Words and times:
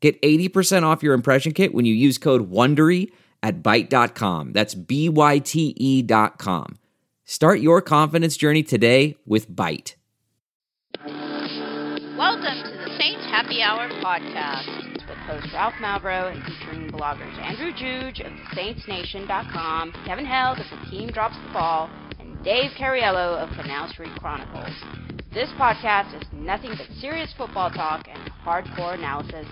Get 0.00 0.20
80% 0.22 0.84
off 0.84 1.02
your 1.02 1.14
impression 1.14 1.52
kit 1.52 1.74
when 1.74 1.84
you 1.84 1.94
use 1.94 2.18
code 2.18 2.50
WONDERY 2.50 3.10
at 3.42 3.62
Byte.com. 3.62 4.52
That's 4.52 4.74
B-Y-T-E 4.74 6.02
dot 6.02 6.38
com. 6.38 6.78
Start 7.24 7.60
your 7.60 7.82
confidence 7.82 8.36
journey 8.36 8.62
today 8.62 9.16
with 9.26 9.50
Byte. 9.50 9.94
Welcome 11.04 12.62
to 12.64 12.76
the 12.84 12.96
Saints 12.98 13.24
Happy 13.30 13.62
Hour 13.62 13.88
podcast 14.02 14.66
with 14.94 15.18
host 15.18 15.46
Ralph 15.52 15.74
Malbrough 15.74 16.34
and 16.34 16.42
featuring 16.44 16.90
bloggers 16.90 17.36
Andrew 17.38 17.72
Juge 17.72 18.20
of 18.20 18.32
SaintsNation.com, 18.56 19.92
Kevin 20.06 20.24
Held 20.26 20.58
of 20.58 20.64
The 20.70 20.90
Team 20.90 21.10
Drops 21.10 21.36
the 21.46 21.52
Ball, 21.52 21.90
Dave 22.42 22.70
Cariello 22.78 23.36
of 23.36 23.50
Canal 23.50 23.88
Street 23.88 24.12
Chronicles. 24.18 24.72
This 25.32 25.50
podcast 25.58 26.14
is 26.14 26.26
nothing 26.32 26.70
but 26.76 26.86
serious 27.00 27.32
football 27.36 27.70
talk 27.70 28.06
and 28.08 28.18
hardcore 28.44 28.94
analysis 28.94 29.46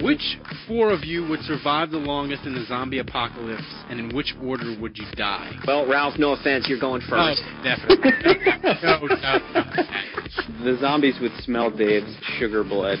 which 0.00 0.38
four 0.66 0.92
of 0.92 1.04
you 1.04 1.26
would 1.26 1.40
survive 1.42 1.90
the 1.90 1.96
longest 1.96 2.44
in 2.44 2.54
the 2.54 2.64
zombie 2.66 2.98
apocalypse, 2.98 3.62
and 3.88 3.98
in 3.98 4.14
which 4.14 4.34
order 4.42 4.76
would 4.80 4.98
you 4.98 5.06
die? 5.16 5.52
Well, 5.66 5.88
Ralph, 5.88 6.18
no 6.18 6.32
offense, 6.32 6.66
you're 6.68 6.80
going 6.80 7.00
first. 7.08 7.42
Oh, 7.42 7.62
definitely. 7.62 8.10
no, 8.82 9.06
no, 9.06 9.16
no. 9.54 10.64
The 10.64 10.78
zombies 10.80 11.16
would 11.20 11.32
smell 11.42 11.70
Dave's 11.70 12.14
sugar 12.38 12.62
blood 12.62 12.98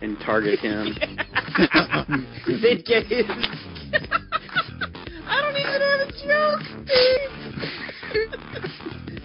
and 0.00 0.18
target 0.20 0.60
him. 0.60 0.94
They'd 2.62 2.84
get 2.84 3.06
his. 3.06 3.26
I 5.28 5.42
don't 5.42 5.56
even 5.56 5.80
have 5.82 6.00
a 6.00 6.10
joke, 6.22 6.62
Dave. 6.86 7.30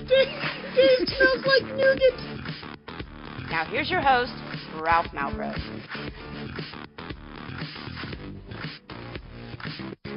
Dave, 0.10 0.34
Dave 0.76 1.08
smells 1.08 1.46
like 1.46 1.66
nougat. 1.78 2.18
Now 3.52 3.66
here's 3.70 3.90
your 3.90 4.02
host, 4.02 4.34
Ralph 4.82 5.06
Malbrough. 5.14 5.56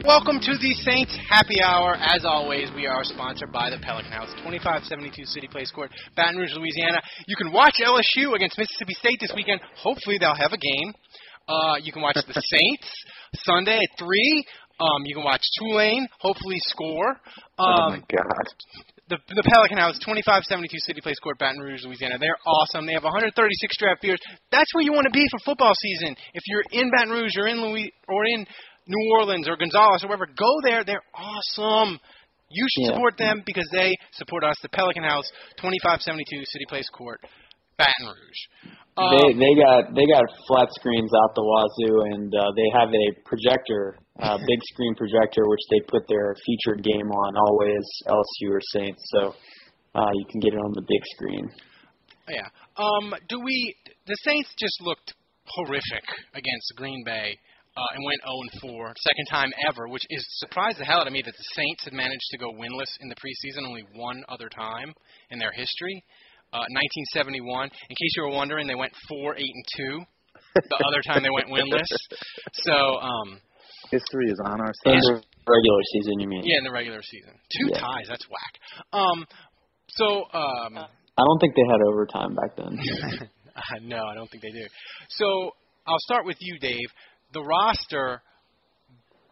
Welcome 0.06 0.40
to 0.40 0.56
the 0.56 0.72
Saints 0.72 1.18
Happy 1.28 1.60
Hour. 1.62 1.96
As 1.96 2.24
always, 2.24 2.70
we 2.74 2.86
are 2.86 3.04
sponsored 3.04 3.52
by 3.52 3.68
the 3.68 3.76
Pelican 3.78 4.12
House, 4.12 4.30
2572 4.38 5.24
City 5.26 5.48
Place 5.48 5.70
Court, 5.70 5.90
Baton 6.16 6.36
Rouge, 6.36 6.54
Louisiana. 6.54 7.02
You 7.26 7.36
can 7.36 7.52
watch 7.52 7.74
LSU 7.84 8.34
against 8.34 8.56
Mississippi 8.56 8.94
State 8.94 9.18
this 9.20 9.32
weekend. 9.36 9.60
Hopefully, 9.76 10.16
they'll 10.18 10.34
have 10.34 10.52
a 10.54 10.58
game. 10.58 10.94
Uh, 11.46 11.74
you 11.82 11.92
can 11.92 12.00
watch 12.00 12.16
the 12.16 12.32
Saints 12.32 12.88
Sunday 13.44 13.76
at 13.76 13.98
3. 13.98 14.44
Um, 14.80 15.02
you 15.04 15.14
can 15.14 15.24
watch 15.24 15.42
Tulane, 15.58 16.06
hopefully 16.18 16.58
score. 16.66 17.10
Um, 17.58 17.66
oh, 17.66 17.90
my 17.90 18.02
God. 18.10 18.46
The, 19.08 19.18
the 19.28 19.44
Pelican 19.46 19.76
House, 19.78 19.94
2572 20.00 20.66
City 20.80 21.00
Place 21.00 21.18
Court, 21.20 21.38
Baton 21.38 21.60
Rouge, 21.60 21.84
Louisiana. 21.84 22.16
They're 22.18 22.40
awesome. 22.46 22.86
They 22.86 22.94
have 22.94 23.04
136 23.04 23.36
draft 23.76 24.00
beers. 24.02 24.18
That's 24.50 24.72
where 24.74 24.82
you 24.82 24.92
want 24.92 25.04
to 25.04 25.12
be 25.12 25.24
for 25.30 25.38
football 25.44 25.72
season. 25.78 26.16
If 26.32 26.42
you're 26.46 26.64
in 26.72 26.90
Baton 26.90 27.10
Rouge 27.12 27.36
or 27.36 27.46
in 27.46 27.60
Louis 27.60 27.92
or 28.08 28.24
in 28.26 28.46
New 28.86 29.12
Orleans 29.12 29.48
or 29.48 29.56
Gonzales 29.56 30.04
or 30.04 30.08
wherever, 30.08 30.26
go 30.26 30.52
there. 30.62 30.84
They're 30.84 31.04
awesome. 31.14 32.00
You 32.50 32.66
should 32.70 32.82
Yeah. 32.90 32.94
support 32.94 33.16
them 33.16 33.42
because 33.44 33.68
they 33.72 33.94
support 34.12 34.44
us. 34.44 34.56
The 34.62 34.68
Pelican 34.68 35.04
House, 35.04 35.30
2572 35.56 36.44
City 36.46 36.64
Place 36.68 36.88
Court, 36.90 37.20
Baton 37.76 38.06
Rouge. 38.06 38.42
Um, 38.96 39.10
they 39.10 39.34
they 39.34 39.54
got 39.58 39.90
they 39.94 40.06
got 40.06 40.22
flat 40.46 40.68
screens 40.78 41.10
out 41.10 41.34
the 41.34 41.42
wazoo, 41.42 42.14
and 42.14 42.30
uh, 42.30 42.52
they 42.54 42.68
have 42.78 42.88
a 42.94 43.06
projector, 43.26 43.98
uh, 44.20 44.38
big 44.38 44.60
screen 44.70 44.94
projector, 44.94 45.42
which 45.48 45.64
they 45.70 45.80
put 45.88 46.06
their 46.06 46.34
featured 46.46 46.84
game 46.84 47.10
on 47.10 47.34
always 47.36 47.82
LSU 48.06 48.54
or 48.54 48.60
Saints. 48.70 49.02
So 49.18 49.34
uh, 49.94 50.10
you 50.14 50.24
can 50.30 50.40
get 50.40 50.54
it 50.54 50.58
on 50.58 50.72
the 50.74 50.82
big 50.86 51.02
screen. 51.16 51.50
yeah. 52.28 52.48
Um, 52.76 53.14
do 53.28 53.40
we? 53.40 53.74
The 54.06 54.16
Saints 54.22 54.54
just 54.58 54.80
looked 54.82 55.14
horrific 55.46 56.06
against 56.34 56.72
Green 56.76 57.02
Bay. 57.04 57.38
Uh, 57.76 57.82
and 57.96 58.04
went 58.06 58.22
0 58.22 58.70
and 58.70 58.70
4, 58.78 58.94
second 59.02 59.26
time 59.32 59.50
ever, 59.66 59.88
which 59.88 60.06
is 60.08 60.24
surprised 60.38 60.78
the 60.78 60.84
hell 60.84 61.00
out 61.00 61.08
of 61.08 61.12
me 61.12 61.20
that 61.20 61.34
the 61.34 61.48
Saints 61.58 61.82
had 61.82 61.92
managed 61.92 62.30
to 62.30 62.38
go 62.38 62.52
winless 62.52 62.94
in 63.00 63.08
the 63.08 63.16
preseason 63.16 63.66
only 63.66 63.82
one 63.96 64.22
other 64.28 64.48
time 64.48 64.94
in 65.30 65.40
their 65.40 65.50
history. 65.50 66.04
Uh, 66.54 66.62
1971. 67.10 67.66
In 67.66 67.94
case 67.98 68.12
you 68.14 68.22
were 68.22 68.30
wondering, 68.30 68.66
they 68.70 68.76
went 68.78 68.92
4 69.10 69.34
8 69.36 69.42
and 69.42 69.64
2. 69.98 70.06
The 70.54 70.86
other 70.86 71.02
time 71.02 71.22
they 71.26 71.34
went 71.34 71.48
winless. 71.50 71.82
So, 72.62 72.72
um, 73.02 73.40
History 73.90 74.26
is 74.30 74.38
on 74.44 74.60
our 74.60 74.72
In 74.86 75.02
side. 75.02 75.02
the 75.02 75.14
regular 75.50 75.82
season, 75.92 76.20
you 76.20 76.28
mean? 76.28 76.42
yeah, 76.44 76.58
in 76.58 76.64
the 76.64 76.70
regular 76.70 77.02
season, 77.02 77.34
two 77.58 77.68
Yeah. 77.74 77.80
ties. 77.80 78.06
That's 78.08 78.24
whack. 78.30 78.54
Um, 78.92 79.26
so, 79.88 80.06
um, 80.32 80.78
I 80.78 81.22
don't 81.22 81.38
think 81.40 81.54
they 81.56 81.66
had 81.68 81.80
overtime 81.86 82.34
back 82.34 82.56
then. 82.56 82.78
Uh, 83.54 83.78
no, 83.82 84.04
I 84.06 84.14
don't 84.14 84.30
think 84.30 84.42
they 84.42 84.50
do. 84.52 84.66
So 85.10 85.50
I'll 85.86 85.98
start 86.06 86.24
with 86.24 86.36
you, 86.40 86.58
Dave. 86.60 86.88
The 87.32 87.42
roster, 87.42 88.22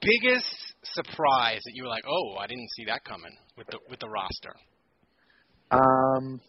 biggest 0.01 0.47
surprise 0.83 1.61
that 1.65 1.73
you 1.75 1.85
were 1.85 1.89
like, 1.89 2.05
oh, 2.07 2.37
I 2.39 2.47
didn't 2.49 2.69
see 2.77 2.85
that 2.87 3.05
coming 3.05 3.37
with 3.57 3.69
the 3.69 3.79
with 3.89 4.01
the 4.01 4.09
roster. 4.09 4.55
Um, 5.71 6.41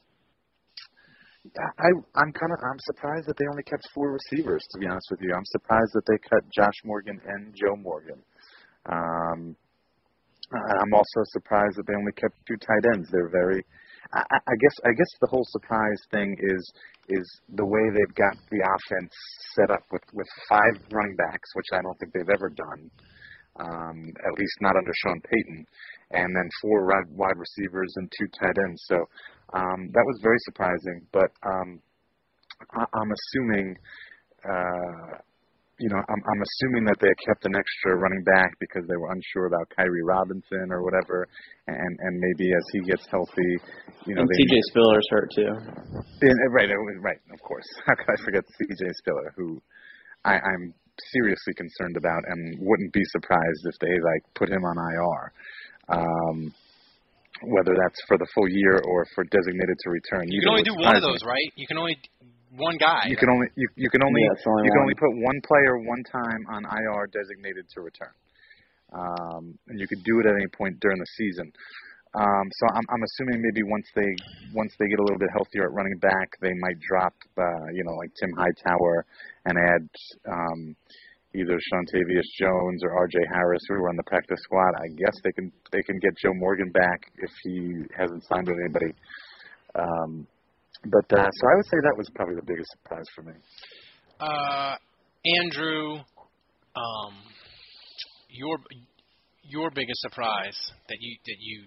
I 1.58 1.90
I'm 2.16 2.32
kind 2.32 2.52
of 2.56 2.60
I'm 2.64 2.80
surprised 2.88 3.28
that 3.28 3.36
they 3.38 3.48
only 3.52 3.64
kept 3.64 3.84
four 3.94 4.16
receivers. 4.16 4.64
To 4.72 4.80
be 4.80 4.88
honest 4.88 5.08
with 5.12 5.22
you, 5.22 5.34
I'm 5.36 5.46
surprised 5.52 5.92
that 5.94 6.06
they 6.08 6.18
cut 6.30 6.44
Josh 6.56 6.80
Morgan 6.86 7.20
and 7.26 7.54
Joe 7.56 7.76
Morgan. 7.76 8.24
Um, 8.88 9.56
I'm 10.54 10.94
also 10.94 11.22
surprised 11.36 11.78
that 11.78 11.88
they 11.88 11.96
only 11.96 12.14
kept 12.14 12.36
two 12.48 12.58
tight 12.58 12.86
ends. 12.94 13.10
They're 13.12 13.30
very. 13.30 13.66
I, 14.14 14.22
I 14.22 14.56
guess 14.62 14.76
I 14.86 14.92
guess 14.96 15.12
the 15.20 15.28
whole 15.28 15.46
surprise 15.50 16.00
thing 16.12 16.36
is 16.40 16.64
is 17.10 17.28
the 17.56 17.66
way 17.66 17.84
they've 17.92 18.16
got 18.16 18.36
the 18.52 18.62
offense 18.64 19.12
set 19.56 19.72
up 19.72 19.84
with 19.92 20.04
with 20.14 20.28
five 20.48 20.76
running 20.92 21.16
backs, 21.18 21.50
which 21.56 21.68
I 21.74 21.82
don't 21.82 21.98
think 22.00 22.14
they've 22.14 22.36
ever 22.36 22.50
done. 22.50 22.92
Um, 23.54 24.10
at 24.26 24.34
least 24.40 24.58
not 24.62 24.76
under 24.76 24.94
Sean 25.04 25.22
Payton, 25.22 25.66
and 26.12 26.36
then 26.36 26.50
four 26.62 26.88
wide 27.14 27.38
receivers 27.38 27.94
and 27.98 28.12
two 28.18 28.28
tight 28.40 28.58
ends. 28.66 28.82
So 28.88 28.98
um, 29.54 29.90
that 29.94 30.06
was 30.06 30.20
very 30.22 30.40
surprising. 30.50 31.06
But 31.12 31.30
um, 31.46 31.80
I, 32.74 32.84
I'm 32.84 33.12
assuming, 33.12 33.78
uh, 34.44 35.22
you 35.80 35.90
know, 35.90 36.02
I'm, 36.02 36.22
I'm 36.26 36.42
assuming 36.42 36.86
that 36.86 36.98
they 37.02 37.14
kept 37.26 37.46
an 37.46 37.54
extra 37.56 37.98
running 37.98 38.24
back 38.24 38.50
because 38.60 38.86
they 38.90 38.98
were 38.98 39.10
unsure 39.14 39.46
about 39.48 39.70
Khiry 39.78 40.02
Robinson 40.06 40.70
or 40.70 40.84
whatever, 40.84 41.28
and 41.68 41.94
and 42.00 42.14
maybe 42.20 42.50
as 42.50 42.66
he 42.74 42.80
gets 42.90 43.06
healthy, 43.10 43.52
you 44.06 44.16
know, 44.16 44.22
and 44.22 44.30
they 44.30 44.38
CJ 44.42 44.56
Spiller's 44.74 45.08
hurt 45.10 45.30
too. 45.36 45.54
and, 46.22 46.38
right, 46.54 46.70
right, 47.02 47.22
of 47.34 47.40
course. 47.42 47.66
How 47.86 47.96
could 47.96 48.10
I 48.10 48.18
forget 48.24 48.44
CJ 48.62 48.90
Spiller, 49.02 49.34
who 49.38 49.62
I, 50.26 50.36
I'm 50.36 50.74
seriously 51.14 51.54
concerned 51.58 51.98
about, 51.98 52.22
and 52.28 52.58
wouldn't 52.60 52.94
be 52.94 53.04
surprised 53.12 53.64
if 53.66 53.78
they 53.80 53.94
like 53.94 54.24
put 54.36 54.50
him 54.50 54.64
on 54.64 54.78
IR. 54.78 55.34
Um, 55.90 56.54
whether 57.48 57.76
that's 57.76 58.00
for 58.08 58.18
the 58.18 58.28
full 58.34 58.48
year 58.50 58.80
or 58.84 59.06
for 59.16 59.24
designated 59.26 59.78
to 59.84 59.90
return. 59.90 60.32
You 60.32 60.42
can 60.42 60.50
only 60.50 60.64
do 60.64 60.76
one 60.76 60.96
of 60.96 61.02
those, 61.02 61.20
right? 61.26 61.52
You 61.56 61.68
can 61.68 61.78
only 61.78 61.98
one 62.56 62.78
guy. 62.78 63.10
You 63.10 63.18
can 63.18 63.30
only 63.30 63.48
you, 63.56 63.68
you 63.76 63.90
can 63.90 64.04
only 64.04 64.22
Yeah, 64.22 64.52
only 64.52 64.64
you 64.66 64.72
can 64.72 64.82
only 64.82 64.96
put 64.96 65.12
one 65.12 65.40
player 65.44 65.78
one 65.84 66.04
time 66.12 66.42
on 66.50 66.66
IR 66.66 67.08
designated 67.12 67.66
to 67.74 67.82
return, 67.82 68.14
um, 68.94 69.58
and 69.68 69.80
you 69.80 69.88
could 69.88 70.04
do 70.04 70.20
it 70.22 70.26
at 70.28 70.36
any 70.36 70.48
point 70.48 70.80
during 70.80 71.00
the 71.00 71.12
season. 71.18 71.52
Um, 72.14 72.46
so 72.62 72.68
I'm, 72.70 72.86
I'm 72.94 73.02
assuming 73.02 73.42
maybe 73.42 73.66
once 73.66 73.90
they 73.96 74.12
once 74.54 74.72
they 74.78 74.86
get 74.86 75.00
a 75.00 75.04
little 75.04 75.18
bit 75.18 75.30
healthier 75.34 75.66
at 75.66 75.74
running 75.74 75.98
back, 75.98 76.30
they 76.42 76.54
might 76.62 76.78
drop 76.80 77.14
uh, 77.38 77.68
you 77.74 77.84
know 77.84 77.94
like 77.98 78.14
Tim 78.14 78.30
Hightower 78.38 79.06
and 79.46 79.58
add 79.58 79.86
um, 80.30 80.76
either 81.36 81.58
Shontavius 81.72 82.30
Jones 82.40 82.84
or 82.84 82.98
R.J. 82.98 83.18
Harris 83.34 83.62
who 83.68 83.76
are 83.76 83.90
on 83.90 83.96
the 83.96 84.04
practice 84.04 84.40
squad. 84.44 84.72
I 84.78 84.88
guess 84.98 85.16
they 85.24 85.32
can 85.32 85.52
they 85.72 85.82
can 85.84 86.00
get 86.00 86.16
Joe 86.18 86.34
Morgan 86.36 86.70
back 86.72 87.12
if 87.18 87.32
he 87.44 87.84
hasn't 87.98 88.24
signed 88.26 88.48
with 88.48 88.58
anybody. 88.64 88.94
Um, 89.76 90.28
but 90.86 91.18
uh, 91.18 91.30
so 91.30 91.48
I 91.48 91.56
would 91.56 91.66
say 91.66 91.78
that 91.82 91.96
was 91.98 92.10
probably 92.16 92.36
the 92.36 92.46
biggest 92.46 92.70
surprise 92.72 93.06
for 93.16 93.22
me. 93.24 93.34
Uh, 94.20 94.76
Andrew, 95.42 95.96
um, 96.76 97.14
your 98.30 98.58
your 99.44 99.70
biggest 99.72 100.02
surprise 100.02 100.58
that 100.90 100.98
you 101.00 101.18
that 101.26 101.38
you 101.40 101.64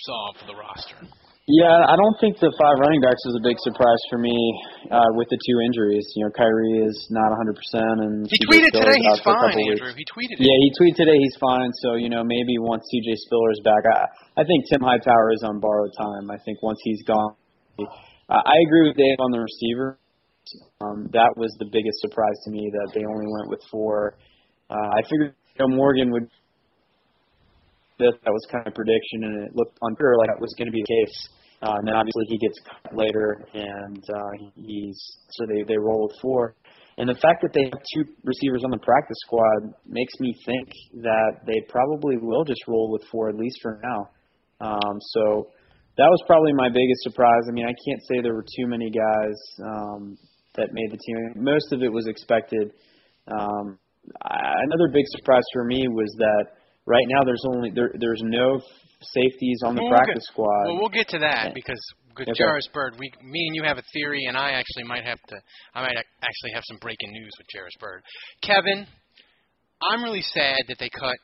saw 0.00 0.32
for 0.40 0.46
the 0.46 0.54
roster. 0.54 1.23
Yeah, 1.44 1.76
I 1.76 1.92
don't 2.00 2.16
think 2.24 2.40
the 2.40 2.48
five 2.56 2.80
running 2.80 3.04
backs 3.04 3.20
is 3.28 3.36
a 3.36 3.44
big 3.44 3.60
surprise 3.60 4.00
for 4.08 4.16
me 4.16 4.32
uh, 4.88 5.12
with 5.12 5.28
the 5.28 5.36
two 5.36 5.60
injuries. 5.60 6.00
You 6.16 6.24
know, 6.24 6.32
Khiry 6.32 6.88
is 6.88 6.96
not 7.12 7.36
100%, 7.36 7.52
and 8.00 8.24
He 8.24 8.40
CJ 8.40 8.48
tweeted 8.48 8.72
Spiller's 8.72 8.96
today 8.96 9.00
he's 9.04 9.20
fine, 9.20 9.52
Andrew. 9.52 9.92
weeks. 9.92 10.00
He 10.00 10.06
tweeted 10.08 10.36
it. 10.40 10.48
Yeah, 10.48 10.56
he 10.56 10.68
tweeted 10.72 10.96
today 11.04 11.18
he's 11.20 11.36
fine. 11.36 11.68
So 11.84 12.00
you 12.00 12.08
know, 12.08 12.24
maybe 12.24 12.56
once 12.56 12.88
CJ 12.88 13.12
Spiller's 13.28 13.60
back, 13.60 13.84
I, 13.84 14.40
I 14.40 14.42
think 14.48 14.64
Tim 14.72 14.80
Hightower 14.80 15.36
is 15.36 15.44
on 15.44 15.60
borrowed 15.60 15.92
time. 16.00 16.32
I 16.32 16.40
think 16.48 16.64
once 16.64 16.80
he's 16.80 17.04
gone, 17.04 17.36
uh, 17.76 18.40
I 18.40 18.56
agree 18.64 18.88
with 18.88 18.96
Dave 18.96 19.20
on 19.20 19.28
the 19.28 19.44
receiver. 19.44 20.00
Um, 20.80 21.12
that 21.12 21.36
was 21.36 21.52
the 21.60 21.68
biggest 21.68 22.00
surprise 22.00 22.40
to 22.48 22.56
me 22.56 22.72
that 22.72 22.96
they 22.96 23.04
only 23.04 23.28
went 23.28 23.52
with 23.52 23.60
four. 23.68 24.16
Uh, 24.72 24.96
I 24.96 25.04
figured 25.12 25.36
Joe 25.60 25.68
Morgan 25.68 26.08
would. 26.08 26.24
That 27.98 28.12
that 28.24 28.32
was 28.32 28.46
kind 28.50 28.66
of 28.66 28.74
prediction, 28.74 29.24
and 29.24 29.46
it 29.46 29.52
looked 29.54 29.78
unclear 29.82 30.16
like 30.18 30.28
that 30.28 30.40
was 30.40 30.54
going 30.58 30.66
to 30.66 30.72
be 30.72 30.82
the 30.82 30.94
case. 31.06 31.28
Uh, 31.62 31.78
and 31.78 31.88
then 31.88 31.94
obviously 31.94 32.26
he 32.28 32.38
gets 32.38 32.58
cut 32.66 32.96
later, 32.96 33.46
and 33.54 34.02
uh, 34.02 34.30
he's 34.56 34.98
so 35.30 35.46
they 35.46 35.62
they 35.62 35.78
roll 35.78 36.08
with 36.08 36.16
four. 36.20 36.54
And 36.96 37.08
the 37.08 37.18
fact 37.18 37.42
that 37.42 37.50
they 37.52 37.64
have 37.64 37.82
two 37.94 38.04
receivers 38.22 38.62
on 38.62 38.70
the 38.70 38.78
practice 38.78 39.16
squad 39.26 39.74
makes 39.86 40.14
me 40.20 40.34
think 40.46 40.68
that 41.02 41.42
they 41.46 41.60
probably 41.68 42.18
will 42.18 42.44
just 42.44 42.62
roll 42.68 42.90
with 42.92 43.02
four 43.10 43.28
at 43.28 43.34
least 43.34 43.58
for 43.62 43.80
now. 43.82 44.10
Um, 44.60 44.96
so 45.00 45.48
that 45.96 46.06
was 46.06 46.22
probably 46.26 46.52
my 46.52 46.68
biggest 46.68 47.02
surprise. 47.02 47.46
I 47.48 47.52
mean, 47.52 47.66
I 47.66 47.74
can't 47.86 48.02
say 48.06 48.22
there 48.22 48.34
were 48.34 48.46
too 48.46 48.66
many 48.66 48.90
guys 48.90 49.36
um, 49.64 50.18
that 50.54 50.68
made 50.72 50.90
the 50.90 50.98
team. 50.98 51.42
Most 51.42 51.72
of 51.72 51.82
it 51.82 51.92
was 51.92 52.06
expected. 52.06 52.72
Um, 53.26 53.78
I, 54.22 54.54
another 54.62 54.92
big 54.92 55.04
surprise 55.18 55.44
for 55.52 55.64
me 55.64 55.88
was 55.88 56.14
that 56.18 56.46
right 56.86 57.04
now 57.08 57.24
there's 57.24 57.42
only 57.46 57.70
there 57.70 57.90
there's 57.98 58.22
no 58.24 58.60
safeties 59.00 59.60
on 59.64 59.74
the 59.74 59.82
Well, 59.82 59.90
practice 59.92 60.24
get- 60.26 60.32
squad. 60.32 60.64
Well, 60.66 60.78
we'll 60.80 60.88
get 60.88 61.08
to 61.08 61.18
that 61.20 61.52
because 61.54 61.80
with 62.16 62.28
Okay. 62.28 62.44
Byrd, 62.72 62.94
we, 62.96 63.10
me 63.24 63.46
and 63.48 63.56
you 63.56 63.64
have 63.64 63.76
a 63.76 63.82
theory, 63.92 64.24
and 64.28 64.36
I 64.36 64.50
actually 64.52 64.84
might 64.84 65.04
have 65.04 65.18
to. 65.28 65.36
I 65.74 65.82
might 65.82 65.96
actually 66.22 66.52
have 66.54 66.62
some 66.68 66.78
breaking 66.78 67.10
news 67.10 67.30
with 67.38 67.46
Jairus 67.52 67.74
Byrd. 67.80 68.02
Kevin, 68.40 68.86
I'm 69.82 70.02
really 70.04 70.22
sad 70.22 70.58
that 70.68 70.78
they 70.78 70.88
cut 70.90 71.16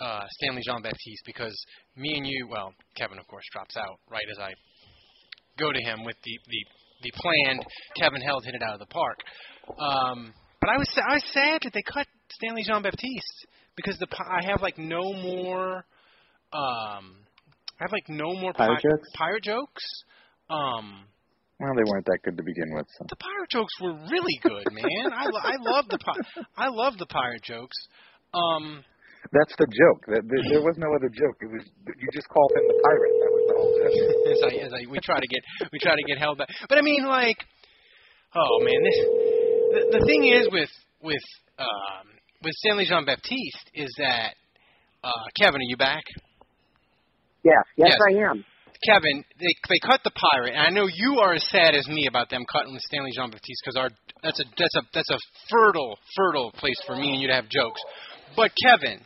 uh, 0.00 0.24
Stanley 0.40 0.62
Jean 0.64 0.80
Baptiste 0.82 1.22
because 1.26 1.54
me 1.96 2.16
and 2.16 2.26
you, 2.26 2.48
well, 2.50 2.72
Kevin 2.96 3.18
of 3.18 3.26
course 3.28 3.44
drops 3.52 3.76
out 3.76 3.98
right 4.10 4.24
as 4.32 4.38
I 4.38 4.52
go 5.58 5.70
to 5.70 5.80
him 5.82 6.02
with 6.04 6.16
the 6.24 6.32
the, 6.48 6.64
the 7.02 7.12
planned 7.16 7.64
Kevin 8.00 8.22
Held 8.22 8.44
hit 8.46 8.54
it 8.54 8.62
out 8.62 8.72
of 8.72 8.80
the 8.80 8.86
park. 8.86 9.18
Um, 9.78 10.32
but 10.62 10.70
I 10.70 10.78
was 10.78 10.88
I 10.96 11.14
was 11.14 11.24
sad 11.32 11.60
that 11.62 11.72
they 11.74 11.82
cut 11.82 12.06
Stanley 12.32 12.62
Jean 12.64 12.82
Baptiste 12.82 13.46
because 13.78 13.96
the 14.02 14.08
I 14.18 14.42
have 14.50 14.60
like 14.60 14.76
no 14.76 15.00
more. 15.22 15.86
Um, 16.52 17.22
I 17.78 17.86
have 17.86 17.92
like 17.92 18.08
no 18.08 18.34
more 18.34 18.52
Pirate 18.52 18.82
pi- 18.82 18.90
jokes? 18.90 19.08
Pirate 19.14 19.44
jokes. 19.44 19.84
Um, 20.50 21.06
Well, 21.60 21.70
they 21.78 21.86
weren't 21.86 22.06
that 22.06 22.18
good 22.24 22.36
to 22.36 22.42
begin 22.42 22.74
with. 22.74 22.86
So. 22.98 23.06
the 23.08 23.16
pirate 23.16 23.50
jokes 23.50 23.72
were 23.80 23.94
really 24.10 24.34
good, 24.42 24.66
man. 24.72 25.12
I 25.14 25.26
lo- 25.30 25.44
I 25.44 25.56
love 25.60 25.86
the 25.88 25.98
pi- 25.98 26.42
I 26.56 26.68
love 26.68 26.98
the 26.98 27.06
pirate 27.06 27.42
jokes. 27.42 27.76
Um, 28.34 28.82
That's 29.30 29.54
the 29.58 29.66
joke. 29.70 30.02
That 30.10 30.22
there, 30.26 30.42
there 30.50 30.62
was 30.62 30.74
no 30.78 30.90
other 30.96 31.08
joke. 31.10 31.36
It 31.42 31.50
was 31.54 31.62
you 31.86 32.08
just 32.12 32.28
called 32.28 32.50
him 32.56 32.64
the 32.66 32.78
pirate. 32.82 33.14
That 33.22 33.32
was 33.36 33.44
the 33.46 33.54
whole 33.58 33.72
joke. 33.78 33.94
as 34.34 34.40
I, 34.42 34.52
as 34.66 34.72
I, 34.74 34.80
we 34.90 34.98
try 35.04 35.20
to 35.20 35.28
get 35.28 35.42
we 35.70 35.78
try 35.78 35.94
to 35.94 36.04
get 36.08 36.18
held 36.18 36.38
back. 36.38 36.48
But 36.68 36.78
I 36.78 36.82
mean, 36.82 37.06
like, 37.06 37.38
oh 38.34 38.58
man, 38.64 38.80
this 38.82 38.98
the, 39.70 39.98
the 39.98 40.02
thing 40.06 40.24
is 40.26 40.48
with 40.50 40.70
with 41.02 41.22
um, 41.58 42.06
with 42.42 42.54
Stanley 42.54 42.84
Jean 42.84 43.04
Baptiste 43.04 43.70
is 43.74 43.92
that 43.98 44.34
uh, 45.02 45.10
Kevin, 45.38 45.60
are 45.60 45.68
you 45.68 45.76
back? 45.76 46.04
Yes, 47.44 47.54
yes, 47.76 47.88
Yes. 47.90 47.98
I 48.06 48.30
am. 48.30 48.44
Kevin, 48.86 49.24
they 49.40 49.54
they 49.68 49.80
cut 49.82 50.00
the 50.04 50.12
pirate, 50.14 50.54
and 50.54 50.62
I 50.62 50.70
know 50.70 50.86
you 50.86 51.18
are 51.18 51.34
as 51.34 51.44
sad 51.50 51.74
as 51.74 51.88
me 51.88 52.06
about 52.06 52.30
them 52.30 52.44
cutting 52.46 52.74
the 52.74 52.80
Stanley 52.86 53.10
Jean 53.12 53.30
Baptiste 53.30 53.62
because 53.64 53.76
our 53.76 53.90
that's 54.22 54.38
a 54.38 54.44
that's 54.56 54.76
a 54.76 54.82
that's 54.94 55.10
a 55.10 55.18
fertile 55.50 55.98
fertile 56.16 56.52
place 56.52 56.78
for 56.86 56.94
me 56.94 57.10
and 57.10 57.20
you 57.20 57.26
to 57.26 57.34
have 57.34 57.48
jokes. 57.48 57.80
But 58.36 58.52
Kevin, 58.66 59.00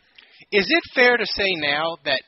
is 0.52 0.66
it 0.68 0.82
fair 0.94 1.16
to 1.16 1.24
say 1.24 1.48
now 1.56 1.96
that 2.04 2.20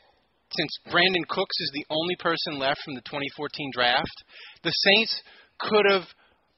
since 0.56 0.78
Brandin 0.88 1.28
Cooks 1.28 1.56
is 1.60 1.70
the 1.74 1.84
only 1.90 2.16
person 2.16 2.58
left 2.58 2.80
from 2.82 2.94
the 2.94 3.02
2014 3.02 3.70
draft, 3.74 4.24
the 4.62 4.70
Saints 4.70 5.20
could 5.60 5.84
have 5.90 6.04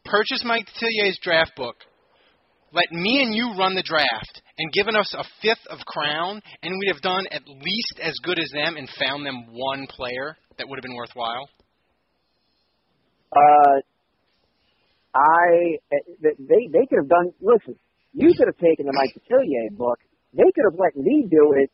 purchased 0.04 0.44
Mike 0.44 0.66
Detillier's 0.66 1.18
draft 1.20 1.56
book, 1.56 1.76
let 2.72 2.90
me 2.90 3.22
and 3.22 3.34
you 3.34 3.54
run 3.58 3.74
the 3.74 3.82
draft, 3.82 4.42
and 4.58 4.72
given 4.72 4.96
us 4.96 5.14
a 5.14 5.24
fifth 5.42 5.66
of 5.70 5.78
crown, 5.86 6.40
and 6.62 6.74
we'd 6.78 6.92
have 6.92 7.02
done 7.02 7.26
at 7.30 7.42
least 7.46 8.00
as 8.02 8.14
good 8.22 8.38
as 8.38 8.50
them 8.52 8.76
and 8.76 8.88
found 8.98 9.24
them 9.24 9.46
one 9.50 9.86
player 9.88 10.36
that 10.58 10.68
would 10.68 10.76
have 10.76 10.82
been 10.82 10.96
worthwhile? 10.96 11.48
Uh, 13.32 13.80
I 15.14 15.78
they 16.20 16.68
they 16.72 16.86
could 16.88 16.98
have 16.98 17.08
done. 17.08 17.32
Listen, 17.40 17.76
you 18.12 18.32
could 18.36 18.46
have 18.46 18.58
taken 18.58 18.86
the 18.86 18.92
Mike 18.92 19.14
Detillier 19.16 19.76
book. 19.76 19.98
They 20.32 20.44
could 20.54 20.64
have 20.70 20.78
let 20.78 20.96
me 20.96 21.26
do 21.30 21.54
it 21.56 21.70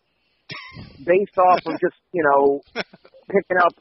based 1.05 1.37
off 1.39 1.61
of 1.67 1.73
just 1.81 1.97
you 2.12 2.23
know 2.23 2.61
picking 3.27 3.59
up 3.65 3.75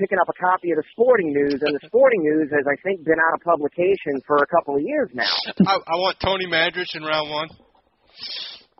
picking 0.00 0.16
up 0.16 0.32
a 0.32 0.36
copy 0.40 0.72
of 0.72 0.80
the 0.80 0.88
Sporting 0.96 1.36
News, 1.36 1.60
and 1.60 1.76
the 1.76 1.84
Sporting 1.92 2.24
News 2.24 2.48
has 2.48 2.64
I 2.64 2.80
think 2.80 3.04
been 3.04 3.20
out 3.20 3.36
of 3.36 3.44
publication 3.44 4.16
for 4.26 4.40
a 4.40 4.48
couple 4.48 4.80
of 4.80 4.82
years 4.82 5.12
now. 5.12 5.28
I, 5.68 5.76
I 5.76 5.96
want 6.00 6.16
Tony 6.24 6.48
Mandarich 6.48 6.96
in 6.96 7.04
round 7.04 7.28
one. 7.28 7.48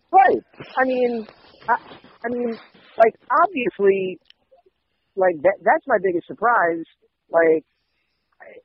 Right. 0.08 0.43
I 0.81 0.82
mean, 0.88 1.28
I, 1.69 1.76
I 2.25 2.28
mean, 2.32 2.56
like 2.96 3.14
obviously, 3.28 4.19
like 5.14 5.37
that. 5.44 5.61
That's 5.61 5.84
my 5.87 6.00
biggest 6.02 6.26
surprise. 6.26 6.88
Like, 7.31 7.62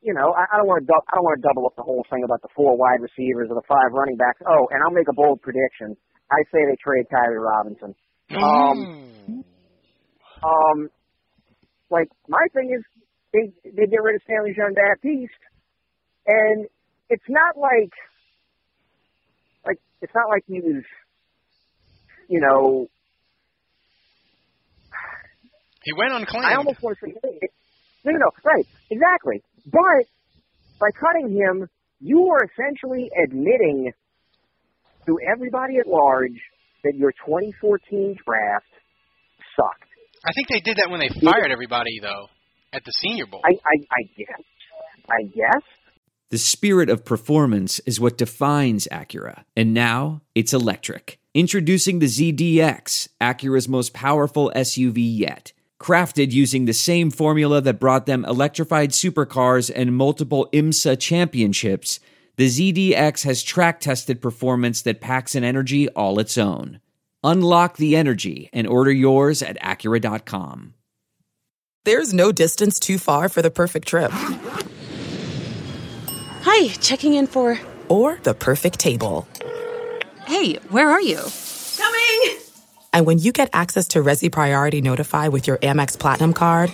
you 0.01 0.15
know, 0.15 0.33
I, 0.33 0.47
I 0.49 0.57
don't 0.57 0.65
want 0.65 0.87
to. 0.87 0.93
I 0.95 1.13
don't 1.19 1.27
want 1.27 1.37
to 1.43 1.45
double 1.45 1.67
up 1.67 1.75
the 1.75 1.83
whole 1.83 2.07
thing 2.09 2.23
about 2.23 2.41
the 2.41 2.49
four 2.55 2.79
wide 2.79 3.03
receivers 3.03 3.51
or 3.51 3.59
the 3.59 3.67
five 3.67 3.91
running 3.91 4.15
backs. 4.15 4.39
Oh, 4.47 4.71
and 4.71 4.79
I'll 4.81 4.95
make 4.95 5.11
a 5.11 5.13
bold 5.13 5.43
prediction. 5.43 5.93
I 6.31 6.41
say 6.49 6.63
they 6.65 6.79
trade 6.81 7.05
Khiry 7.11 7.37
Robinson. 7.37 7.93
Um, 8.33 9.43
um, 10.41 10.89
like 11.95 12.09
my 12.27 12.45
thing 12.53 12.75
is, 12.75 12.83
they 13.31 13.53
they 13.71 13.87
get 13.87 14.03
rid 14.03 14.15
of 14.15 14.21
Stanley 14.23 14.53
Jean 14.55 14.73
Baptiste, 14.73 15.31
and 16.27 16.67
it's 17.09 17.23
not 17.29 17.57
like, 17.57 17.93
like 19.65 19.79
it's 20.01 20.13
not 20.13 20.27
like 20.27 20.43
he 20.47 20.59
was, 20.59 20.83
you 22.27 22.41
know, 22.41 22.87
He 25.85 25.93
went 25.93 26.13
unclaimed. 26.13 26.45
I 26.45 26.55
almost 26.55 26.81
want 26.81 26.97
to 26.99 27.05
say, 27.05 27.13
hey, 27.23 27.47
no, 28.03 28.11
no, 28.11 28.17
no, 28.17 28.31
right, 28.43 28.65
exactly. 28.89 29.43
But 29.65 30.09
by 30.79 30.89
cutting 30.99 31.29
him, 31.31 31.69
you 32.01 32.29
are 32.33 32.41
essentially 32.43 33.09
admitting 33.23 33.93
to 35.05 35.19
everybody 35.31 35.77
at 35.77 35.87
large 35.87 36.41
that 36.83 36.95
your 36.95 37.11
2014 37.11 38.17
draft 38.25 38.65
sucked. 39.55 39.94
I 40.25 40.31
think 40.33 40.47
they 40.49 40.59
did 40.59 40.77
that 40.77 40.89
when 40.89 40.99
they 40.99 41.09
fired 41.09 41.51
everybody, 41.51 41.99
though, 42.01 42.27
at 42.73 42.83
the 42.83 42.91
Senior 42.91 43.27
Bowl. 43.27 43.41
I, 43.45 43.51
I, 43.51 43.75
I 43.91 44.03
guess. 44.17 44.43
I 45.09 45.23
guess. 45.23 45.63
The 46.31 46.37
spirit 46.39 46.89
of 46.89 47.05
performance 47.05 47.79
is 47.85 47.99
what 47.99 48.17
defines 48.17 48.87
Acura, 48.91 49.43
and 49.55 49.73
now 49.73 50.21
it's 50.33 50.53
electric. 50.53 51.19
Introducing 51.35 51.99
the 51.99 52.07
ZDX, 52.07 53.09
Acura's 53.21 53.69
most 53.69 53.93
powerful 53.93 54.51
SUV 54.55 54.95
yet. 54.97 55.53
Crafted 55.79 56.31
using 56.31 56.65
the 56.65 56.73
same 56.73 57.11
formula 57.11 57.61
that 57.61 57.79
brought 57.79 58.07
them 58.07 58.25
electrified 58.25 58.91
supercars 58.91 59.71
and 59.73 59.95
multiple 59.95 60.49
IMSA 60.51 60.99
championships, 60.99 61.99
the 62.37 62.47
ZDX 62.47 63.23
has 63.25 63.43
track 63.43 63.79
tested 63.79 64.21
performance 64.21 64.81
that 64.81 65.01
packs 65.01 65.35
an 65.35 65.43
energy 65.43 65.87
all 65.89 66.19
its 66.19 66.37
own. 66.37 66.79
Unlock 67.25 67.77
the 67.77 67.95
energy 67.95 68.51
and 68.53 68.67
order 68.67 68.91
yours 68.91 69.41
at 69.41 69.59
Acura.com. 69.59 70.75
There's 71.83 72.13
no 72.13 72.31
distance 72.31 72.79
too 72.79 72.99
far 72.99 73.29
for 73.29 73.41
the 73.41 73.49
perfect 73.49 73.87
trip. 73.87 74.11
Hi, 76.43 76.67
checking 76.75 77.15
in 77.15 77.25
for. 77.25 77.59
Or 77.89 78.19
the 78.21 78.35
perfect 78.35 78.77
table. 78.79 79.27
Hey, 80.27 80.57
where 80.69 80.87
are 80.91 81.01
you? 81.01 81.19
Coming! 81.77 82.37
And 82.93 83.07
when 83.07 83.17
you 83.17 83.31
get 83.31 83.49
access 83.53 83.87
to 83.89 84.03
Resy 84.03 84.31
Priority 84.31 84.81
Notify 84.81 85.27
with 85.29 85.47
your 85.47 85.57
Amex 85.57 85.97
Platinum 85.97 86.33
card 86.33 86.71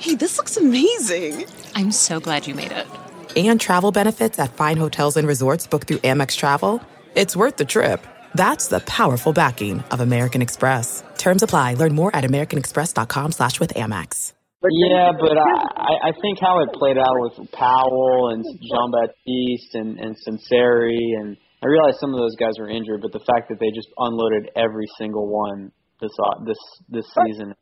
Hey, 0.00 0.16
this 0.16 0.38
looks 0.38 0.56
amazing! 0.56 1.46
I'm 1.76 1.92
so 1.92 2.18
glad 2.18 2.48
you 2.48 2.56
made 2.56 2.72
it. 2.72 2.88
and 3.36 3.60
travel 3.60 3.92
benefits 3.92 4.40
at 4.40 4.56
fine 4.56 4.76
hotels 4.76 5.16
and 5.16 5.28
resorts 5.28 5.68
booked 5.68 5.86
through 5.86 5.98
Amex 5.98 6.36
Travel, 6.36 6.82
it's 7.14 7.36
worth 7.36 7.58
the 7.58 7.64
trip. 7.64 8.04
That's 8.34 8.66
the 8.66 8.80
powerful 8.80 9.32
backing 9.32 9.84
of 9.90 10.00
American 10.00 10.42
Express. 10.42 11.02
Terms 11.18 11.42
apply. 11.42 11.74
Learn 11.74 11.94
more 11.94 12.14
at 12.14 12.24
americanexpress.com 12.24 13.32
slash 13.32 13.60
with 13.60 13.74
Amex. 13.74 14.32
Yeah, 14.70 15.12
but 15.20 15.36
I, 15.36 16.08
I 16.08 16.12
think 16.22 16.38
how 16.40 16.60
it 16.60 16.70
played 16.72 16.96
out 16.96 17.16
with 17.16 17.52
Powell 17.52 18.30
and 18.32 18.42
Jean 18.62 18.90
Baptiste 18.92 19.74
and 19.74 19.98
and 19.98 20.16
Sunseri 20.26 21.20
and 21.20 21.36
I 21.62 21.66
realize 21.66 21.94
some 21.98 22.12
of 22.12 22.18
those 22.18 22.36
guys 22.36 22.58
were 22.58 22.68
injured, 22.68 23.00
but 23.00 23.12
the 23.12 23.24
fact 23.24 23.48
that 23.48 23.58
they 23.58 23.70
just 23.74 23.88
unloaded 23.96 24.50
every 24.54 24.86
single 24.98 25.26
one 25.28 25.72
this 26.00 26.10
au- 26.20 26.44
this 26.44 26.58
this 26.90 27.06
season 27.24 27.54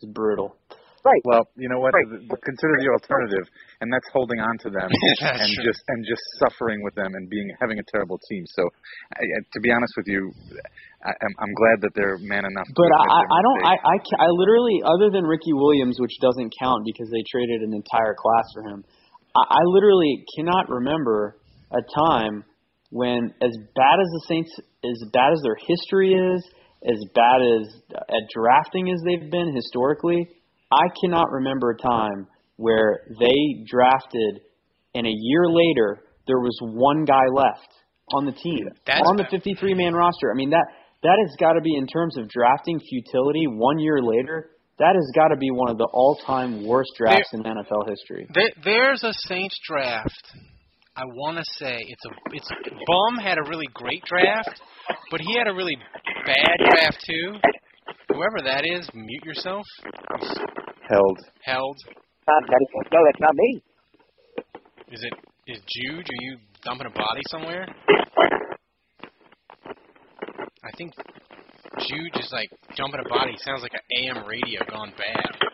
is 0.00 0.08
brutal. 0.08 0.56
Right. 1.04 1.20
Well, 1.28 1.44
you 1.60 1.68
know 1.68 1.84
what? 1.84 1.92
Right. 1.92 2.08
Consider 2.08 2.74
the 2.80 2.88
alternative, 2.96 3.44
and 3.84 3.92
that's 3.92 4.08
holding 4.08 4.40
on 4.40 4.56
to 4.64 4.72
them 4.72 4.88
That's 5.20 5.36
and 5.36 5.52
true. 5.52 5.64
just 5.68 5.84
and 5.92 6.00
just 6.08 6.24
suffering 6.40 6.80
with 6.80 6.96
them 6.96 7.12
and 7.12 7.28
being 7.28 7.52
having 7.60 7.76
a 7.76 7.84
terrible 7.92 8.16
team. 8.24 8.44
So, 8.56 8.64
I, 9.12 9.20
I, 9.20 9.38
to 9.52 9.60
be 9.60 9.68
honest 9.68 9.92
with 10.00 10.08
you, 10.08 10.32
I, 11.04 11.12
I'm, 11.12 11.34
I'm 11.44 11.54
glad 11.60 11.76
that 11.84 11.92
they're 11.92 12.16
man 12.24 12.48
enough. 12.48 12.64
But 12.72 12.88
to 12.88 12.96
admit 12.96 13.04
I, 13.04 13.20
their 13.20 13.36
I 13.36 13.40
don't. 13.44 13.60
I. 13.68 13.74
I, 13.84 13.96
I 14.24 14.28
literally, 14.32 14.80
other 14.80 15.12
than 15.12 15.28
Ricky 15.28 15.52
Williams, 15.52 16.00
which 16.00 16.16
doesn't 16.24 16.56
count 16.56 16.88
because 16.88 17.12
they 17.12 17.20
traded 17.28 17.60
an 17.60 17.76
entire 17.76 18.16
class 18.16 18.48
for 18.56 18.64
him. 18.64 18.80
I, 19.36 19.60
I 19.60 19.62
literally 19.68 20.24
cannot 20.40 20.72
remember 20.72 21.36
a 21.68 21.84
time 21.84 22.48
when, 22.88 23.28
as 23.44 23.52
bad 23.76 23.96
as 24.00 24.08
the 24.08 24.22
Saints, 24.24 24.52
as 24.80 24.98
bad 25.12 25.36
as 25.36 25.40
their 25.44 25.60
history 25.68 26.16
is, 26.16 26.40
as 26.80 26.96
bad 27.12 27.44
as 27.44 27.64
uh, 27.92 28.08
at 28.08 28.24
drafting 28.32 28.88
as 28.88 29.00
they've 29.04 29.28
been 29.30 29.52
historically, 29.52 30.32
I 30.74 30.88
cannot 31.00 31.30
remember 31.30 31.70
a 31.70 31.76
time 31.76 32.26
where 32.56 33.00
they 33.18 33.64
drafted, 33.66 34.40
and 34.94 35.06
a 35.06 35.14
year 35.14 35.46
later 35.48 36.00
there 36.26 36.38
was 36.38 36.56
one 36.62 37.04
guy 37.04 37.26
left 37.32 37.68
on 38.12 38.26
the 38.26 38.32
team 38.32 38.68
That's 38.86 39.00
on 39.06 39.16
the 39.16 39.26
53 39.30 39.74
man 39.74 39.94
roster. 39.94 40.30
I 40.30 40.36
mean 40.36 40.50
that 40.50 40.66
that 41.02 41.18
has 41.20 41.36
got 41.38 41.52
to 41.52 41.60
be 41.60 41.76
in 41.76 41.86
terms 41.86 42.16
of 42.16 42.28
drafting 42.28 42.80
futility. 42.80 43.44
One 43.46 43.78
year 43.78 44.00
later, 44.00 44.50
that 44.78 44.94
has 44.94 45.12
got 45.14 45.28
to 45.28 45.36
be 45.36 45.50
one 45.50 45.70
of 45.70 45.78
the 45.78 45.88
all 45.92 46.18
time 46.26 46.66
worst 46.66 46.90
drafts 46.96 47.28
in 47.32 47.42
NFL 47.42 47.88
history. 47.88 48.26
There, 48.34 48.50
there's 48.64 49.04
a 49.04 49.12
Saints 49.28 49.58
draft. 49.68 50.32
I 50.96 51.04
want 51.04 51.38
to 51.38 51.44
say 51.58 51.76
it's 51.76 52.04
a 52.06 52.10
it's 52.32 52.48
Bum 52.86 53.22
had 53.22 53.38
a 53.38 53.48
really 53.48 53.68
great 53.74 54.02
draft, 54.04 54.60
but 55.10 55.20
he 55.20 55.36
had 55.36 55.48
a 55.48 55.54
really 55.54 55.76
bad 56.24 56.56
draft 56.70 56.98
too. 57.06 57.34
Whoever 58.08 58.42
that 58.44 58.64
is, 58.64 58.88
mute 58.94 59.24
yourself. 59.24 59.64
Held. 60.88 61.18
Held. 61.44 61.78
That 62.26 62.60
is, 62.60 62.68
no, 62.92 62.98
that's 63.04 63.20
not 63.20 63.34
me. 63.34 63.62
Is 64.92 65.02
it 65.02 65.12
is 65.46 65.58
Juge? 65.58 66.06
Are 66.06 66.22
you 66.22 66.38
dumping 66.64 66.86
a 66.86 66.90
body 66.90 67.20
somewhere? 67.28 67.66
I 70.64 70.70
think 70.78 70.92
Juge 71.80 72.16
is 72.16 72.30
like 72.32 72.48
dumping 72.76 73.00
a 73.04 73.08
body. 73.08 73.34
Sounds 73.38 73.62
like 73.62 73.74
an 73.74 73.80
AM 73.98 74.26
radio 74.26 74.60
gone 74.70 74.92
bad. 74.96 75.44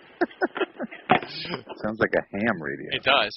Sounds 1.82 1.99
like 1.99 2.12
a 2.14 2.22
ham 2.37 2.62
radio. 2.62 2.88
It 2.92 3.02
does. 3.02 3.32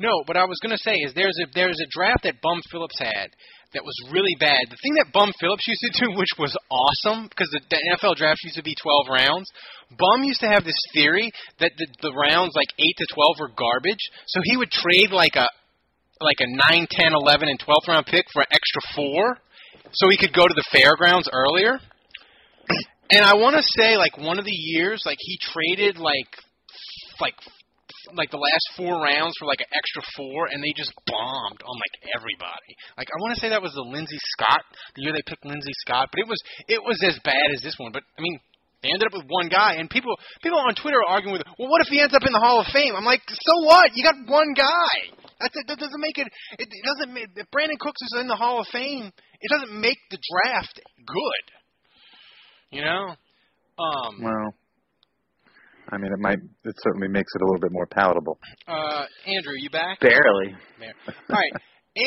No, 0.00 0.10
but 0.26 0.36
I 0.36 0.44
was 0.44 0.58
going 0.62 0.76
to 0.76 0.82
say 0.82 0.92
is 0.92 1.14
there's 1.14 1.38
a 1.42 1.46
there's 1.54 1.80
a 1.80 1.86
draft 1.90 2.24
that 2.24 2.40
Bum 2.42 2.60
Phillips 2.70 2.98
had 2.98 3.28
that 3.74 3.84
was 3.84 3.94
really 4.10 4.34
bad. 4.38 4.70
The 4.70 4.80
thing 4.80 4.94
that 4.96 5.12
Bum 5.12 5.34
Phillips 5.38 5.66
used 5.66 5.82
to 5.82 6.06
do, 6.06 6.14
which 6.18 6.34
was 6.38 6.56
awesome, 6.70 7.28
because 7.28 7.50
the, 7.50 7.60
the 7.68 7.78
NFL 7.94 8.16
draft 8.16 8.40
used 8.42 8.56
to 8.56 8.62
be 8.62 8.74
12 8.74 9.10
rounds. 9.10 9.50
Bum 9.98 10.24
used 10.24 10.40
to 10.40 10.48
have 10.48 10.64
this 10.64 10.78
theory 10.94 11.30
that 11.60 11.72
the, 11.76 11.86
the 12.02 12.14
rounds 12.14 12.54
like 12.54 12.70
8 12.78 12.86
to 12.98 13.06
12 13.12 13.36
were 13.40 13.52
garbage, 13.54 14.02
so 14.26 14.40
he 14.42 14.56
would 14.56 14.70
trade 14.70 15.10
like 15.10 15.36
a 15.36 15.46
like 16.20 16.38
a 16.38 16.46
9, 16.46 16.86
10, 16.88 17.12
11, 17.12 17.48
and 17.48 17.58
12th 17.58 17.88
round 17.88 18.06
pick 18.06 18.24
for 18.32 18.40
an 18.40 18.46
extra 18.50 18.80
four, 18.94 19.36
so 19.92 20.08
he 20.08 20.16
could 20.16 20.32
go 20.32 20.46
to 20.46 20.54
the 20.54 20.64
fairgrounds 20.72 21.28
earlier. 21.30 21.78
And 23.10 23.22
I 23.22 23.34
want 23.34 23.56
to 23.56 23.62
say, 23.76 23.96
like 23.96 24.16
one 24.16 24.38
of 24.38 24.44
the 24.44 24.54
years, 24.54 25.02
like 25.04 25.18
he 25.20 25.38
traded 25.52 25.98
like 25.98 26.30
like 27.20 27.34
like 28.12 28.30
the 28.30 28.40
last 28.40 28.66
four 28.76 29.00
rounds 29.00 29.34
for 29.40 29.46
like 29.48 29.64
an 29.64 29.72
extra 29.72 30.02
four, 30.16 30.52
and 30.52 30.60
they 30.60 30.76
just 30.76 30.92
bombed 31.08 31.60
on 31.64 31.74
like 31.80 31.94
everybody. 32.12 32.72
Like 33.00 33.08
I 33.08 33.16
want 33.24 33.34
to 33.34 33.40
say 33.40 33.48
that 33.48 33.64
was 33.64 33.72
the 33.72 33.88
Lindsay 33.88 34.20
Scott 34.36 34.64
the 34.94 35.02
year 35.02 35.12
they 35.12 35.24
picked 35.24 35.44
Lindsay 35.44 35.72
Scott, 35.86 36.08
but 36.12 36.20
it 36.20 36.28
was 36.28 36.40
it 36.68 36.80
was 36.82 36.98
as 37.04 37.18
bad 37.24 37.48
as 37.54 37.62
this 37.62 37.76
one. 37.78 37.92
But 37.92 38.04
I 38.18 38.20
mean, 38.20 38.38
they 38.84 38.92
ended 38.92 39.08
up 39.08 39.16
with 39.16 39.24
one 39.28 39.48
guy, 39.48 39.80
and 39.80 39.88
people 39.88 40.12
people 40.42 40.58
on 40.60 40.74
Twitter 40.76 41.00
are 41.00 41.16
arguing 41.16 41.40
with, 41.40 41.46
well, 41.58 41.72
what 41.72 41.80
if 41.80 41.88
he 41.88 42.00
ends 42.00 42.12
up 42.12 42.26
in 42.26 42.32
the 42.32 42.42
Hall 42.42 42.60
of 42.60 42.68
Fame? 42.68 42.92
I'm 42.92 43.08
like, 43.08 43.22
so 43.28 43.54
what? 43.64 43.90
You 43.96 44.04
got 44.04 44.20
one 44.28 44.52
guy. 44.52 45.16
That's 45.40 45.56
it. 45.56 45.66
That 45.66 45.78
doesn't 45.78 46.00
make 46.00 46.18
it. 46.18 46.28
It 46.58 46.68
doesn't. 46.68 47.12
Make, 47.12 47.28
if 47.34 47.48
Brandin 47.50 47.78
Cooks 47.80 48.02
is 48.02 48.20
in 48.20 48.28
the 48.28 48.36
Hall 48.36 48.60
of 48.60 48.66
Fame, 48.68 49.10
it 49.40 49.50
doesn't 49.50 49.80
make 49.80 49.98
the 50.10 50.18
draft 50.20 50.80
good. 51.06 51.44
You 52.70 52.84
know. 52.84 53.16
Um. 53.78 54.22
Well, 54.22 54.54
I 55.90 55.98
mean, 55.98 56.12
it 56.12 56.18
might. 56.18 56.38
It 56.64 56.74
certainly 56.82 57.08
makes 57.08 57.32
it 57.34 57.42
a 57.42 57.44
little 57.44 57.60
bit 57.60 57.72
more 57.72 57.86
palatable. 57.86 58.38
Uh, 58.66 59.04
Andrew, 59.26 59.54
you 59.58 59.70
back? 59.70 60.00
Barely. 60.00 60.54
All 61.30 61.36
right, 61.36 61.52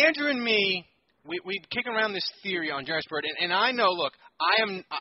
Andrew 0.08 0.30
and 0.30 0.44
me, 0.44 0.86
we 1.26 1.40
we 1.46 1.60
kicking 1.70 1.94
around 1.94 2.14
this 2.14 2.28
theory 2.44 2.72
on 2.72 2.86
Jairus 2.86 3.06
Byrd, 3.10 3.26
and, 3.26 3.52
and 3.52 3.54
I 3.54 3.72
know. 3.72 3.90
Look, 3.92 4.14
I 4.40 4.62
am. 4.62 4.84
I, 4.92 4.98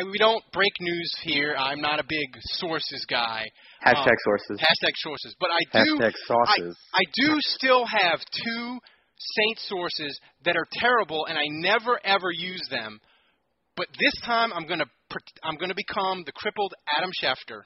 I, 0.00 0.04
we 0.04 0.18
don't 0.18 0.42
break 0.52 0.72
news 0.80 1.10
here. 1.22 1.54
I'm 1.58 1.80
not 1.80 1.98
a 1.98 2.04
big 2.06 2.28
sources 2.60 3.04
guy. 3.08 3.46
Hashtag 3.84 4.06
Um, 4.10 4.16
sources. 4.24 4.60
Hashtag 4.60 4.92
sources. 4.96 5.34
But 5.40 5.50
I 5.50 5.84
do. 5.84 5.96
Hashtag 5.98 6.12
sauces. 6.26 6.78
I, 6.94 6.98
I 6.98 7.04
do 7.14 7.36
still 7.40 7.84
have 7.86 8.20
two 8.20 8.78
Saint 9.16 9.58
sources 9.60 10.18
that 10.44 10.56
are 10.56 10.66
terrible, 10.72 11.26
and 11.26 11.38
I 11.38 11.44
never 11.48 11.98
ever 12.04 12.30
use 12.32 12.62
them. 12.70 13.00
But 13.76 13.86
this 13.98 14.12
time, 14.24 14.52
I'm 14.52 14.66
gonna 14.66 14.84
I'm 15.42 15.56
gonna 15.56 15.74
become 15.74 16.22
the 16.26 16.32
crippled 16.32 16.74
Adam 16.96 17.10
Schefter, 17.22 17.62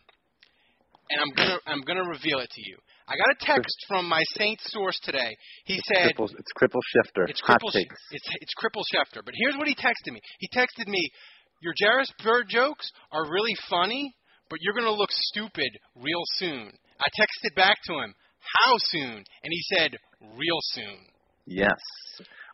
and 1.10 1.20
I'm 1.20 1.32
gonna 1.36 1.58
I'm 1.66 1.82
gonna 1.82 2.08
reveal 2.08 2.38
it 2.40 2.50
to 2.50 2.62
you. 2.64 2.76
I 3.08 3.14
got 3.16 3.30
a 3.30 3.38
text 3.38 3.76
from 3.86 4.08
my 4.08 4.22
Saint 4.36 4.58
source 4.62 4.98
today. 5.02 5.36
He 5.64 5.78
said 5.86 6.12
Cripple, 6.16 6.30
it's 6.30 6.52
Cripple 6.58 6.82
Schefter. 6.82 7.28
it's 7.28 7.40
cripple 7.40 7.70
it's 7.74 8.28
it's 8.40 8.54
cripple 8.58 8.82
Schefter. 8.92 9.22
But 9.24 9.34
here's 9.36 9.56
what 9.56 9.68
he 9.68 9.74
texted 9.74 10.12
me. 10.12 10.20
He 10.40 10.48
texted 10.48 10.88
me, 10.88 11.08
"Your 11.62 11.74
Jairus 11.80 12.12
Byrd 12.22 12.48
jokes 12.48 12.90
are 13.12 13.30
really 13.30 13.54
funny, 13.68 14.12
but 14.50 14.58
you're 14.60 14.74
gonna 14.74 14.90
look 14.90 15.10
stupid 15.12 15.70
real 15.94 16.22
soon." 16.34 16.72
I 16.98 17.08
texted 17.20 17.54
back 17.54 17.76
to 17.86 17.94
him, 17.94 18.14
"How 18.40 18.74
soon?" 18.78 19.16
And 19.18 19.50
he 19.50 19.62
said, 19.76 19.96
"Real 20.20 20.58
soon." 20.72 21.06
Yes. 21.46 21.80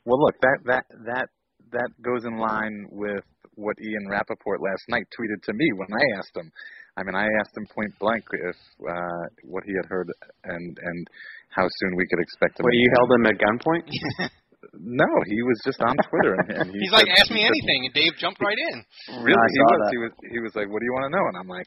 Well, 0.04 0.20
look, 0.20 0.34
that 0.42 0.58
that 0.64 0.84
that 1.06 1.28
that 1.70 1.90
goes 2.02 2.24
in 2.24 2.36
line 2.36 2.86
with 2.90 3.24
what 3.54 3.76
Ian 3.80 4.08
Rapoport 4.08 4.60
last 4.60 4.84
night 4.88 5.04
tweeted 5.18 5.42
to 5.44 5.52
me 5.52 5.70
when 5.76 5.88
I 5.92 6.18
asked 6.18 6.36
him. 6.36 6.50
I 6.96 7.02
mean, 7.04 7.14
I 7.14 7.24
asked 7.40 7.56
him 7.56 7.66
point 7.74 7.92
blank 7.98 8.24
if 8.32 8.56
uh, 8.88 9.24
what 9.44 9.64
he 9.64 9.72
had 9.72 9.86
heard 9.88 10.08
and 10.44 10.76
and 10.82 11.06
how 11.48 11.66
soon 11.80 11.96
we 11.96 12.06
could 12.08 12.20
expect 12.20 12.60
him. 12.60 12.64
Well, 12.64 12.74
you 12.74 12.88
held 12.96 13.10
him 13.16 13.26
at 13.26 13.36
gunpoint? 13.40 14.30
No, 14.78 15.04
he 15.26 15.42
was 15.42 15.58
just 15.66 15.82
on 15.82 15.92
Twitter 16.08 16.32
and, 16.38 16.48
and 16.56 16.70
he 16.72 16.78
He's 16.86 16.92
like, 16.92 17.08
"Ask 17.10 17.30
me 17.30 17.42
said- 17.42 17.50
anything," 17.50 17.80
and 17.90 17.94
Dave 17.94 18.14
jumped 18.16 18.40
right 18.40 18.56
in. 18.56 18.76
Really, 19.20 19.34
I 19.36 19.48
he 19.52 19.58
was. 19.58 19.80
that. 19.82 19.90
He 19.90 19.98
was. 19.98 20.12
He 20.32 20.38
was 20.38 20.52
like, 20.54 20.70
"What 20.70 20.78
do 20.80 20.86
you 20.86 20.94
want 20.94 21.10
to 21.10 21.14
know?" 21.18 21.24
And 21.28 21.36
I'm 21.36 21.48
like, 21.50 21.66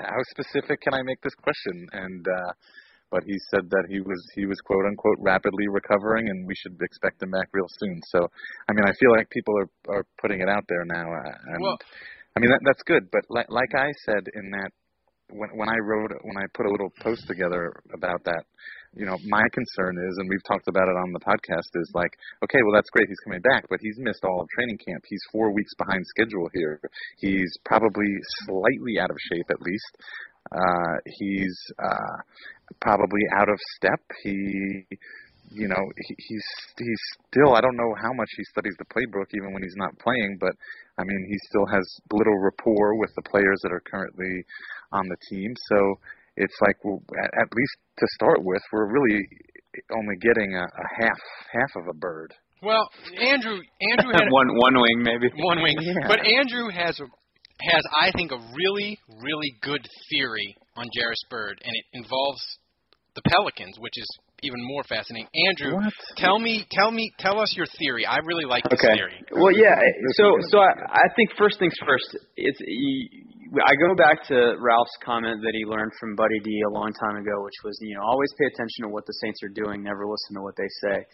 "How 0.00 0.16
specific 0.32 0.80
can 0.80 0.94
I 0.94 1.02
make 1.04 1.20
this 1.20 1.34
question?" 1.36 1.86
And 1.92 2.24
uh, 2.26 2.50
but 3.12 3.22
he 3.28 3.36
said 3.52 3.68
that 3.68 3.84
he 3.92 4.00
was 4.00 4.18
he 4.34 4.46
was 4.46 4.58
quote 4.64 4.86
unquote 4.88 5.20
rapidly 5.20 5.68
recovering, 5.68 6.26
and 6.30 6.48
we 6.48 6.54
should 6.56 6.74
expect 6.80 7.22
him 7.22 7.30
back 7.30 7.46
real 7.52 7.68
soon. 7.78 8.00
So, 8.10 8.26
I 8.66 8.72
mean, 8.72 8.86
I 8.88 8.92
feel 8.98 9.12
like 9.12 9.28
people 9.30 9.54
are 9.60 9.70
are 10.00 10.04
putting 10.20 10.40
it 10.40 10.48
out 10.48 10.64
there 10.68 10.84
now, 10.88 11.04
uh, 11.12 11.36
and 11.52 11.60
Well- 11.62 11.78
I 12.36 12.40
mean 12.40 12.50
that 12.50 12.60
that's 12.64 12.82
good. 12.84 13.10
But 13.10 13.22
like 13.28 13.50
like 13.50 13.74
I 13.74 13.90
said 14.04 14.24
in 14.34 14.50
that 14.50 14.70
when 15.30 15.50
when 15.56 15.68
I 15.68 15.78
wrote 15.78 16.12
when 16.22 16.36
I 16.36 16.46
put 16.54 16.66
a 16.66 16.70
little 16.70 16.90
post 17.00 17.26
together 17.26 17.72
about 17.92 18.24
that, 18.24 18.44
you 18.94 19.06
know, 19.06 19.16
my 19.26 19.42
concern 19.52 19.96
is, 19.96 20.18
and 20.18 20.28
we've 20.28 20.44
talked 20.46 20.68
about 20.68 20.88
it 20.88 20.96
on 20.96 21.12
the 21.12 21.20
podcast, 21.20 21.68
is 21.74 21.90
like, 21.94 22.12
okay, 22.44 22.58
well 22.62 22.74
that's 22.74 22.90
great, 22.90 23.08
he's 23.08 23.20
coming 23.24 23.40
back, 23.40 23.64
but 23.70 23.78
he's 23.80 23.96
missed 23.98 24.24
all 24.24 24.40
of 24.42 24.48
training 24.54 24.78
camp. 24.78 25.02
He's 25.08 25.22
four 25.32 25.52
weeks 25.52 25.72
behind 25.78 26.04
schedule 26.06 26.48
here. 26.52 26.80
He's 27.18 27.52
probably 27.64 28.12
slightly 28.44 28.98
out 29.00 29.10
of 29.10 29.16
shape 29.32 29.48
at 29.50 29.60
least. 29.60 29.92
Uh, 30.52 30.96
he's 31.06 31.56
uh, 31.82 32.16
probably 32.80 33.22
out 33.34 33.48
of 33.48 33.58
step. 33.76 34.00
He 34.22 34.84
you 35.54 35.68
know 35.68 35.82
he, 36.08 36.14
he's 36.18 36.46
he's 36.78 37.02
still 37.30 37.54
I 37.54 37.60
don't 37.60 37.76
know 37.76 37.94
how 38.00 38.12
much 38.12 38.28
he 38.36 38.44
studies 38.52 38.74
the 38.78 38.86
playbook 38.92 39.26
even 39.34 39.52
when 39.52 39.62
he's 39.62 39.76
not 39.76 39.96
playing, 39.98 40.38
but 40.40 40.52
I 40.98 41.04
mean 41.04 41.26
he 41.28 41.36
still 41.48 41.66
has 41.66 41.84
little 42.12 42.38
rapport 42.38 42.98
with 42.98 43.10
the 43.16 43.22
players 43.30 43.58
that 43.62 43.72
are 43.72 43.82
currently 43.90 44.44
on 44.92 45.08
the 45.08 45.16
team. 45.30 45.52
So 45.68 45.78
it's 46.36 46.56
like 46.62 46.76
well, 46.84 47.02
at, 47.22 47.30
at 47.42 47.48
least 47.54 47.76
to 47.98 48.06
start 48.14 48.42
with, 48.42 48.62
we're 48.72 48.92
really 48.92 49.20
only 49.96 50.16
getting 50.20 50.54
a, 50.54 50.64
a 50.64 50.86
half 51.02 51.18
half 51.52 51.76
of 51.76 51.88
a 51.88 51.94
bird. 51.94 52.34
Well, 52.62 52.88
Andrew, 53.20 53.58
Andrew 53.90 54.12
had 54.16 54.30
one 54.30 54.48
one 54.56 54.74
wing 54.74 55.02
maybe. 55.02 55.28
one 55.42 55.62
wing, 55.62 55.76
Yeah. 55.80 56.06
but 56.08 56.20
Andrew 56.26 56.68
has 56.70 56.98
a 57.00 57.04
has 57.70 57.84
I 58.00 58.10
think 58.16 58.32
a 58.32 58.38
really 58.56 58.98
really 59.22 59.52
good 59.62 59.86
theory 60.10 60.56
on 60.76 60.86
Jairus 60.96 61.22
Byrd, 61.30 61.60
and 61.64 61.72
it 61.74 61.84
involves 61.92 62.42
the 63.14 63.22
Pelicans, 63.28 63.76
which 63.78 63.92
is 63.96 64.08
even 64.42 64.58
more 64.62 64.82
fascinating. 64.84 65.28
Andrew, 65.34 65.74
What? 65.76 65.92
tell 66.16 66.38
me, 66.38 66.66
tell 66.70 66.90
me, 66.90 67.10
tell 67.18 67.40
us 67.40 67.54
your 67.56 67.66
theory. 67.78 68.04
I 68.06 68.18
really 68.26 68.44
like 68.44 68.64
this 68.68 68.80
Okay. 68.82 68.94
theory. 68.94 69.14
Well, 69.32 69.52
yeah. 69.54 69.74
So, 70.18 70.34
so 70.50 70.58
I, 70.58 70.70
I 70.90 71.06
think 71.16 71.30
first 71.38 71.58
things 71.58 71.72
first. 71.86 72.18
It's 72.36 72.58
you, 72.66 73.08
I 73.64 73.74
go 73.76 73.94
back 73.94 74.24
to 74.28 74.56
Ralph's 74.58 74.96
comment 75.04 75.40
that 75.42 75.52
he 75.54 75.64
learned 75.64 75.92
from 76.00 76.16
Buddy 76.16 76.40
D 76.42 76.62
a 76.66 76.72
long 76.72 76.92
time 76.92 77.16
ago, 77.16 77.42
which 77.44 77.58
was 77.64 77.78
you 77.80 77.94
know 77.96 78.02
always 78.02 78.30
pay 78.38 78.46
attention 78.46 78.84
to 78.84 78.88
what 78.88 79.06
the 79.06 79.14
Saints 79.22 79.40
are 79.42 79.54
doing, 79.54 79.82
never 79.82 80.06
listen 80.06 80.34
to 80.36 80.42
what 80.42 80.54
they 80.56 80.68
say. 80.82 81.04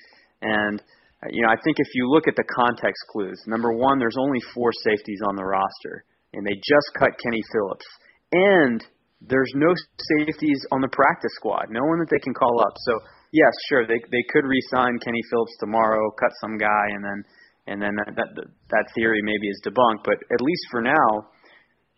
And 0.42 0.80
uh, 1.23 1.28
you 1.30 1.42
know 1.42 1.49
I 1.52 1.56
think 1.62 1.76
if 1.78 1.88
you 1.94 2.08
look 2.08 2.28
at 2.28 2.37
the 2.37 2.44
context 2.49 3.04
clues, 3.12 3.40
number 3.47 3.73
one, 3.73 3.99
there's 3.99 4.16
only 4.18 4.40
four 4.54 4.70
safeties 4.85 5.20
on 5.28 5.37
the 5.37 5.44
roster, 5.44 6.04
and 6.32 6.47
they 6.47 6.54
just 6.56 6.88
cut 6.99 7.11
Kenny 7.23 7.42
Phillips, 7.52 7.87
and 8.32 8.85
there's 9.20 9.50
no 9.56 9.75
safeties 10.16 10.64
on 10.70 10.80
the 10.80 10.88
practice 10.94 11.32
squad, 11.35 11.66
no 11.70 11.82
one 11.82 11.99
that 11.99 12.08
they 12.11 12.23
can 12.23 12.32
call 12.35 12.61
up. 12.61 12.73
So 12.87 12.92
yes, 13.32 13.52
sure, 13.68 13.87
they 13.87 14.00
they 14.11 14.25
could 14.32 14.44
re-sign 14.44 14.99
Kenny 15.04 15.23
Phillips 15.30 15.56
tomorrow, 15.61 16.11
cut 16.18 16.32
some 16.40 16.58
guy, 16.58 16.87
and 16.94 17.02
then 17.04 17.18
and 17.66 17.78
then 17.82 17.94
that 17.97 18.14
that, 18.37 18.47
that 18.70 18.87
theory 18.94 19.23
maybe 19.23 19.49
is 19.49 19.61
debunked. 19.64 20.04
But 20.04 20.18
at 20.32 20.40
least 20.40 20.64
for 20.70 20.82
now, 20.82 21.28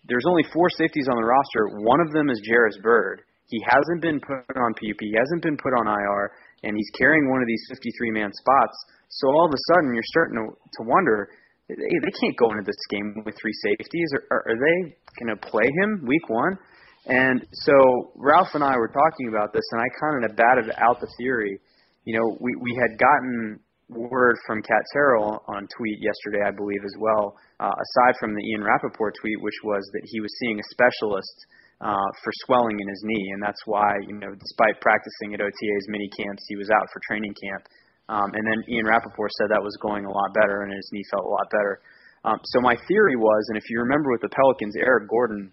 there's 0.06 0.26
only 0.28 0.44
four 0.52 0.68
safeties 0.70 1.08
on 1.10 1.16
the 1.16 1.26
roster. 1.26 1.82
One 1.84 2.00
of 2.00 2.12
them 2.12 2.30
is 2.30 2.40
Jairus 2.46 2.78
Byrd. 2.82 3.22
He 3.46 3.58
hasn't 3.66 4.00
been 4.02 4.20
put 4.20 4.46
on 4.54 4.74
PUP. 4.78 5.00
He 5.00 5.14
hasn't 5.18 5.42
been 5.42 5.58
put 5.58 5.74
on 5.74 5.90
IR, 5.90 6.30
and 6.62 6.76
he's 6.76 6.90
carrying 6.94 7.28
one 7.30 7.42
of 7.42 7.48
these 7.48 7.66
53-man 7.74 8.30
spots. 8.30 8.76
So 9.10 9.26
all 9.26 9.46
of 9.46 9.52
a 9.52 9.62
sudden, 9.74 9.90
you're 9.92 10.12
starting 10.14 10.38
to 10.38 10.46
to 10.54 10.80
wonder 10.86 11.28
they, 11.76 11.98
they 12.02 12.14
can't 12.20 12.36
go 12.36 12.50
into 12.50 12.64
this 12.66 12.82
game 12.90 13.22
with 13.24 13.34
three 13.40 13.54
safeties. 13.62 14.08
Are, 14.14 14.24
are, 14.38 14.42
are 14.50 14.58
they 14.58 14.96
going 15.18 15.30
to 15.34 15.38
play 15.38 15.66
him 15.66 16.06
week 16.06 16.28
one? 16.28 16.58
And 17.06 17.46
so 17.52 18.12
Ralph 18.14 18.54
and 18.54 18.64
I 18.64 18.76
were 18.76 18.88
talking 18.88 19.28
about 19.28 19.52
this, 19.52 19.64
and 19.72 19.80
I 19.80 19.88
kind 20.00 20.24
of 20.24 20.36
batted 20.36 20.70
out 20.78 21.00
the 21.00 21.08
theory. 21.18 21.58
You 22.04 22.18
know, 22.18 22.36
we 22.40 22.54
we 22.60 22.76
had 22.76 22.98
gotten 22.98 23.60
word 23.88 24.36
from 24.46 24.62
Cat 24.62 24.84
Terrell 24.92 25.42
on 25.48 25.66
tweet 25.76 25.98
yesterday, 25.98 26.46
I 26.46 26.52
believe, 26.52 26.84
as 26.84 26.94
well. 26.98 27.36
Uh, 27.58 27.72
aside 27.72 28.14
from 28.20 28.34
the 28.34 28.42
Ian 28.52 28.62
Rapoport 28.62 29.14
tweet, 29.20 29.40
which 29.42 29.58
was 29.64 29.82
that 29.92 30.02
he 30.04 30.20
was 30.20 30.30
seeing 30.38 30.60
a 30.60 30.66
specialist 30.70 31.36
uh, 31.80 32.10
for 32.22 32.32
swelling 32.46 32.78
in 32.78 32.88
his 32.88 33.02
knee, 33.04 33.30
and 33.34 33.42
that's 33.42 33.60
why, 33.64 33.90
you 34.06 34.14
know, 34.14 34.32
despite 34.36 34.80
practicing 34.80 35.34
at 35.34 35.40
OTA's 35.40 35.86
mini 35.88 36.08
camps, 36.16 36.44
he 36.48 36.56
was 36.56 36.70
out 36.70 36.86
for 36.92 37.00
training 37.08 37.34
camp. 37.34 37.64
Um, 38.10 38.28
and 38.34 38.44
then 38.44 38.58
Ian 38.68 38.86
Rapoport 38.86 39.30
said 39.38 39.48
that 39.50 39.62
was 39.62 39.76
going 39.80 40.04
a 40.04 40.10
lot 40.10 40.34
better 40.34 40.62
and 40.66 40.74
his 40.74 40.90
knee 40.92 41.06
felt 41.10 41.24
a 41.24 41.30
lot 41.30 41.46
better. 41.50 41.80
Um, 42.24 42.38
so 42.42 42.60
my 42.60 42.76
theory 42.90 43.16
was, 43.16 43.46
and 43.48 43.56
if 43.56 43.70
you 43.70 43.78
remember 43.80 44.10
with 44.10 44.20
the 44.20 44.34
Pelicans, 44.34 44.74
Eric 44.76 45.08
Gordon 45.08 45.52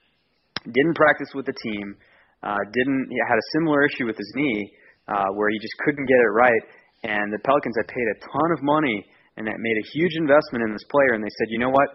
didn't 0.74 0.96
practice 0.96 1.30
with 1.36 1.46
the 1.46 1.56
team, 1.56 1.96
uh, 2.44 2.62
didn't 2.74 3.08
he 3.10 3.18
had 3.28 3.38
a 3.38 3.48
similar 3.58 3.86
issue 3.86 4.06
with 4.06 4.18
his 4.18 4.32
knee 4.36 4.72
uh, 5.08 5.32
where 5.36 5.50
he 5.50 5.60
just 5.60 5.76
couldn't 5.86 6.06
get 6.06 6.20
it 6.20 6.32
right, 6.34 6.64
and 7.04 7.32
the 7.32 7.40
Pelicans 7.44 7.76
had 7.78 7.88
paid 7.88 8.08
a 8.14 8.18
ton 8.24 8.50
of 8.52 8.64
money 8.64 9.06
and 9.38 9.46
that 9.46 9.54
made 9.62 9.78
a 9.78 9.86
huge 9.94 10.18
investment 10.18 10.66
in 10.66 10.74
this 10.74 10.82
player, 10.90 11.14
and 11.14 11.22
they 11.22 11.30
said, 11.38 11.46
you 11.54 11.60
know 11.62 11.70
what, 11.70 11.94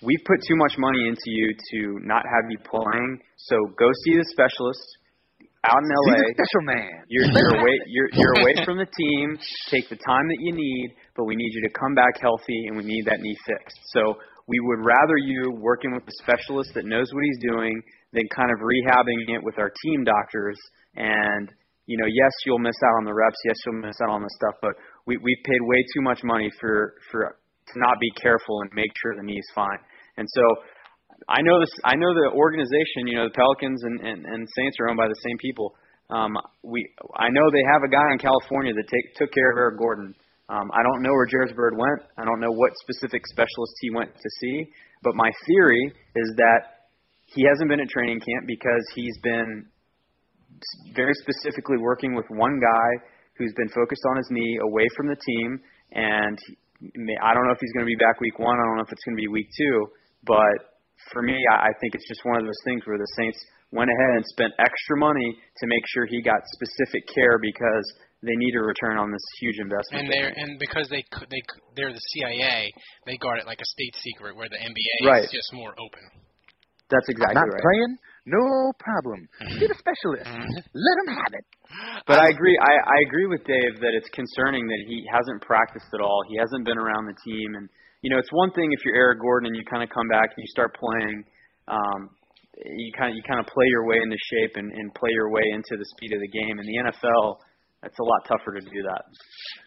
We've 0.00 0.22
put 0.24 0.38
too 0.46 0.54
much 0.54 0.78
money 0.78 1.08
into 1.08 1.26
you 1.26 1.50
to 1.50 2.06
not 2.06 2.22
have 2.22 2.46
you 2.50 2.58
playing, 2.62 3.18
so 3.36 3.56
go 3.74 3.90
see 4.06 4.14
the 4.14 4.26
specialist 4.30 4.86
out 5.66 5.82
in 5.82 5.90
LA. 5.90 6.22
The 6.22 6.38
special 6.38 6.62
man. 6.70 7.02
You're 7.10 7.26
you're 7.26 7.58
away 7.58 7.74
you're 7.90 8.10
you're 8.14 8.36
away 8.38 8.54
from 8.64 8.78
the 8.78 8.86
team. 8.86 9.34
Take 9.66 9.90
the 9.90 9.98
time 9.98 10.28
that 10.30 10.38
you 10.38 10.54
need, 10.54 10.94
but 11.16 11.24
we 11.24 11.34
need 11.34 11.50
you 11.50 11.62
to 11.66 11.74
come 11.74 11.98
back 11.98 12.14
healthy 12.22 12.70
and 12.70 12.76
we 12.76 12.84
need 12.84 13.06
that 13.06 13.18
knee 13.18 13.34
fixed. 13.44 13.74
So 13.90 14.22
we 14.46 14.60
would 14.70 14.86
rather 14.86 15.18
you 15.18 15.50
working 15.58 15.90
with 15.90 16.06
a 16.06 16.14
specialist 16.22 16.70
that 16.74 16.86
knows 16.86 17.10
what 17.10 17.24
he's 17.24 17.42
doing 17.42 17.82
than 18.12 18.24
kind 18.34 18.50
of 18.50 18.58
rehabbing 18.58 19.34
it 19.34 19.42
with 19.42 19.58
our 19.58 19.70
team 19.84 20.04
doctors 20.04 20.58
and 20.96 21.50
you 21.88 21.96
know, 21.96 22.04
yes, 22.04 22.32
you'll 22.44 22.60
miss 22.60 22.76
out 22.84 23.00
on 23.00 23.04
the 23.08 23.14
reps, 23.14 23.40
yes, 23.46 23.56
you'll 23.64 23.80
miss 23.80 23.96
out 24.04 24.10
on 24.10 24.20
the 24.20 24.28
stuff, 24.36 24.60
but 24.60 24.76
we 25.06 25.16
we 25.16 25.34
paid 25.44 25.60
way 25.62 25.80
too 25.94 26.02
much 26.02 26.20
money 26.22 26.50
for 26.60 27.00
for 27.10 27.38
to 27.72 27.74
not 27.80 27.96
be 28.00 28.10
careful 28.20 28.60
and 28.60 28.70
make 28.74 28.92
sure 29.00 29.16
the 29.16 29.24
knee's 29.24 29.48
fine. 29.54 29.80
And 30.16 30.28
so 30.28 30.44
I 31.28 31.42
know 31.42 31.58
this. 31.58 31.72
I 31.84 31.96
know 31.96 32.12
the 32.14 32.30
organization. 32.36 33.08
You 33.08 33.16
know, 33.16 33.26
the 33.28 33.34
Pelicans 33.34 33.82
and, 33.82 34.00
and, 34.00 34.24
and 34.24 34.48
Saints 34.54 34.76
are 34.80 34.88
owned 34.88 34.98
by 34.98 35.08
the 35.08 35.20
same 35.24 35.38
people. 35.38 35.74
Um, 36.10 36.36
we 36.62 36.88
I 37.16 37.28
know 37.28 37.50
they 37.50 37.64
have 37.72 37.82
a 37.82 37.90
guy 37.90 38.06
in 38.12 38.18
California 38.18 38.72
that 38.72 38.86
take, 38.86 39.14
took 39.16 39.32
care 39.32 39.50
of 39.50 39.58
Eric 39.58 39.78
Gordon. 39.78 40.14
Um, 40.48 40.70
I 40.72 40.80
don't 40.82 41.02
know 41.02 41.12
where 41.12 41.28
Jairus 41.28 41.52
Byrd 41.52 41.76
went. 41.76 42.08
I 42.16 42.24
don't 42.24 42.40
know 42.40 42.52
what 42.52 42.72
specific 42.80 43.26
specialist 43.26 43.74
he 43.80 43.90
went 43.92 44.14
to 44.14 44.28
see. 44.40 44.64
But 45.02 45.14
my 45.14 45.30
theory 45.46 45.92
is 46.16 46.28
that 46.36 46.77
he 47.34 47.44
hasn't 47.44 47.68
been 47.68 47.80
at 47.80 47.88
training 47.88 48.20
camp 48.20 48.46
because 48.46 48.84
he's 48.94 49.16
been 49.22 49.66
very 50.94 51.14
specifically 51.22 51.76
working 51.78 52.14
with 52.14 52.24
one 52.30 52.58
guy 52.60 52.90
who's 53.36 53.52
been 53.56 53.68
focused 53.68 54.02
on 54.10 54.16
his 54.16 54.26
knee 54.30 54.58
away 54.62 54.86
from 54.96 55.06
the 55.08 55.16
team. 55.16 55.60
And 55.92 56.38
I 57.22 57.34
don't 57.34 57.46
know 57.46 57.52
if 57.52 57.60
he's 57.60 57.72
going 57.72 57.86
to 57.86 57.90
be 57.90 58.00
back 58.00 58.20
week 58.20 58.38
one. 58.38 58.56
I 58.58 58.64
don't 58.66 58.76
know 58.76 58.86
if 58.86 58.92
it's 58.92 59.04
going 59.04 59.16
to 59.16 59.22
be 59.22 59.28
week 59.28 59.48
two. 59.56 59.86
But 60.26 60.80
for 61.12 61.22
me, 61.22 61.36
I 61.52 61.70
think 61.80 61.94
it's 61.94 62.08
just 62.08 62.24
one 62.24 62.36
of 62.40 62.44
those 62.44 62.62
things 62.64 62.82
where 62.86 62.98
the 62.98 63.06
Saints 63.14 63.38
went 63.70 63.90
ahead 63.92 64.12
and 64.16 64.24
spent 64.32 64.52
extra 64.58 64.96
money 64.96 65.36
to 65.60 65.64
make 65.68 65.84
sure 65.92 66.06
he 66.06 66.22
got 66.22 66.40
specific 66.56 67.04
care 67.12 67.38
because 67.38 67.86
they 68.24 68.34
need 68.34 68.56
a 68.56 68.62
return 68.64 68.98
on 68.98 69.12
this 69.12 69.22
huge 69.38 69.60
investment. 69.60 70.08
And 70.08 70.10
they're 70.10 70.32
and 70.34 70.58
because 70.58 70.88
they 70.88 71.04
they 71.30 71.42
they're 71.76 71.92
the 71.92 72.06
CIA, 72.16 72.72
they 73.06 73.16
guard 73.16 73.38
it 73.38 73.46
like 73.46 73.60
a 73.60 73.68
state 73.68 73.94
secret, 74.02 74.34
where 74.34 74.48
the 74.48 74.58
NBA 74.58 75.06
right. 75.06 75.24
is 75.24 75.30
just 75.30 75.52
more 75.52 75.76
open. 75.78 76.02
That's 76.90 77.08
exactly 77.08 77.36
I'm 77.36 77.48
not 77.48 77.52
right. 77.52 77.62
playing. 77.62 77.92
No 78.28 78.72
problem. 78.80 79.28
Get 79.60 79.72
a 79.72 79.78
specialist. 79.78 80.28
Let 80.28 80.96
him 81.04 81.08
have 81.16 81.32
it. 81.32 81.44
But 82.06 82.20
I 82.20 82.28
agree. 82.28 82.56
I, 82.60 82.72
I 82.84 82.98
agree 83.08 83.26
with 83.26 83.44
Dave 83.44 83.80
that 83.80 83.92
it's 83.96 84.08
concerning 84.12 84.66
that 84.68 84.82
he 84.88 85.04
hasn't 85.12 85.40
practiced 85.40 85.88
at 85.92 86.00
all. 86.00 86.20
He 86.28 86.36
hasn't 86.36 86.64
been 86.64 86.76
around 86.76 87.08
the 87.08 87.16
team, 87.24 87.56
and 87.56 87.68
you 88.02 88.10
know, 88.10 88.18
it's 88.18 88.32
one 88.32 88.52
thing 88.52 88.72
if 88.72 88.84
you're 88.84 88.96
Eric 88.96 89.20
Gordon 89.20 89.48
and 89.48 89.56
you 89.56 89.64
kind 89.64 89.82
of 89.82 89.88
come 89.88 90.08
back 90.08 90.32
and 90.32 90.40
you 90.40 90.48
start 90.48 90.76
playing. 90.76 91.24
Um, 91.68 92.10
you 92.64 92.92
kind 92.96 93.10
of 93.12 93.16
you 93.16 93.22
kind 93.22 93.40
of 93.40 93.46
play 93.46 93.66
your 93.68 93.86
way 93.86 93.96
into 94.02 94.16
shape 94.32 94.56
and, 94.56 94.72
and 94.72 94.92
play 94.94 95.10
your 95.12 95.30
way 95.30 95.44
into 95.52 95.76
the 95.76 95.86
speed 95.96 96.12
of 96.12 96.20
the 96.20 96.28
game. 96.28 96.58
In 96.58 96.66
the 96.66 96.78
NFL, 96.90 97.38
that's 97.82 97.98
a 97.98 98.02
lot 98.02 98.26
tougher 98.26 98.58
to 98.58 98.60
do 98.60 98.82
that. 98.90 99.02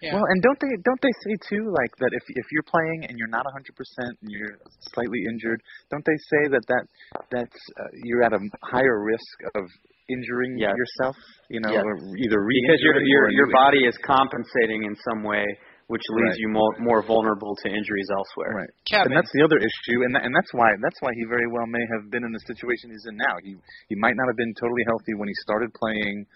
Yeah. 0.02 0.16
Well, 0.16 0.26
and 0.28 0.42
don't 0.44 0.60
they 0.60 0.74
don't 0.84 1.02
they 1.02 1.14
say 1.24 1.34
too 1.48 1.64
like 1.72 1.94
that 2.04 2.12
if 2.12 2.24
if 2.28 2.46
you're 2.52 2.68
playing 2.68 3.08
and 3.08 3.18
you're 3.18 3.32
not 3.32 3.46
100% 3.48 3.72
and 4.00 4.28
you're 4.28 4.60
slightly 4.94 5.20
injured, 5.32 5.62
don't 5.90 6.04
they 6.06 6.20
say 6.28 6.42
that 6.52 6.64
that 6.68 6.84
that's 7.32 7.62
uh, 7.80 7.88
you're 8.04 8.24
at 8.24 8.34
a 8.34 8.40
higher 8.64 9.04
risk 9.04 9.36
of 9.56 9.64
injuring 10.12 10.58
Yes. 10.60 10.76
yourself, 10.76 11.16
you 11.50 11.62
know, 11.64 11.72
Yes. 11.72 11.84
or 11.88 11.96
either 12.20 12.40
because 12.44 12.80
your 12.84 13.00
your 13.00 13.32
your 13.32 13.50
body 13.52 13.86
is 13.88 13.96
compensating 14.04 14.84
in 14.84 14.96
some 15.08 15.24
way, 15.24 15.46
which 15.88 16.04
leaves 16.12 16.36
Right. 16.36 16.40
you 16.44 16.50
more 16.50 16.74
more 16.80 17.02
vulnerable 17.08 17.56
to 17.64 17.68
injuries 17.72 18.10
elsewhere. 18.12 18.52
Right. 18.68 18.74
Kevin. 18.92 19.12
And 19.12 19.18
that's 19.18 19.32
the 19.32 19.44
other 19.44 19.58
issue, 19.58 20.04
and 20.04 20.12
that, 20.16 20.24
and 20.28 20.36
that's 20.36 20.52
why 20.54 20.76
that's 20.84 21.00
why 21.00 21.12
he 21.16 21.24
very 21.32 21.48
well 21.48 21.68
may 21.68 21.86
have 21.96 22.12
been 22.12 22.24
in 22.28 22.32
the 22.32 22.44
situation 22.44 22.92
he's 22.92 23.06
in 23.08 23.16
now. 23.16 23.36
He 23.42 23.56
he 23.88 23.96
might 23.96 24.16
not 24.20 24.28
have 24.28 24.36
been 24.36 24.54
totally 24.60 24.84
healthy 24.88 25.14
when 25.16 25.30
he 25.32 25.36
started 25.48 25.72
playing 25.74 26.28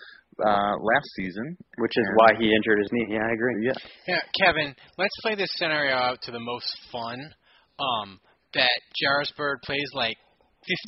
uh 0.44 0.76
last 0.82 1.08
season, 1.16 1.56
Which 1.78 1.94
is 1.96 2.06
And- 2.08 2.16
why 2.18 2.30
he 2.40 2.54
injured 2.54 2.80
his 2.80 2.90
knee. 2.92 3.08
Yeah, 3.16 3.24
I 3.26 3.32
agree. 3.32 3.66
Yeah. 3.66 3.74
Yeah, 4.08 4.22
Kevin, 4.44 4.76
let's 4.98 5.16
play 5.22 5.36
this 5.36 5.50
scenario 5.56 5.96
out 5.96 6.22
to 6.24 6.32
the 6.32 6.40
most 6.40 6.68
fun. 6.92 7.34
Um, 7.80 8.20
that 8.54 8.80
Jairus 9.02 9.32
Byrd 9.38 9.60
plays 9.64 9.90
like 9.94 10.18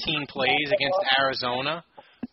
15 0.06 0.26
plays 0.28 0.72
against 0.72 0.98
Arizona, 1.20 1.84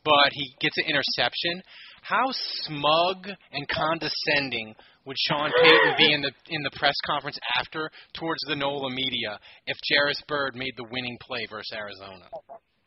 but 0.05 0.29
he 0.33 0.55
gets 0.61 0.79
an 0.79 0.85
interception. 0.89 1.63
How 2.03 2.27
smug 2.67 3.29
and 3.53 3.67
condescending 3.69 4.75
would 5.07 5.17
Sean 5.29 5.51
Payton 5.61 5.95
be 5.99 6.13
in 6.13 6.23
the 6.23 6.31
in 6.49 6.63
the 6.63 6.71
press 6.79 6.95
conference 7.07 7.39
after 7.59 7.91
towards 8.15 8.41
the 8.49 8.57
NOLA 8.57 8.91
media 8.91 9.39
if 9.67 9.77
Jairus 9.91 10.23
Byrd 10.29 10.55
made 10.55 10.73
the 10.77 10.85
winning 10.91 11.17
play 11.21 11.47
versus 11.51 11.73
Arizona? 11.75 12.27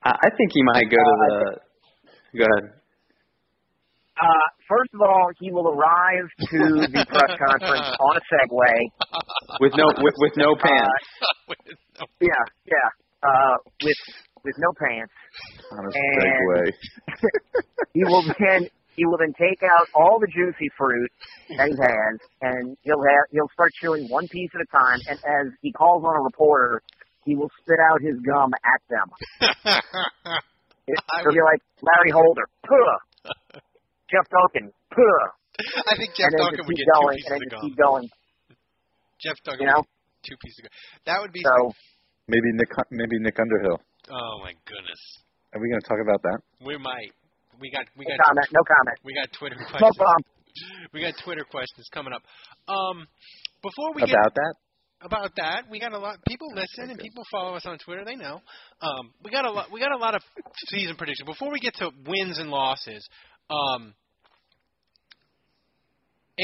I, 0.03 0.11
I 0.11 0.29
think 0.37 0.51
he 0.53 0.63
might 0.63 0.89
go 0.89 0.97
to 0.97 1.15
the. 1.19 2.39
Go 2.39 2.45
ahead. 2.45 2.73
Uh, 4.17 4.45
first 4.67 4.89
of 4.93 5.01
all, 5.01 5.29
he 5.39 5.51
will 5.51 5.69
arrive 5.69 6.25
to 6.49 6.59
the 6.89 7.05
press 7.05 7.37
conference 7.45 7.87
on 7.99 8.17
a 8.17 8.23
Segway. 8.33 8.79
With 9.61 9.73
no 9.77 9.85
with 10.01 10.15
with 10.17 10.33
no 10.37 10.55
pants. 10.55 11.05
Yeah, 12.19 12.43
yeah. 12.65 12.89
Uh, 13.21 13.57
with 13.83 13.97
with 14.43 14.55
no 14.57 14.73
pants. 14.73 15.13
On 15.71 15.85
a 15.85 15.89
Segway. 15.89 16.71
He 17.93 18.03
will 18.03 18.21
then 18.21 18.69
he 18.95 19.05
will 19.05 19.17
then 19.17 19.33
take 19.33 19.61
out 19.63 19.87
all 19.95 20.19
the 20.19 20.27
juicy 20.27 20.69
fruit 20.77 21.09
that 21.57 21.67
he 21.69 21.77
has, 21.77 22.19
and 22.41 22.77
he'll 22.83 23.01
have 23.01 23.25
he'll 23.31 23.49
start 23.53 23.71
chewing 23.81 24.07
one 24.09 24.27
piece 24.27 24.49
at 24.53 24.61
a 24.61 24.69
time. 24.69 24.99
And 25.09 25.17
as 25.17 25.53
he 25.61 25.71
calls 25.71 26.03
on 26.03 26.15
a 26.15 26.21
reporter, 26.21 26.81
he 27.25 27.35
will 27.35 27.49
spit 27.61 27.77
out 27.91 28.01
his 28.01 28.17
gum 28.21 28.51
at 28.53 28.81
them. 28.89 29.07
It, 30.87 30.99
he'll 31.21 31.31
be 31.33 31.41
like 31.41 31.61
Larry 31.81 32.11
Holder, 32.11 32.47
puh. 32.63 33.31
Jeff 34.11 34.25
Duncan, 34.31 34.71
puh. 34.91 35.25
I 35.89 35.95
think 35.97 36.13
Jeff 36.15 36.31
and 36.31 36.37
then 36.37 36.41
Duncan 36.53 36.57
just 36.63 36.67
would 36.67 36.77
keep 36.77 36.85
get 36.87 36.95
going, 36.95 37.17
two 37.17 37.23
pieces 37.23 37.31
and 37.31 37.41
then 37.41 37.47
of 37.47 37.51
gum. 37.51 37.61
keep 37.67 37.75
going. 37.77 38.05
Jeff 39.19 39.37
Duncan 39.43 39.65
You 39.65 39.71
know? 39.73 39.81
two 40.23 40.37
pieces 40.43 40.57
of 40.59 40.63
gum. 40.69 40.75
That 41.09 41.17
would 41.21 41.33
be 41.33 41.41
So 41.43 41.71
Maybe 42.27 42.49
Nick 42.59 42.69
maybe 42.91 43.17
Nick 43.19 43.39
Underhill. 43.39 43.79
Oh 44.11 44.35
my 44.43 44.51
goodness. 44.67 45.01
Are 45.55 45.59
we 45.61 45.69
going 45.71 45.79
to 45.81 45.87
talk 45.87 45.99
about 46.03 46.21
that? 46.23 46.39
We 46.59 46.77
might. 46.77 47.11
We 47.59 47.71
got 47.71 47.85
we 47.97 48.05
no 48.05 48.15
got 48.15 48.25
comment, 48.27 48.47
no 48.51 48.61
comment. 48.67 48.97
we 49.03 49.13
got 49.15 49.27
Twitter 49.33 49.55
No 49.57 49.65
questions. 49.65 49.97
problem. 49.97 50.23
We 50.93 51.01
got 51.01 51.13
Twitter 51.23 51.45
questions 51.49 51.87
coming 51.93 52.13
up. 52.13 52.21
Um, 52.67 53.07
before 53.63 53.93
we 53.95 54.03
about 54.03 54.35
get 54.35 54.35
that? 54.35 54.53
about 55.01 55.31
that, 55.37 55.63
we 55.71 55.79
got 55.79 55.93
a 55.93 55.97
lot. 55.97 56.17
People 56.27 56.47
listen 56.53 56.89
and 56.91 56.99
people 56.99 57.23
follow 57.31 57.55
us 57.55 57.65
on 57.65 57.77
Twitter. 57.79 58.03
They 58.05 58.15
know. 58.15 58.41
Um, 58.81 59.13
we 59.23 59.31
got 59.31 59.45
a 59.45 59.51
lot. 59.51 59.71
We 59.71 59.79
got 59.79 59.91
a 59.93 59.97
lot 59.97 60.13
of 60.15 60.21
season 60.67 60.95
predictions. 60.97 61.25
Before 61.25 61.49
we 61.51 61.59
get 61.59 61.73
to 61.75 61.89
wins 62.05 62.37
and 62.39 62.49
losses, 62.49 63.07
um, 63.49 63.93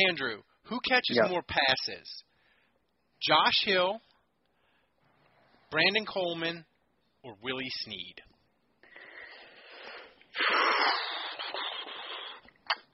Andrew, 0.10 0.42
who 0.66 0.80
catches 0.88 1.18
Yeah. 1.22 1.30
more 1.30 1.44
passes? 1.44 2.24
Josh 3.22 3.66
Hill, 3.66 4.02
Brandon 5.72 6.06
Coleman, 6.06 6.66
or 7.24 7.36
Willie 7.42 7.70
Snead? 7.84 8.22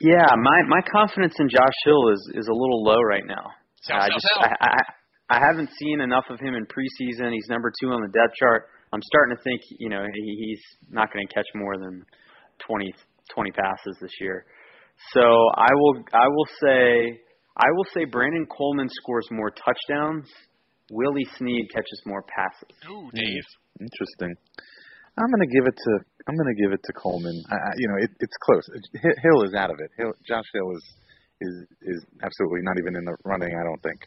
Yeah, 0.02 0.26
my 0.38 0.62
my 0.67 0.82
confidence 0.91 1.36
in 1.39 1.50
Josh 1.50 1.78
Hill 1.86 2.10
is 2.13 2.32
is 2.36 2.48
a 2.48 2.54
little 2.54 2.84
low 2.84 3.02
right 3.02 3.26
now. 3.26 3.52
Sell, 3.82 3.98
I 3.98 4.08
sell, 4.08 4.15
just 4.15 4.28
sell. 4.34 4.43
I, 4.43 4.56
I 4.62 5.38
I 5.38 5.45
haven't 5.45 5.69
seen 5.78 6.00
enough 6.02 6.26
of 6.30 6.39
him 6.39 6.56
in 6.56 6.65
preseason. 6.65 7.34
He's 7.34 7.48
number 7.50 7.72
two 7.82 7.89
on 7.89 8.02
the 8.02 8.08
depth 8.08 8.36
chart. 8.39 8.67
I'm 8.91 9.02
starting 9.04 9.38
to 9.38 9.43
think, 9.43 9.62
you 9.78 9.89
know, 9.89 10.04
he, 10.15 10.36
he's 10.39 10.62
not 10.89 11.13
going 11.13 11.28
to 11.28 11.32
catch 11.34 11.45
more 11.54 11.78
than 11.78 12.04
20 12.65 12.91
20 13.33 13.51
passes 13.51 13.97
this 14.01 14.13
year. 14.19 14.45
So 15.13 15.21
I 15.21 15.71
will 15.73 16.03
I 16.13 16.27
will 16.27 16.49
say 16.61 17.19
I 17.57 17.69
will 17.75 17.87
say 17.93 18.05
Brandon 18.05 18.45
Coleman 18.45 18.87
scores 18.89 19.27
more 19.31 19.51
touchdowns. 19.51 20.27
Willie 20.91 21.27
Snead 21.37 21.67
catches 21.73 22.01
more 22.05 22.23
passes. 22.23 22.75
Ooh, 22.89 23.09
Dave. 23.13 23.45
Hmm, 23.77 23.85
interesting. 23.85 24.33
I'm 25.17 25.29
gonna 25.31 25.51
give 25.51 25.67
it 25.67 25.75
to 25.75 25.91
I'm 26.27 26.35
gonna 26.35 26.55
give 26.55 26.71
it 26.73 26.81
to 26.83 26.93
Coleman. 26.93 27.35
I, 27.49 27.55
I, 27.55 27.71
you 27.77 27.87
know, 27.87 27.97
it, 28.03 28.11
it's 28.19 28.37
close. 28.43 28.65
Hill 29.23 29.43
is 29.43 29.53
out 29.53 29.71
of 29.71 29.77
it. 29.79 29.91
Hill, 29.97 30.13
Josh 30.27 30.47
Hill 30.53 30.71
is 30.75 30.83
is 31.41 31.55
is 31.81 31.99
absolutely 32.23 32.61
not 32.63 32.77
even 32.79 32.95
in 32.95 33.05
the 33.05 33.15
running. 33.23 33.55
I 33.55 33.63
don't 33.63 33.81
think. 33.83 33.99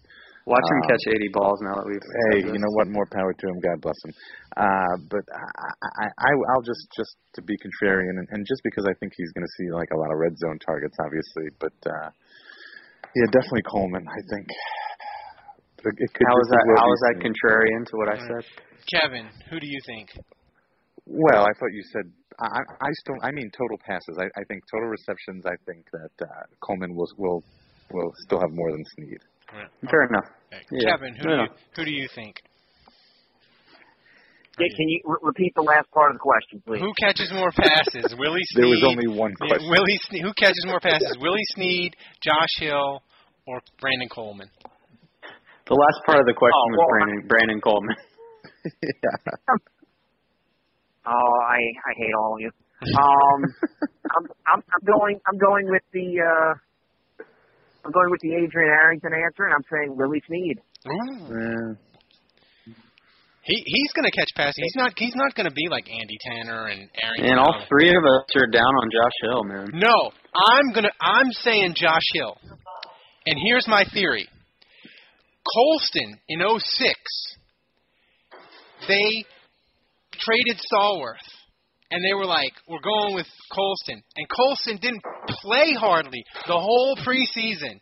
Watch 0.45 0.67
him 0.75 0.81
Um, 0.83 0.89
catch 0.91 1.05
80 1.07 1.29
balls 1.33 1.59
now 1.63 1.75
that 1.79 1.87
we've. 1.87 2.03
Hey, 2.35 2.51
you 2.51 2.59
know 2.59 2.73
what? 2.75 2.89
More 2.91 3.07
power 3.07 3.31
to 3.33 3.45
him. 3.47 3.57
God 3.63 3.79
bless 3.81 3.99
him. 4.03 4.13
Uh, 4.59 4.95
but 5.07 5.23
I, 5.31 5.71
I, 6.03 6.07
I, 6.19 6.31
I'll 6.55 6.67
just 6.67 6.83
just 6.99 7.15
to 7.39 7.43
be 7.43 7.55
contrarian, 7.63 8.19
and, 8.19 8.27
and 8.31 8.43
just 8.47 8.61
because 8.67 8.83
I 8.85 8.95
think 8.99 9.15
he's 9.17 9.31
going 9.33 9.47
to 9.47 9.55
see 9.59 9.71
like 9.71 9.91
a 9.95 9.99
lot 9.99 10.11
of 10.11 10.19
red 10.19 10.35
zone 10.39 10.59
targets, 10.59 10.97
obviously. 10.99 11.47
But 11.63 11.77
uh, 11.87 12.11
yeah, 13.15 13.27
definitely 13.31 13.63
Coleman. 13.71 14.03
I 14.11 14.21
think. 14.35 14.47
It, 15.87 15.95
it 15.99 16.11
could 16.15 16.27
How 16.27 16.35
is 16.39 16.49
that? 16.51 16.63
well 16.67 16.79
How 16.79 16.87
be 16.87 16.95
is 16.95 17.01
that 17.07 17.15
seen. 17.19 17.25
contrarian 17.31 17.83
to 17.87 17.95
what 17.99 18.09
I 18.11 18.19
said? 18.19 18.43
Kevin, 18.91 19.27
who 19.51 19.59
do 19.63 19.67
you 19.67 19.79
think? 19.87 20.11
Well, 21.07 21.43
I 21.43 21.53
thought 21.59 21.71
you 21.75 21.83
said 21.93 22.07
I, 22.39 22.61
I 22.81 22.91
still 23.03 23.17
I 23.23 23.31
mean 23.31 23.51
total 23.57 23.79
passes. 23.87 24.19
I, 24.19 24.27
I 24.39 24.43
think 24.49 24.63
total 24.73 24.89
receptions. 24.89 25.45
I 25.47 25.55
think 25.67 25.87
that 25.93 26.27
uh, 26.27 26.43
Coleman 26.61 26.95
will 26.95 27.09
will 27.19 27.43
will 27.93 28.13
still 28.27 28.41
have 28.41 28.51
more 28.53 28.71
than 28.73 28.85
Snead. 28.99 29.19
Fair 29.91 30.03
enough. 30.09 30.29
Okay. 30.53 30.63
Yeah. 30.73 30.91
Kevin, 30.97 31.15
who 31.17 31.29
No, 31.29 31.37
do 31.37 31.43
you, 31.43 31.49
who 31.77 31.85
do 31.85 31.91
you 31.93 32.09
think? 32.15 32.37
Can 34.57 34.69
can 34.69 34.89
you 34.89 35.01
re- 35.07 35.23
repeat 35.33 35.53
the 35.57 35.63
last 35.65 35.91
part 35.93 36.11
of 36.13 36.17
the 36.17 36.25
question, 36.25 36.63
please? 36.67 36.81
Who 36.81 36.93
catches 37.01 37.33
more 37.33 37.51
passes? 37.57 38.15
Willie 38.21 38.45
Snead. 38.53 38.63
There 38.63 38.69
was 38.69 38.85
only 38.85 39.09
one 39.09 39.33
Yeah, 39.41 39.49
question. 39.57 39.71
Willie 39.71 39.99
Snead. 40.09 40.23
Who 40.25 40.33
catches 40.37 40.65
more 40.67 40.81
passes? 40.81 41.17
Willie 41.21 41.47
Snead, 41.57 41.97
Josh 42.23 42.55
Hill, 42.61 43.01
or 43.47 43.61
Brandon 43.81 44.09
Coleman? 44.13 44.49
The 45.67 45.75
last 45.75 46.05
part 46.05 46.21
of 46.21 46.27
the 46.27 46.35
question 46.37 46.53
Oh, 46.53 46.69
was 46.69 46.79
well, 46.79 46.91
Brandon 46.93 47.29
Brandon 47.29 47.61
Coleman. 47.61 47.97
yeah. 48.83 49.17
Oh, 51.07 51.33
I 51.49 51.57
I 51.57 51.93
hate 51.97 52.15
all 52.19 52.35
of 52.37 52.41
you. 52.41 52.51
Um, 52.83 53.41
I'm 54.13 54.25
I'm 54.53 54.61
I'm 54.63 54.85
going 54.85 55.17
I'm 55.27 55.39
going 55.39 55.67
with 55.71 55.83
the 55.93 56.09
uh, 56.21 56.55
I'm 57.85 57.91
going 57.91 58.11
with 58.11 58.21
the 58.21 58.35
Adrian 58.35 58.71
Arrington 58.71 59.11
answer, 59.13 59.45
and 59.45 59.55
I'm 59.55 59.65
saying 59.71 59.97
Willie 59.97 60.23
Snead. 60.27 60.59
Ooh. 60.87 61.27
Uh, 61.27 61.75
He 63.43 63.61
he's 63.67 63.93
going 63.93 64.05
to 64.05 64.17
catch 64.17 64.31
passes. 64.37 64.55
He's 64.57 64.77
not 64.77 64.93
he's 64.97 65.17
not 65.17 65.35
going 65.35 65.49
to 65.49 65.55
be 65.55 65.67
like 65.69 65.87
Andy 65.91 66.17
Tanner 66.27 66.67
and 66.67 66.89
Aaron. 67.03 67.31
And 67.31 67.41
all 67.41 67.65
three 67.69 67.91
of 67.91 68.05
us 68.05 68.25
are 68.37 68.47
down 68.47 68.63
on 68.63 68.89
Josh 68.91 69.19
Hill, 69.23 69.45
man. 69.45 69.71
No, 69.75 70.13
I'm 70.37 70.73
gonna. 70.73 70.93
I'm 71.01 71.33
saying 71.43 71.75
Josh 71.77 72.07
Hill, 72.15 72.37
and 73.27 73.37
here's 73.45 73.67
my 73.67 73.85
theory. 73.93 74.29
Colston 75.55 76.21
in 76.29 76.39
'06, 76.41 76.95
they 78.87 79.25
traded 80.13 80.61
Stallworth, 80.73 81.27
and 81.93 82.05
they 82.05 82.15
were 82.15 82.27
like, 82.27 82.53
"We're 82.67 82.81
going 82.81 83.15
with 83.15 83.29
Colston," 83.53 84.03
and 84.17 84.27
Colston 84.29 84.79
didn't 84.79 85.03
play 85.29 85.75
hardly 85.75 86.25
the 86.47 86.59
whole 86.59 86.97
preseason, 87.05 87.79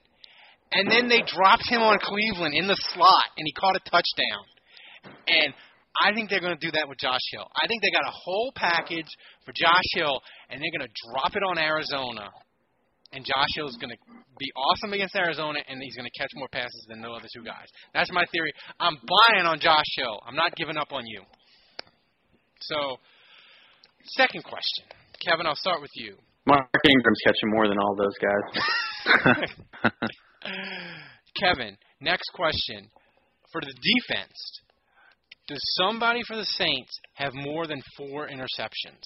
and 0.73 0.91
then 0.91 1.09
they 1.09 1.23
dropped 1.23 1.69
him 1.69 1.81
on 1.83 1.99
Cleveland 2.03 2.55
in 2.55 2.67
the 2.67 2.77
slot, 2.93 3.31
and 3.39 3.47
he 3.47 3.53
caught 3.53 3.77
a 3.77 3.91
touchdown. 3.91 4.45
And 5.27 5.55
I 6.03 6.15
think 6.15 6.31
they're 6.31 6.41
going 6.41 6.59
to 6.59 6.67
do 6.67 6.71
that 6.73 6.89
with 6.89 6.99
Josh 6.99 7.25
Hill. 7.33 7.47
I 7.55 7.67
think 7.67 7.83
they 7.83 7.91
got 7.91 8.07
a 8.07 8.15
whole 8.15 8.53
package 8.55 9.09
for 9.45 9.53
Josh 9.53 9.91
Hill, 9.95 10.21
and 10.49 10.61
they're 10.61 10.71
going 10.71 10.87
to 10.87 10.95
drop 11.11 11.35
it 11.35 11.43
on 11.43 11.59
Arizona. 11.59 12.31
And 13.13 13.25
Josh 13.25 13.51
Hill 13.57 13.67
is 13.67 13.77
going 13.81 13.91
to 13.91 13.99
be 14.39 14.47
awesome 14.55 14.93
against 14.93 15.17
Arizona, 15.17 15.59
and 15.69 15.83
he's 15.83 15.97
going 15.97 16.09
to 16.09 16.19
catch 16.19 16.31
more 16.37 16.49
passes 16.53 16.87
than 16.89 17.03
the 17.03 17.11
other 17.11 17.27
two 17.35 17.43
guys. 17.43 17.67
That's 17.93 18.11
my 18.13 18.25
theory. 18.31 18.53
I'm 18.79 18.95
buying 18.95 19.47
on 19.47 19.59
Josh 19.59 19.91
Hill. 19.97 20.21
I'm 20.27 20.37
not 20.37 20.55
giving 20.55 20.77
up 20.77 20.93
on 20.93 21.05
you. 21.07 21.23
So, 22.61 22.99
second 24.05 24.45
question. 24.45 24.85
Kevin, 25.25 25.47
I'll 25.47 25.55
start 25.57 25.81
with 25.83 25.91
you. 25.95 26.17
Mark 26.47 26.69
Ingram's 26.89 27.21
catching 27.27 27.51
more 27.51 27.69
than 27.69 27.79
all 27.79 27.95
those 27.97 28.17
guys. 28.19 29.51
Kevin, 31.41 31.77
next 32.01 32.31
question. 32.35 32.89
For 33.53 33.61
the 33.61 33.73
defense, 33.75 34.61
does 35.49 35.61
somebody 35.81 36.21
for 36.27 36.37
the 36.37 36.45
Saints 36.45 36.99
have 37.15 37.33
more 37.35 37.67
than 37.67 37.83
four 37.97 38.29
interceptions? 38.29 39.03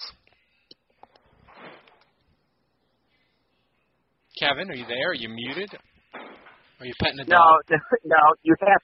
Kevin, 4.38 4.70
are 4.70 4.74
you 4.74 4.84
there? 4.86 5.10
Are 5.10 5.14
you 5.14 5.28
muted? 5.28 5.70
Are 6.14 6.86
you 6.86 6.92
petting 7.00 7.16
the 7.18 7.24
No, 7.24 7.36
dog? 7.36 7.60
no, 7.70 7.78
no. 8.04 8.16
you 8.42 8.54
have 8.60 8.80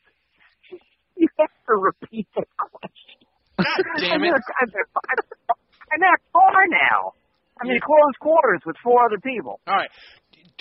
to, 0.70 0.76
you 1.16 1.28
have 1.38 1.48
to 1.68 1.74
repeat 1.76 2.26
the 2.34 2.44
question. 2.56 3.26
God 3.58 4.00
damn 4.00 4.24
it. 4.24 4.32
I'm, 5.92 6.02
I'm, 6.02 6.08
I'm 6.08 6.18
four 6.32 6.62
now. 6.70 7.12
I'm 7.60 7.70
in 7.70 7.80
close 7.80 8.16
quarters 8.20 8.60
with 8.64 8.76
four 8.82 9.04
other 9.04 9.18
people. 9.22 9.60
All 9.66 9.74
right. 9.76 9.90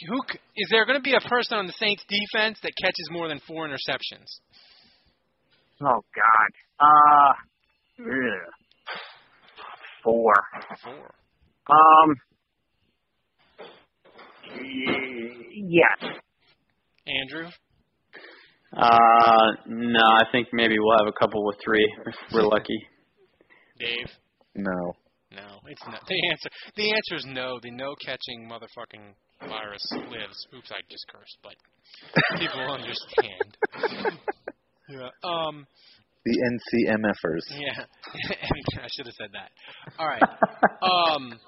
Who 0.08 0.18
c- 0.32 0.40
is 0.58 0.68
there 0.72 0.86
going 0.86 0.98
to 0.98 1.04
be 1.04 1.14
a 1.16 1.30
person 1.30 1.58
on 1.58 1.68
the 1.68 1.74
Saints 1.74 2.04
defense 2.10 2.58
that 2.64 2.72
catches 2.82 3.08
more 3.12 3.28
than 3.28 3.40
four 3.48 3.68
interceptions? 3.68 4.28
Oh 5.82 6.04
God. 6.16 6.50
Uh, 6.80 7.34
ugh. 8.02 8.54
four. 10.04 10.34
Four. 10.84 11.14
Um. 11.70 12.16
Yes. 15.54 16.14
Andrew. 17.08 17.48
uh, 18.76 19.52
no, 19.68 20.00
I 20.00 20.24
think 20.32 20.48
maybe 20.54 20.76
we'll 20.80 20.98
have 20.98 21.08
a 21.08 21.18
couple 21.20 21.46
with 21.46 21.58
three 21.64 21.86
if 22.06 22.16
we're 22.34 22.42
lucky. 22.44 22.80
Dave. 23.80 24.08
no. 24.56 24.94
No, 25.32 25.60
it's 25.68 25.82
not. 25.86 26.02
The 26.08 26.22
answer. 26.32 26.50
The 26.76 26.90
answer 26.92 27.16
is 27.18 27.26
no. 27.28 27.60
The 27.62 27.72
no 27.72 27.94
catching 28.04 28.50
motherfucking 28.50 29.14
virus 29.48 29.86
lives. 30.10 30.38
Oops, 30.56 30.72
I 30.72 30.82
just 30.90 31.06
cursed, 31.12 31.38
but 31.44 31.54
people 32.40 32.62
understand. 32.62 33.58
yeah. 34.90 35.10
Um. 35.24 35.66
The 36.26 36.36
NCMFers. 36.36 37.46
Yeah. 37.62 37.84
I 38.84 38.88
should 38.92 39.06
have 39.06 39.16
said 39.16 39.30
that. 39.34 39.52
All 39.98 40.08
right. 40.08 40.22
Um. 40.82 41.40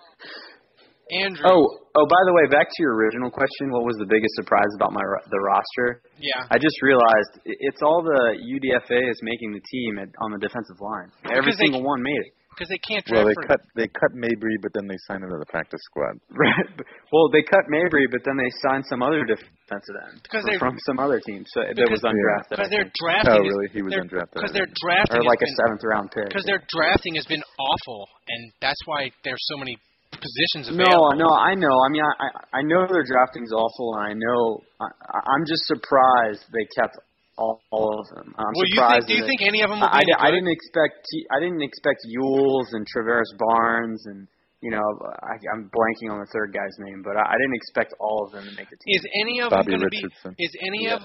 Andrew. 1.11 1.43
Oh, 1.43 1.59
oh, 1.97 2.05
by 2.07 2.21
the 2.23 2.31
way, 2.31 2.47
back 2.47 2.67
to 2.71 2.77
your 2.79 2.95
original 2.95 3.29
question, 3.29 3.67
what 3.71 3.83
was 3.83 3.97
the 3.99 4.05
biggest 4.07 4.31
surprise 4.39 4.71
about 4.79 4.93
my 4.93 5.03
ro- 5.03 5.19
the 5.29 5.39
roster? 5.43 6.01
Yeah. 6.17 6.47
I 6.49 6.55
just 6.55 6.79
realized 6.81 7.43
it's 7.43 7.81
all 7.83 8.01
the 8.01 8.39
UDFA 8.39 9.09
is 9.11 9.19
making 9.21 9.51
the 9.51 9.59
team 9.59 9.99
at, 9.99 10.07
on 10.23 10.31
the 10.31 10.39
defensive 10.39 10.79
line. 10.79 11.11
Every 11.27 11.51
Because 11.51 11.59
they- 11.59 11.65
single 11.65 11.83
one 11.83 12.01
made 12.01 12.15
it. 12.15 12.31
Because 12.51 12.67
they 12.67 12.83
can't 12.83 13.03
Well, 13.09 13.23
they 13.25 13.33
for. 13.33 13.47
cut 13.47 13.61
they 13.79 13.87
cut 13.87 14.11
Mabry, 14.13 14.59
but 14.61 14.71
then 14.75 14.85
they 14.85 14.99
signed 15.07 15.23
him 15.23 15.31
to 15.31 15.39
the 15.39 15.47
practice 15.47 15.79
squad. 15.87 16.19
Right. 16.29 16.67
Well, 17.11 17.27
they 17.31 17.43
cut 17.43 17.67
Mabry, 17.67 18.07
but 18.07 18.23
then 18.23 18.37
they 18.39 18.47
signed 18.63 18.85
some 18.87 19.03
other 19.03 19.23
defensive 19.27 19.97
end 20.07 20.23
Because 20.23 20.43
from- 20.43 20.51
they- 20.51 20.59
from 20.63 20.75
some 20.87 20.99
other 20.99 21.19
team. 21.19 21.43
So 21.47 21.59
that 21.63 21.75
was 21.91 21.99
undrafted. 22.07 22.55
Because 22.55 22.67
I 22.67 22.69
their 22.71 22.87
drafting. 22.95 23.35
Oh, 23.35 23.43
really? 23.43 23.67
He 23.75 23.81
was 23.83 23.91
undrafted. 23.95 24.35
Because 24.39 24.55
I 24.55 24.63
their 24.63 24.71
drafting. 24.79 25.19
or 25.19 25.23
like 25.27 25.39
has 25.43 25.47
a 25.47 25.51
been, 25.51 25.59
seventh 25.59 25.83
round 25.83 26.07
pick. 26.15 26.27
Because 26.31 26.47
their 26.47 26.63
drafting 26.71 27.15
has 27.19 27.25
been 27.27 27.43
awful, 27.59 28.07
and 28.31 28.41
that's 28.63 28.79
why 28.87 29.11
there's 29.27 29.43
so 29.51 29.57
many 29.59 29.75
positions 30.15 30.71
No, 30.71 30.83
available. 30.87 31.15
no, 31.19 31.27
no, 31.27 31.31
I 31.35 31.55
know. 31.55 31.75
I 31.83 31.87
mean, 31.91 32.03
I 32.03 32.13
I 32.19 32.29
I 32.59 32.61
know 32.63 32.87
their 32.87 33.03
drafting's 33.03 33.51
awful, 33.51 33.95
and 33.99 34.03
I 34.07 34.13
know 34.15 34.59
I, 34.79 34.87
I'm 35.35 35.43
just 35.47 35.63
surprised 35.67 36.43
they 36.55 36.63
kept 36.79 36.95
all, 37.37 37.61
all 37.71 37.99
of 37.99 38.07
them. 38.15 38.33
I'm 38.37 38.53
well, 38.55 38.67
you 38.67 38.75
think, 38.77 39.07
do 39.07 39.13
you 39.15 39.25
think 39.25 39.41
any 39.41 39.61
of 39.61 39.69
them 39.69 39.79
will 39.79 39.87
I, 39.87 39.91
be 39.91 39.95
I, 39.95 39.99
any 39.99 40.05
didn't, 40.05 40.21
I 40.21 40.29
didn't 40.31 40.51
expect 40.51 40.93
T- 41.09 41.27
I 41.31 41.39
didn't 41.39 41.61
expect 41.61 41.99
Eulls 42.07 42.67
and 42.73 42.85
Tavaris 42.91 43.31
Barnes 43.37 44.03
and 44.05 44.27
you 44.61 44.71
know 44.71 44.83
I, 45.23 45.39
I'm 45.53 45.71
blanking 45.71 46.11
on 46.11 46.19
the 46.19 46.27
third 46.33 46.53
guy's 46.53 46.75
name, 46.79 47.01
but 47.03 47.15
I, 47.17 47.23
I 47.23 47.35
didn't 47.39 47.55
expect 47.55 47.93
all 47.99 48.25
of 48.25 48.31
them 48.33 48.43
to 48.45 48.53
make 48.55 48.69
the 48.69 48.77
team. 48.77 48.95
Is 48.95 49.05
any 49.23 49.41
of 49.41 49.49
Bobby 49.49 49.71
them 49.71 49.79
going 49.79 49.89
to 49.89 49.89
be? 49.89 50.03
Richardson. 50.03 50.35
Is 50.37 50.51
any 50.65 50.85
Yeah. 50.85 50.95
of 50.95 51.01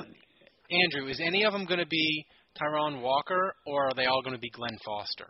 Andrew? 0.70 1.08
Is 1.10 1.20
any 1.22 1.44
of 1.44 1.52
them 1.52 1.64
going 1.64 1.80
to 1.80 1.86
be 1.86 2.26
Tyrunn 2.58 3.00
Walker, 3.02 3.54
or 3.66 3.88
are 3.88 3.94
they 3.94 4.06
all 4.06 4.22
going 4.22 4.34
to 4.34 4.40
be 4.40 4.50
Glenn 4.50 4.76
Foster? 4.84 5.28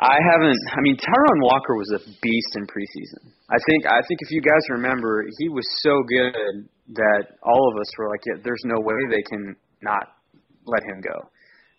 I 0.00 0.18
haven't. 0.30 0.58
I 0.74 0.80
mean, 0.82 0.96
Tyrunn 0.96 1.40
Walker 1.42 1.76
was 1.76 1.90
a 1.94 2.00
beast 2.20 2.52
in 2.56 2.66
preseason. 2.66 3.30
I 3.50 3.58
think. 3.66 3.86
I 3.86 4.02
think 4.08 4.18
if 4.22 4.30
you 4.30 4.42
guys 4.42 4.62
remember, 4.70 5.24
he 5.38 5.48
was 5.48 5.66
so 5.82 6.02
good 6.08 6.66
that 6.98 7.38
all 7.42 7.70
of 7.70 7.80
us 7.80 7.90
were 7.98 8.10
like, 8.10 8.20
yeah, 8.26 8.42
"There's 8.42 8.62
no 8.64 8.80
way 8.82 8.96
they 9.10 9.22
can 9.22 9.54
not 9.82 10.18
let 10.66 10.82
him 10.82 11.00
go." 11.00 11.16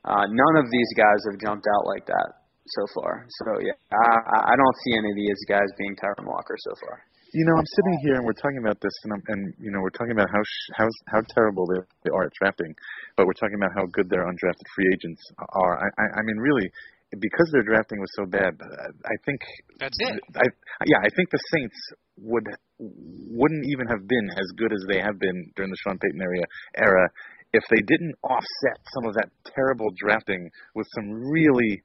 Uh, 0.06 0.26
none 0.30 0.56
of 0.64 0.70
these 0.72 0.92
guys 0.96 1.20
have 1.32 1.42
jumped 1.42 1.66
out 1.66 1.86
like 1.88 2.06
that 2.06 2.46
so 2.68 2.84
far. 2.96 3.26
So 3.44 3.60
yeah, 3.60 3.78
I, 3.92 4.54
I 4.54 4.56
don't 4.56 4.78
see 4.86 4.94
any 4.98 5.10
of 5.12 5.18
these 5.18 5.42
guys 5.50 5.68
being 5.78 5.96
Tyrunn 5.98 6.26
Walker 6.26 6.56
so 6.58 6.74
far. 6.86 7.02
You 7.34 7.44
know, 7.44 7.58
I'm 7.60 7.68
sitting 7.68 8.00
here 8.08 8.16
and 8.16 8.24
we're 8.24 8.40
talking 8.40 8.64
about 8.64 8.80
this, 8.80 8.96
and 9.04 9.12
I'm, 9.12 9.24
and 9.28 9.42
you 9.60 9.72
know, 9.72 9.82
we're 9.84 9.92
talking 9.92 10.16
about 10.16 10.32
how 10.32 10.40
sh- 10.40 10.72
how 10.78 10.88
how 11.12 11.22
terrible 11.36 11.68
they 11.68 11.84
they 12.08 12.12
are 12.16 12.32
at 12.32 12.34
drafting, 12.40 12.72
but 13.18 13.28
we're 13.28 13.36
talking 13.36 13.60
about 13.60 13.76
how 13.76 13.84
good 13.92 14.08
their 14.10 14.24
undrafted 14.24 14.68
free 14.72 14.88
agents 14.94 15.20
are. 15.52 15.84
I 15.84 15.88
I, 16.00 16.06
I 16.20 16.22
mean, 16.24 16.38
really, 16.38 16.72
because 17.12 17.50
their 17.52 17.64
drafting 17.64 18.00
was 18.00 18.10
so 18.16 18.26
bad, 18.26 18.54
uh, 18.60 18.92
I 19.06 19.16
think 19.26 19.42
That's 19.80 19.98
it. 20.00 20.20
I 20.36 20.48
yeah, 20.86 21.00
I 21.04 21.10
think 21.16 21.30
the 21.30 21.40
Saints 21.54 21.78
would 22.18 22.48
wouldn't 22.80 23.66
even 23.72 23.88
have 23.88 24.08
been 24.08 24.30
as 24.32 24.48
good 24.58 24.72
as 24.74 24.84
they 24.90 25.00
have 25.00 25.20
been 25.20 25.52
during 25.56 25.72
the 25.72 25.78
Sean 25.84 25.98
Payton 25.98 26.22
area 26.22 26.44
era 26.78 27.10
if 27.54 27.64
they 27.70 27.82
didn't 27.88 28.16
offset 28.24 28.80
some 28.94 29.06
of 29.06 29.14
that 29.16 29.30
terrible 29.56 29.88
drafting 29.96 30.50
with 30.76 30.88
some 30.96 31.10
really 31.32 31.82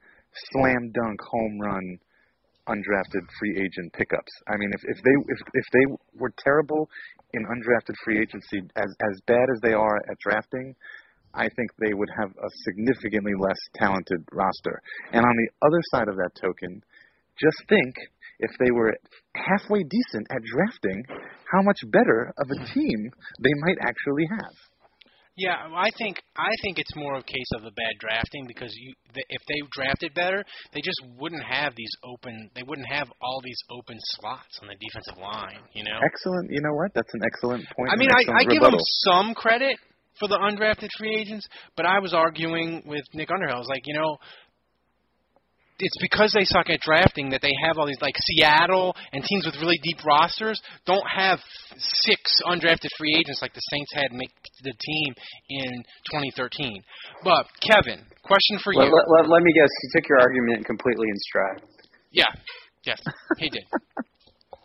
slam 0.51 0.91
dunk 0.91 1.19
home 1.21 1.59
run 1.59 1.99
undrafted 2.67 3.25
free 3.39 3.57
agent 3.57 3.91
pickups. 3.93 4.31
I 4.47 4.57
mean, 4.57 4.71
if 4.73 4.81
if 4.83 5.03
they 5.03 5.15
if 5.27 5.39
if 5.53 5.65
they 5.73 5.85
were 6.19 6.33
terrible 6.43 6.89
in 7.33 7.43
undrafted 7.43 7.95
free 8.03 8.19
agency 8.19 8.61
as 8.75 8.89
as 9.01 9.21
bad 9.27 9.47
as 9.53 9.59
they 9.61 9.73
are 9.73 9.97
at 10.09 10.17
drafting, 10.19 10.75
I 11.33 11.47
think 11.49 11.71
they 11.79 11.93
would 11.93 12.09
have 12.19 12.29
a 12.29 12.49
significantly 12.63 13.33
less 13.37 13.59
talented 13.75 14.23
roster. 14.31 14.81
And 15.13 15.25
on 15.25 15.35
the 15.35 15.49
other 15.65 15.81
side 15.91 16.07
of 16.07 16.15
that 16.15 16.31
token, 16.39 16.81
just 17.39 17.57
think 17.69 17.95
if 18.39 18.51
they 18.59 18.71
were 18.71 18.95
halfway 19.35 19.83
decent 19.83 20.27
at 20.29 20.41
drafting, 20.43 21.03
how 21.51 21.61
much 21.61 21.79
better 21.91 22.33
of 22.37 22.47
a 22.49 22.65
team 22.73 23.11
they 23.41 23.53
might 23.61 23.77
actually 23.81 24.25
have. 24.29 24.55
Yeah, 25.37 25.55
I 25.73 25.89
think 25.97 26.21
I 26.35 26.51
think 26.61 26.77
it's 26.77 26.93
more 26.93 27.15
a 27.15 27.23
case 27.23 27.51
of 27.55 27.63
the 27.63 27.71
bad 27.71 27.95
drafting 27.99 28.45
because 28.47 28.69
you 28.75 28.93
the, 29.15 29.23
if 29.29 29.41
they 29.47 29.63
drafted 29.71 30.13
better, 30.13 30.43
they 30.73 30.81
just 30.81 30.99
wouldn't 31.17 31.43
have 31.43 31.73
these 31.75 31.91
open. 32.03 32.51
They 32.53 32.63
wouldn't 32.67 32.87
have 32.91 33.07
all 33.21 33.39
these 33.41 33.57
open 33.71 33.95
slots 34.19 34.59
on 34.61 34.67
the 34.67 34.75
defensive 34.75 35.17
line. 35.17 35.63
You 35.73 35.85
know. 35.85 35.97
Excellent. 36.03 36.51
You 36.51 36.59
know 36.61 36.75
what? 36.75 36.91
That's 36.93 37.13
an 37.13 37.21
excellent 37.23 37.63
point. 37.75 37.89
I 37.91 37.95
mean, 37.95 38.09
I, 38.11 38.41
I 38.41 38.43
give 38.43 38.61
them 38.61 38.75
some 39.07 39.33
credit 39.33 39.77
for 40.21 40.29
the 40.29 40.37
undrafted 40.37 40.89
free 40.97 41.17
agents, 41.17 41.49
but 41.75 41.85
I 41.85 41.97
was 41.97 42.13
arguing 42.13 42.83
with 42.85 43.01
Nick 43.13 43.29
Underhill. 43.33 43.55
I 43.55 43.59
was 43.59 43.67
like, 43.67 43.81
you 43.85 43.97
know, 43.97 44.17
it's 45.81 45.97
because 45.99 46.31
they 46.31 46.45
suck 46.45 46.69
at 46.69 46.79
drafting 46.79 47.31
that 47.31 47.41
they 47.41 47.51
have 47.65 47.79
all 47.79 47.87
these 47.87 48.01
like 48.01 48.13
Seattle 48.29 48.95
and 49.11 49.23
teams 49.25 49.47
with 49.49 49.55
really 49.57 49.79
deep 49.81 49.97
rosters 50.05 50.61
don't 50.85 51.03
have 51.09 51.39
six 52.05 52.21
undrafted 52.45 52.93
free 52.99 53.17
agents 53.17 53.41
like 53.41 53.53
the 53.55 53.65
Saints 53.73 53.89
had 53.95 54.13
make 54.13 54.29
the 54.61 54.73
team 54.77 55.13
in 55.49 55.81
2013. 56.37 56.83
But 57.23 57.49
Kevin, 57.65 58.05
question 58.21 58.61
for 58.63 58.75
Let, 58.75 58.85
you. 58.85 58.93
let, 58.93 59.09
let, 59.09 59.29
let 59.29 59.41
me 59.41 59.51
guess. 59.57 59.73
You 59.81 59.89
took 59.97 60.07
your 60.07 60.21
argument 60.21 60.67
completely 60.67 61.09
in 61.09 61.17
stride. 61.17 61.65
Yeah. 62.11 62.29
Yes, 62.85 63.01
he 63.37 63.49
did. 63.49 63.65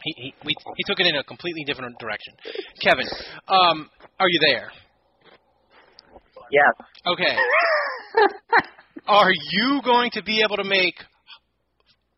he 0.04 0.12
he 0.16 0.34
we, 0.44 0.54
he 0.76 0.84
took 0.86 1.00
it 1.00 1.06
in 1.06 1.16
a 1.16 1.24
completely 1.24 1.64
different 1.64 1.98
direction. 1.98 2.34
Kevin, 2.82 3.06
um, 3.48 3.90
are 4.20 4.28
you 4.28 4.40
there? 4.40 4.70
Yes. 6.50 6.74
Okay. 7.06 7.36
Are 9.08 9.30
you 9.30 9.80
going 9.84 10.10
to 10.12 10.22
be 10.22 10.42
able 10.44 10.56
to 10.56 10.64
make 10.64 10.96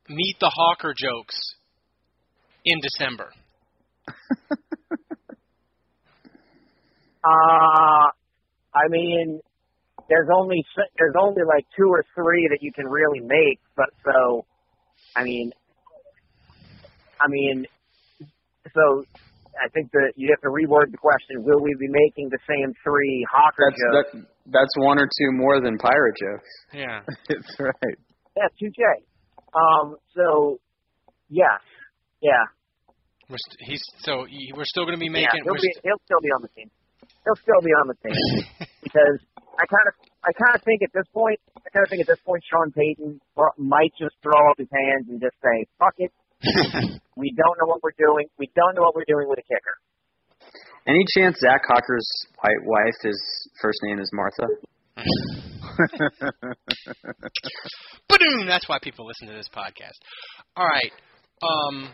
meet 0.08 0.36
the 0.40 0.50
Hocker 0.54 0.94
jokes 0.96 1.54
in 2.64 2.80
December? 2.80 3.30
Uh, 7.24 8.08
I 8.74 8.88
mean, 8.88 9.40
there's 10.08 10.28
only 10.34 10.64
there's 10.98 11.14
only 11.20 11.42
like 11.46 11.66
two 11.76 11.88
or 11.88 12.04
three 12.14 12.48
that 12.48 12.58
you 12.62 12.72
can 12.72 12.86
really 12.86 13.20
make, 13.20 13.58
but 13.76 13.88
so, 14.04 14.46
I 15.16 15.24
mean, 15.24 15.52
I 17.20 17.28
mean, 17.28 17.66
so 18.74 19.04
I 19.62 19.68
think 19.74 19.90
that 19.92 20.12
you 20.16 20.28
have 20.30 20.40
to 20.42 20.48
reword 20.54 20.90
the 20.90 20.98
question: 20.98 21.42
Will 21.44 21.60
we 21.62 21.74
be 21.78 21.88
making 21.88 22.30
the 22.30 22.38
same 22.48 22.72
three 22.84 23.26
Hocker 23.30 23.70
That's 23.70 23.80
jokes? 23.80 24.10
that, 24.14 24.26
that's 24.52 24.74
one 24.78 24.98
or 24.98 25.06
two 25.06 25.30
more 25.32 25.60
than 25.60 25.78
pirate 25.78 26.16
jokes. 26.16 26.50
Yeah. 26.72 27.00
That's 27.28 27.50
right. 27.60 27.98
Yeah, 28.36 28.48
two 28.58 28.70
J. 28.70 28.82
Um, 29.52 29.96
so, 30.14 30.60
yes, 31.28 31.60
yeah, 32.20 32.44
We're 33.28 33.36
st- 33.40 33.68
he's 33.68 33.82
so 34.04 34.24
he- 34.28 34.52
we're 34.54 34.68
still 34.68 34.84
going 34.84 34.94
to 34.96 35.00
be 35.00 35.10
yeah. 35.10 35.26
making. 35.26 35.42
He'll 35.44 35.54
be 35.54 35.60
st- 35.60 35.84
he'll 35.84 36.02
still 36.04 36.22
be 36.22 36.30
on 36.30 36.42
the 36.42 36.52
team. 36.54 36.70
He'll 37.24 37.40
still 37.42 37.60
be 37.64 37.72
on 37.74 37.86
the 37.88 37.98
team 38.00 38.16
because 38.82 39.18
I 39.58 39.64
kind 39.66 39.86
of 39.90 39.94
I 40.24 40.30
kind 40.32 40.54
of 40.54 40.62
think 40.62 40.82
at 40.82 40.92
this 40.94 41.06
point 41.12 41.40
I 41.56 41.68
kind 41.70 41.84
of 41.84 41.90
think 41.90 42.02
at 42.02 42.08
this 42.08 42.22
point 42.24 42.42
Sean 42.46 42.70
Payton 42.72 43.20
might 43.58 43.92
just 43.98 44.14
throw 44.22 44.38
up 44.50 44.56
his 44.58 44.68
hands 44.70 45.08
and 45.08 45.20
just 45.20 45.36
say 45.42 45.66
fuck 45.78 45.94
it. 45.98 46.12
We 46.42 47.34
don't 47.36 47.56
know 47.60 47.66
what 47.66 47.82
we're 47.82 47.96
doing. 47.98 48.26
We 48.38 48.48
don't 48.54 48.74
know 48.76 48.82
what 48.82 48.94
we're 48.94 49.08
doing 49.08 49.28
with 49.28 49.38
a 49.38 49.42
kicker. 49.42 49.74
Any 50.86 51.04
chance 51.16 51.36
Zach 51.40 51.62
Hocker's 51.68 52.08
white 52.40 52.62
wife, 52.64 52.94
his 53.02 53.20
first 53.60 53.78
name 53.82 53.98
is 53.98 54.10
Martha? 54.12 54.46
Ba-doom! 58.08 58.46
That's 58.46 58.68
why 58.68 58.78
people 58.82 59.06
listen 59.06 59.28
to 59.28 59.34
this 59.34 59.48
podcast. 59.54 59.98
All 60.56 60.66
right. 60.66 60.92
Um, 61.42 61.90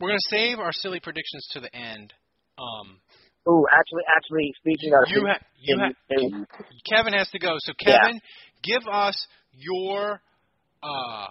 we're 0.00 0.08
going 0.10 0.18
to 0.18 0.36
save 0.36 0.58
our 0.58 0.72
silly 0.72 1.00
predictions 1.00 1.46
to 1.52 1.60
the 1.60 1.74
end. 1.74 2.12
Um, 2.58 3.00
Ooh, 3.48 3.64
actually, 3.72 4.02
actually, 4.16 4.52
speaking 4.60 4.92
of 4.94 5.00
You 5.08 5.26
ha- 5.26 5.40
you 5.58 5.76
in- 5.82 5.94
in- 6.34 6.46
Kevin 6.90 7.14
has 7.14 7.28
to 7.30 7.38
go. 7.38 7.56
So 7.58 7.72
Yeah. 7.80 7.96
Kevin, 7.98 8.20
give 8.62 8.82
us 8.90 9.26
your 9.52 10.20
uh, 10.82 11.26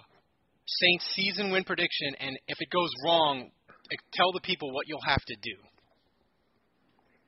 Saints 0.66 1.04
season 1.14 1.50
win 1.50 1.64
prediction, 1.64 2.14
and 2.20 2.38
if 2.46 2.58
it 2.60 2.70
goes 2.70 2.90
wrong, 3.04 3.50
tell 4.14 4.32
the 4.32 4.40
people 4.40 4.72
what 4.72 4.86
you'll 4.86 5.02
have 5.06 5.22
to 5.26 5.36
do. 5.42 5.56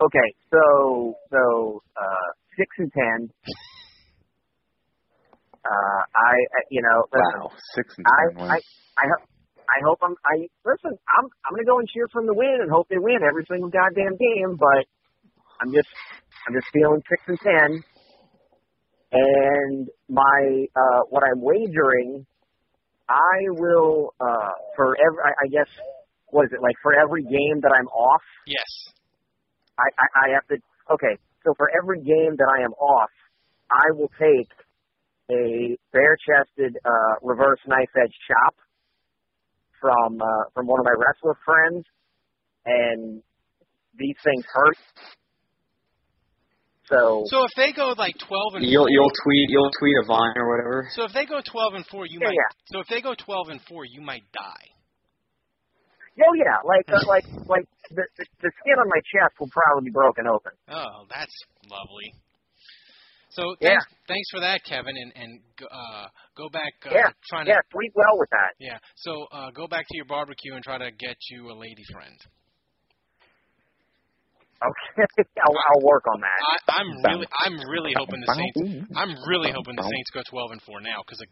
okay, 0.03 0.29
so 0.51 1.15
so 1.31 1.83
uh, 1.97 2.29
six 2.57 2.69
and 2.79 2.93
ten. 2.93 3.31
Uh, 5.63 6.01
I, 6.15 6.35
I- 6.59 6.69
you 6.71 6.83
know, 6.83 7.07
listen, 7.13 7.43
Wow, 7.43 7.51
six 7.75 7.95
and 7.99 8.07
I, 8.07 8.23
ten. 8.31 8.37
Wow. 8.39 8.49
I, 8.51 8.59
I, 8.99 9.05
ho- 9.11 9.27
I 9.71 9.79
hope 9.87 9.99
I'm. 10.03 10.15
I 10.27 10.35
listen. 10.67 10.95
I'm. 11.19 11.27
I'm 11.47 11.53
gonna 11.55 11.67
go 11.67 11.79
and 11.79 11.89
cheer 11.89 12.07
from 12.13 12.27
the 12.27 12.35
win 12.35 12.59
and 12.63 12.71
hope 12.71 12.89
they 12.91 12.99
win 12.99 13.23
every 13.23 13.47
single 13.51 13.71
goddamn 13.71 14.19
game. 14.19 14.59
But 14.59 14.87
I'm 15.63 15.71
just. 15.73 15.89
I'm 16.47 16.55
just 16.55 16.67
feeling 16.75 17.03
six 17.07 17.23
and 17.29 17.39
ten. 17.43 17.69
And 19.13 19.89
my 20.09 20.67
uh, 20.75 21.01
what 21.11 21.23
I'm 21.23 21.43
wagering, 21.43 22.25
I 23.09 23.45
will 23.51 24.15
uh, 24.21 24.51
for 24.75 24.97
every. 24.97 25.19
I, 25.23 25.45
I 25.45 25.49
guess 25.49 25.69
what 26.33 26.47
is 26.47 26.53
it 26.53 26.63
like 26.63 26.77
for 26.83 26.95
every 26.95 27.23
game 27.23 27.61
that 27.61 27.73
I'm 27.77 27.87
off. 27.89 28.23
Yes. 28.47 28.65
I, 29.79 29.85
I, 29.99 30.07
I 30.29 30.35
have 30.35 30.47
to. 30.49 30.57
Okay, 30.93 31.21
so 31.45 31.53
for 31.57 31.71
every 31.77 32.01
game 32.01 32.37
that 32.39 32.49
I 32.49 32.65
am 32.65 32.73
off, 32.73 33.11
I 33.71 33.93
will 33.93 34.11
take 34.19 34.49
a 35.31 35.77
bare-chested 35.93 36.77
uh, 36.85 37.15
reverse 37.23 37.61
knife 37.67 37.89
edge 37.97 38.15
chop 38.27 38.55
from 39.81 40.21
uh, 40.21 40.45
from 40.55 40.67
one 40.67 40.81
of 40.81 40.87
my 40.87 40.95
wrestler 40.97 41.37
friends, 41.45 41.85
and 42.65 43.23
these 43.99 44.17
things 44.25 44.45
hurt. 44.53 44.77
So, 46.93 47.25
So 47.27 47.45
if 47.45 47.51
they 47.57 47.73
go 47.73 47.95
like 47.97 48.15
twelve 48.29 48.55
and 48.55 48.65
You'll 48.65 48.85
four, 48.85 48.91
you'll 48.91 49.11
tweet 49.25 49.47
you'll 49.49 49.71
tweet 49.81 49.97
a 50.03 50.07
vine 50.07 50.37
or 50.37 50.49
whatever. 50.51 50.89
so 50.95 51.05
if 51.05 51.13
they 51.13 51.25
go 51.25 51.41
twelve 51.41 51.75
and 51.75 51.87
four, 51.87 52.05
you 52.07 52.21
Yeah, 52.21 52.29
might. 52.29 52.37
yeah. 52.37 52.51
So 52.73 52.81
if 52.81 52.87
they 52.89 53.01
go 53.01 53.15
twelve 53.15 53.49
and 53.49 53.61
four, 53.69 53.85
you 53.85 54.01
might 54.03 54.25
die. 54.33 54.67
oh 56.29 56.35
yeah, 56.37 56.61
like 56.65 56.87
uh, 56.93 57.01
like 57.09 57.25
like 57.49 57.65
the, 57.91 58.05
the 58.19 58.25
the 58.43 58.51
skin 58.61 58.77
on 58.79 58.89
my 58.89 59.01
chest 59.09 59.35
will 59.41 59.49
probably 59.49 59.89
be 59.89 59.93
broken 59.93 60.27
open. 60.27 60.53
Oh, 60.69 61.07
that's 61.09 61.35
lovely. 61.71 62.13
So 63.31 63.57
Yeah. 63.61 63.69
thanks, 63.71 63.85
thanks 64.09 64.29
for 64.31 64.41
that, 64.41 64.61
Kevin, 64.69 64.95
and 64.95 65.13
and 65.17 65.41
uh, 65.65 66.07
go 66.37 66.49
back 66.51 66.75
uh, 66.85 66.93
yeah, 66.93 67.09
trying 67.31 67.47
to 67.47 67.53
yeah, 67.53 67.61
sleep 67.73 67.93
well 67.95 68.19
with 68.19 68.29
that. 68.31 68.53
Yeah. 68.61 68.79
So 68.97 69.27
uh, 69.33 69.51
go 69.53 69.67
back 69.67 69.87
to 69.89 69.97
your 69.97 70.05
barbecue 70.05 70.55
and 70.55 70.63
try 70.63 70.77
to 70.79 70.91
get 70.93 71.17
you 71.31 71.51
a 71.51 71.57
lady 71.57 71.83
friend. 71.93 72.17
Okay, 74.63 75.27
I'll, 75.43 75.59
I'll 75.59 75.83
work 75.83 76.05
on 76.15 76.21
that. 76.23 76.39
I, 76.71 76.79
I'm 76.79 76.91
really, 77.03 77.27
I'm 77.45 77.57
really 77.69 77.93
hoping 77.99 78.21
the 78.23 78.31
Saints. 78.31 78.87
I'm 78.95 79.11
really 79.27 79.51
hoping 79.51 79.75
the 79.75 79.83
Saints 79.83 80.11
go 80.15 80.23
12 80.31 80.53
and 80.53 80.63
four 80.63 80.81
now 80.81 81.03
because 81.03 81.19
a, 81.21 81.27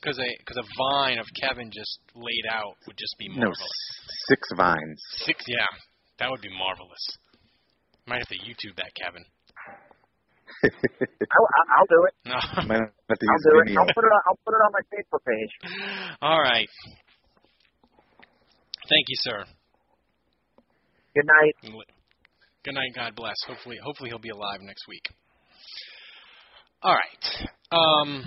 because 0.00 0.18
a, 0.20 0.28
because 0.38 0.58
a 0.60 0.66
vine 0.76 1.18
of 1.18 1.26
Kevin 1.40 1.70
just 1.72 1.98
laid 2.14 2.44
out 2.52 2.76
would 2.86 2.96
just 3.00 3.16
be 3.18 3.28
marvelous. 3.32 3.56
s- 3.56 4.28
six 4.28 4.40
vines. 4.56 5.00
Six, 5.24 5.40
yeah, 5.48 5.64
that 6.20 6.28
would 6.30 6.42
be 6.44 6.52
marvelous. 6.52 7.04
Might 8.06 8.20
have 8.20 8.28
to 8.28 8.38
YouTube 8.44 8.76
that, 8.76 8.92
Kevin. 9.00 9.24
I'll, 10.64 11.48
I'll- 11.80 11.88
do 11.88 12.04
it. 12.04 12.14
No. 12.28 12.36
Might 12.68 12.84
have 12.84 13.18
to 13.18 13.26
I'll 13.28 13.44
do 13.48 13.60
it. 13.64 13.76
I'll 13.80 13.88
put 13.96 14.04
it. 14.04 14.12
On, 14.12 14.20
I'll 14.28 14.40
put 14.44 14.52
it 14.52 14.60
on 14.60 14.72
my 14.76 14.84
Facebook 14.92 15.22
page. 15.24 15.52
All 16.20 16.40
right. 16.40 16.68
Thank 18.88 19.08
you, 19.08 19.16
sir. 19.24 19.44
Good 21.14 21.24
night. 21.26 21.74
Good 22.64 22.74
night. 22.74 22.92
God 22.94 23.14
bless. 23.14 23.34
Hopefully, 23.46 23.76
hopefully 23.84 24.08
he'll 24.08 24.18
be 24.18 24.30
alive 24.30 24.60
next 24.62 24.88
week. 24.88 25.04
All 26.82 26.94
right. 26.94 27.48
Um, 27.70 28.24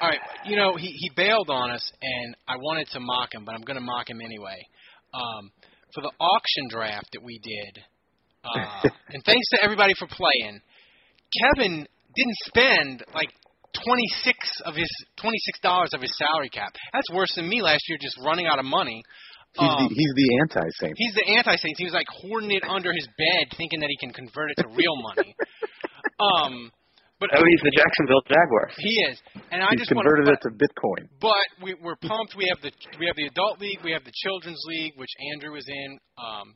all 0.00 0.08
right. 0.08 0.20
you 0.46 0.54
know, 0.54 0.76
he 0.76 0.86
he 0.86 1.10
bailed 1.16 1.50
on 1.50 1.72
us, 1.72 1.82
and 2.00 2.36
I 2.46 2.54
wanted 2.58 2.86
to 2.92 3.00
mock 3.00 3.34
him, 3.34 3.44
but 3.44 3.56
I'm 3.56 3.62
going 3.62 3.76
to 3.78 3.84
mock 3.84 4.08
him 4.08 4.20
anyway. 4.20 4.56
Um, 5.12 5.50
for 5.92 6.02
the 6.02 6.12
auction 6.20 6.68
draft 6.70 7.08
that 7.12 7.24
we 7.24 7.40
did, 7.42 7.82
uh, 8.44 8.88
and 9.08 9.24
thanks 9.24 9.48
to 9.50 9.64
everybody 9.64 9.94
for 9.98 10.06
playing. 10.06 10.60
Kevin 11.42 11.88
didn't 12.14 12.36
spend 12.46 13.04
like 13.12 13.30
26 13.84 14.38
of 14.64 14.76
his 14.76 14.90
26 15.20 15.58
dollars 15.58 15.90
of 15.92 16.02
his 16.02 16.16
salary 16.16 16.50
cap. 16.50 16.72
That's 16.92 17.10
worse 17.12 17.34
than 17.34 17.48
me 17.48 17.62
last 17.62 17.82
year, 17.88 17.98
just 18.00 18.16
running 18.24 18.46
out 18.46 18.60
of 18.60 18.64
money. 18.64 19.02
He's 19.58 19.66
Um, 19.68 19.82
the 19.82 19.94
he's 19.94 20.14
the 20.14 20.28
anti-saint. 20.46 20.94
He's 20.96 21.14
the 21.14 21.26
anti-saint. 21.38 21.74
He 21.78 21.84
was 21.84 21.92
like 21.94 22.06
hoarding 22.22 22.52
it 22.52 22.62
under 22.64 22.92
his 22.92 23.06
bed, 23.18 23.50
thinking 23.56 23.80
that 23.80 23.90
he 23.90 23.96
can 23.98 24.12
convert 24.12 24.50
it 24.52 24.62
to 24.62 24.68
real 24.68 24.96
money. 25.02 25.34
Um, 26.20 26.70
but 27.18 27.30
Oh, 27.32 27.44
he's 27.48 27.60
the 27.64 27.72
Jacksonville 27.72 28.20
Jaguars. 28.28 28.74
he 28.76 28.92
is, 29.08 29.16
and 29.52 29.62
I 29.62 29.68
He's 29.72 29.80
just 29.80 29.94
want 29.94 30.04
converted 30.04 30.26
to. 30.28 30.32
it 30.36 30.40
to 30.44 30.50
Bitcoin. 30.52 31.08
But 31.20 31.48
we, 31.64 31.74
we're 31.80 31.96
pumped. 31.96 32.36
We 32.36 32.44
have 32.52 32.60
the 32.60 32.72
we 33.00 33.06
have 33.06 33.16
the 33.16 33.24
adult 33.26 33.60
league, 33.60 33.80
we 33.84 33.92
have 33.92 34.04
the 34.04 34.12
children's 34.24 34.60
league, 34.68 34.94
which 34.96 35.08
Andrew 35.32 35.56
is 35.56 35.64
in. 35.68 35.98
Um, 36.20 36.52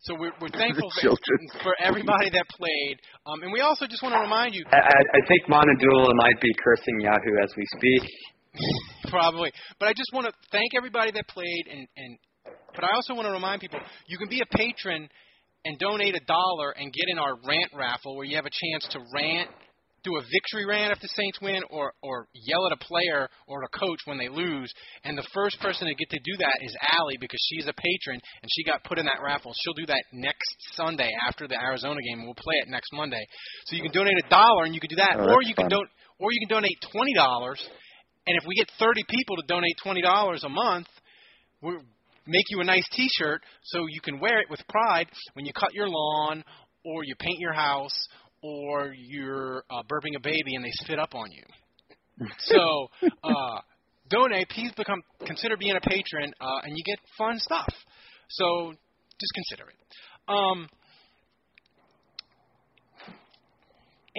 so 0.00 0.14
we're, 0.20 0.32
we're 0.40 0.48
thankful 0.52 0.88
for, 1.00 1.16
for 1.64 1.74
everybody 1.80 2.28
that 2.28 2.44
played. 2.52 2.96
Um, 3.24 3.42
and 3.42 3.52
we 3.52 3.60
also 3.60 3.86
just 3.86 4.02
want 4.02 4.14
to 4.14 4.20
remind 4.20 4.54
you, 4.54 4.64
I, 4.72 4.76
I, 4.84 5.00
I 5.16 5.20
think 5.28 5.48
Monadula 5.48 6.12
might 6.16 6.40
be 6.40 6.52
cursing 6.64 7.00
Yahoo 7.00 7.36
as 7.42 7.52
we 7.56 7.64
speak. 7.76 8.02
probably. 9.10 9.52
But 9.80 9.88
I 9.88 9.92
just 9.92 10.10
want 10.12 10.26
to 10.26 10.32
thank 10.52 10.72
everybody 10.76 11.10
that 11.12 11.28
played, 11.28 11.64
and 11.72 11.88
and 11.96 12.18
but 12.76 12.84
I 12.84 12.94
also 12.94 13.14
want 13.14 13.26
to 13.26 13.32
remind 13.32 13.60
people 13.60 13.80
you 14.06 14.18
can 14.18 14.28
be 14.28 14.40
a 14.40 14.56
patron 14.56 15.08
and 15.64 15.78
donate 15.78 16.14
a 16.14 16.24
dollar 16.26 16.70
and 16.70 16.92
get 16.92 17.08
in 17.08 17.18
our 17.18 17.34
rant 17.44 17.72
raffle, 17.74 18.14
where 18.14 18.24
you 18.24 18.36
have 18.36 18.46
a 18.46 18.54
chance 18.54 18.86
to 18.92 19.00
rant, 19.12 19.50
do 20.04 20.14
a 20.14 20.22
victory 20.30 20.64
rant 20.64 20.92
if 20.92 21.00
the 21.00 21.10
Saints 21.18 21.40
win, 21.42 21.62
or 21.70 21.92
or 22.02 22.28
yell 22.32 22.66
at 22.66 22.72
a 22.72 22.84
player 22.84 23.28
or 23.48 23.64
a 23.64 23.68
coach 23.76 23.98
when 24.04 24.18
they 24.18 24.28
lose. 24.28 24.70
And 25.02 25.18
the 25.18 25.26
first 25.34 25.58
person 25.58 25.88
to 25.88 25.94
get 25.94 26.08
to 26.10 26.20
do 26.22 26.36
that 26.38 26.58
is 26.62 26.76
Allie 26.94 27.18
because 27.18 27.40
she's 27.50 27.66
a 27.66 27.74
patron 27.74 28.20
and 28.42 28.48
she 28.54 28.62
got 28.62 28.84
put 28.84 28.98
in 28.98 29.06
that 29.06 29.18
raffle. 29.24 29.52
She'll 29.58 29.74
do 29.74 29.86
that 29.86 30.04
next 30.12 30.54
Sunday 30.76 31.10
after 31.26 31.48
the 31.48 31.56
Arizona 31.56 31.98
game. 32.00 32.24
We'll 32.24 32.38
play 32.38 32.62
it 32.62 32.68
next 32.68 32.92
Monday. 32.92 33.26
So 33.66 33.74
you 33.74 33.82
can 33.82 33.92
donate 33.92 34.14
a 34.24 34.28
dollar 34.30 34.64
and 34.64 34.74
you 34.74 34.80
can 34.80 34.90
do 34.90 34.96
that, 34.96 35.16
Oh, 35.18 35.34
or 35.34 35.42
you 35.42 35.54
can 35.54 35.68
don 35.68 35.82
or 36.20 36.28
you 36.30 36.46
can 36.46 36.54
donate 36.54 36.78
twenty 36.92 37.14
dollars. 37.14 37.58
And 38.26 38.36
if 38.36 38.44
we 38.46 38.56
get 38.56 38.68
30 38.78 39.04
people 39.08 39.36
to 39.36 39.42
donate 39.46 39.76
$20 39.84 40.02
a 40.44 40.48
month, 40.48 40.88
we'll 41.62 41.78
make 42.26 42.44
you 42.50 42.60
a 42.60 42.64
nice 42.64 42.86
T-shirt 42.92 43.42
so 43.64 43.86
you 43.88 44.00
can 44.00 44.20
wear 44.20 44.40
it 44.40 44.50
with 44.50 44.60
pride 44.68 45.06
when 45.34 45.44
you 45.46 45.52
cut 45.52 45.72
your 45.74 45.88
lawn 45.88 46.44
or 46.84 47.04
you 47.04 47.14
paint 47.18 47.38
your 47.38 47.52
house 47.52 47.94
or 48.42 48.94
you're 48.96 49.64
uh, 49.70 49.82
burping 49.84 50.16
a 50.16 50.20
baby 50.20 50.54
and 50.54 50.64
they 50.64 50.70
spit 50.72 50.98
up 50.98 51.14
on 51.14 51.30
you. 51.32 51.42
So 52.38 52.88
uh, 53.22 53.60
donate. 54.08 54.48
Please 54.48 54.72
become 54.76 55.02
consider 55.26 55.56
being 55.56 55.76
a 55.76 55.80
patron, 55.80 56.32
uh, 56.40 56.60
and 56.64 56.72
you 56.76 56.82
get 56.84 56.98
fun 57.18 57.38
stuff. 57.38 57.68
So 58.30 58.72
just 59.20 59.32
consider 59.34 59.68
it. 59.70 59.76
Um, 60.28 60.68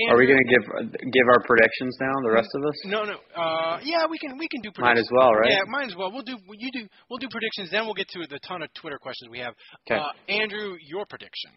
Are 0.09 0.17
we 0.17 0.25
going 0.27 0.37
to 0.37 0.49
give 0.53 0.65
give 0.93 1.27
our 1.27 1.41
predictions 1.45 1.97
now? 1.99 2.13
The 2.23 2.31
rest 2.31 2.49
of 2.53 2.61
us? 2.63 2.77
No, 2.85 3.03
no. 3.03 3.17
Uh, 3.35 3.79
yeah, 3.83 4.05
we 4.09 4.17
can 4.17 4.37
we 4.37 4.47
can 4.47 4.61
do. 4.61 4.69
Might 4.77 4.93
predictions. 4.97 5.07
as 5.07 5.11
well, 5.17 5.31
right? 5.33 5.51
Yeah, 5.51 5.63
might 5.67 5.87
as 5.89 5.95
well. 5.95 6.11
We'll 6.11 6.23
do 6.23 6.37
you 6.57 6.69
do 6.71 6.87
we'll 7.09 7.19
do 7.19 7.27
predictions. 7.29 7.71
Then 7.71 7.85
we'll 7.85 7.97
get 7.97 8.07
to 8.09 8.25
the 8.29 8.39
ton 8.47 8.61
of 8.61 8.69
Twitter 8.73 8.97
questions 8.99 9.29
we 9.31 9.39
have. 9.39 9.53
'Kay. 9.87 9.95
Uh, 9.95 10.11
Andrew, 10.29 10.77
your 10.85 11.05
prediction. 11.09 11.51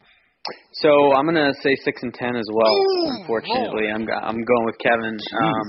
So 0.80 1.12
I'm 1.14 1.28
going 1.28 1.36
to 1.36 1.52
say 1.60 1.76
six 1.84 2.00
and 2.02 2.14
ten 2.14 2.34
as 2.34 2.48
well. 2.52 2.72
Ooh, 2.72 3.20
unfortunately, 3.20 3.92
I'm 3.92 4.08
I'm 4.08 4.40
going 4.40 4.64
with 4.64 4.78
Kevin. 4.78 5.14
Um, 5.36 5.66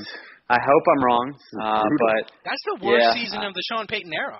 I 0.50 0.60
hope 0.60 0.84
I'm 0.96 1.04
wrong, 1.04 1.28
uh, 1.64 1.84
but 2.00 2.32
That's 2.44 2.64
the 2.76 2.86
worst 2.86 3.04
Yeah. 3.04 3.14
season 3.14 3.44
of 3.44 3.54
the 3.54 3.64
Sean 3.72 3.88
Payton 3.88 4.12
era. 4.14 4.40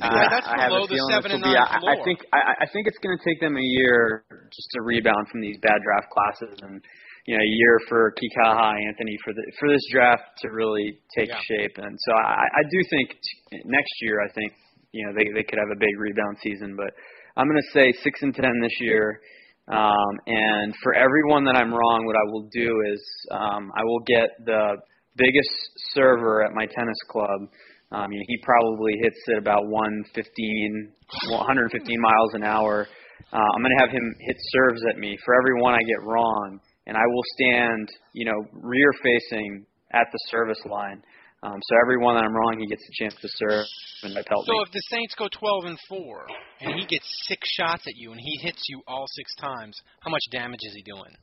I, 0.00 0.28
that's 0.30 0.46
I 0.46 0.56
have 0.56 0.70
below 0.70 0.84
a 0.84 0.86
the 0.86 0.94
feeling 0.94 1.10
seven 1.10 1.30
this 1.32 1.34
and 1.34 1.42
will 1.42 1.50
be. 1.50 1.58
nine 1.58 1.98
I, 1.98 2.00
I 2.00 2.04
think 2.04 2.18
I, 2.32 2.40
I 2.62 2.66
think 2.70 2.86
it's 2.86 2.98
going 3.02 3.16
to 3.18 3.24
take 3.26 3.40
them 3.40 3.56
a 3.56 3.66
year 3.80 4.22
just 4.54 4.68
to 4.76 4.82
rebound 4.82 5.26
from 5.32 5.40
these 5.40 5.58
bad 5.60 5.80
draft 5.82 6.08
classes, 6.14 6.54
and 6.62 6.78
you 7.26 7.36
know, 7.36 7.42
a 7.42 7.50
year 7.56 7.78
for 7.88 8.12
Kikaha 8.16 8.74
Anthony 8.88 9.16
for 9.24 9.32
the 9.34 9.42
for 9.58 9.68
this 9.68 9.82
draft 9.92 10.24
to 10.42 10.48
really 10.50 10.98
take 11.16 11.28
Yeah. 11.28 11.40
shape. 11.48 11.76
And 11.78 11.96
so 12.06 12.12
I, 12.14 12.44
I 12.44 12.62
do 12.70 12.78
think 12.90 13.10
t- 13.10 13.62
next 13.64 13.92
year, 14.02 14.20
I 14.20 14.32
think 14.32 14.52
you 14.92 15.06
know 15.06 15.12
they 15.12 15.26
they 15.34 15.42
could 15.44 15.58
have 15.58 15.70
a 15.74 15.78
big 15.78 15.94
rebound 15.98 16.36
season. 16.42 16.76
But 16.76 16.90
I'm 17.36 17.46
going 17.48 17.60
to 17.60 17.70
say 17.72 17.92
six 18.02 18.22
and 18.22 18.34
ten 18.34 18.60
this 18.62 18.76
year. 18.80 19.20
Um, 19.68 20.14
and 20.26 20.74
for 20.82 20.94
everyone 20.94 21.44
that 21.44 21.54
I'm 21.54 21.72
wrong, 21.72 22.04
what 22.04 22.16
I 22.16 22.26
will 22.32 22.48
do 22.52 22.82
is 22.92 23.00
um, 23.30 23.70
I 23.76 23.84
will 23.84 24.00
get 24.00 24.30
the 24.44 24.76
biggest 25.16 25.50
server 25.94 26.44
at 26.44 26.52
my 26.54 26.66
tennis 26.66 26.98
club. 27.08 27.46
Um, 27.92 28.10
you 28.10 28.18
know, 28.18 28.24
he 28.26 28.38
probably 28.42 28.94
hits 29.02 29.18
at 29.30 29.38
about 29.38 29.66
115, 29.66 30.92
115 31.30 32.00
miles 32.00 32.34
an 32.34 32.42
hour. 32.44 32.86
Uh, 33.32 33.36
I'm 33.36 33.62
going 33.62 33.74
to 33.76 33.82
have 33.84 33.90
him 33.90 34.02
hit 34.26 34.36
serves 34.50 34.82
at 34.90 34.98
me 34.98 35.16
for 35.24 35.34
every 35.38 35.60
one 35.60 35.74
I 35.74 35.82
get 35.86 36.02
wrong, 36.02 36.58
and 36.86 36.96
I 36.96 37.06
will 37.06 37.24
stand, 37.36 37.88
you 38.12 38.24
know, 38.24 38.38
rear 38.52 38.90
facing 39.02 39.66
at 39.92 40.06
the 40.12 40.18
service 40.30 40.60
line. 40.66 41.02
Um, 41.42 41.56
so 41.56 41.72
every 41.82 41.96
one 41.96 42.16
that 42.16 42.24
I'm 42.24 42.36
wrong, 42.36 42.60
he 42.60 42.66
gets 42.66 42.82
a 42.84 42.94
chance 43.02 43.14
to 43.16 43.28
serve 43.40 43.64
and 44.04 44.12
pelt 44.26 44.44
So 44.44 44.52
me. 44.52 44.64
if 44.66 44.72
the 44.72 44.84
Saints 44.92 45.14
go 45.16 45.24
12 45.32 45.64
and 45.72 45.78
four, 45.88 46.26
and 46.60 46.76
he 46.78 46.84
gets 46.84 47.08
six 47.28 47.48
shots 47.56 47.84
at 47.88 47.96
you, 47.96 48.12
and 48.12 48.20
he 48.20 48.36
hits 48.44 48.60
you 48.68 48.82
all 48.86 49.06
six 49.16 49.32
times, 49.40 49.72
how 50.00 50.10
much 50.10 50.20
damage 50.30 50.60
is 50.60 50.74
he 50.76 50.82
doing? 50.82 51.16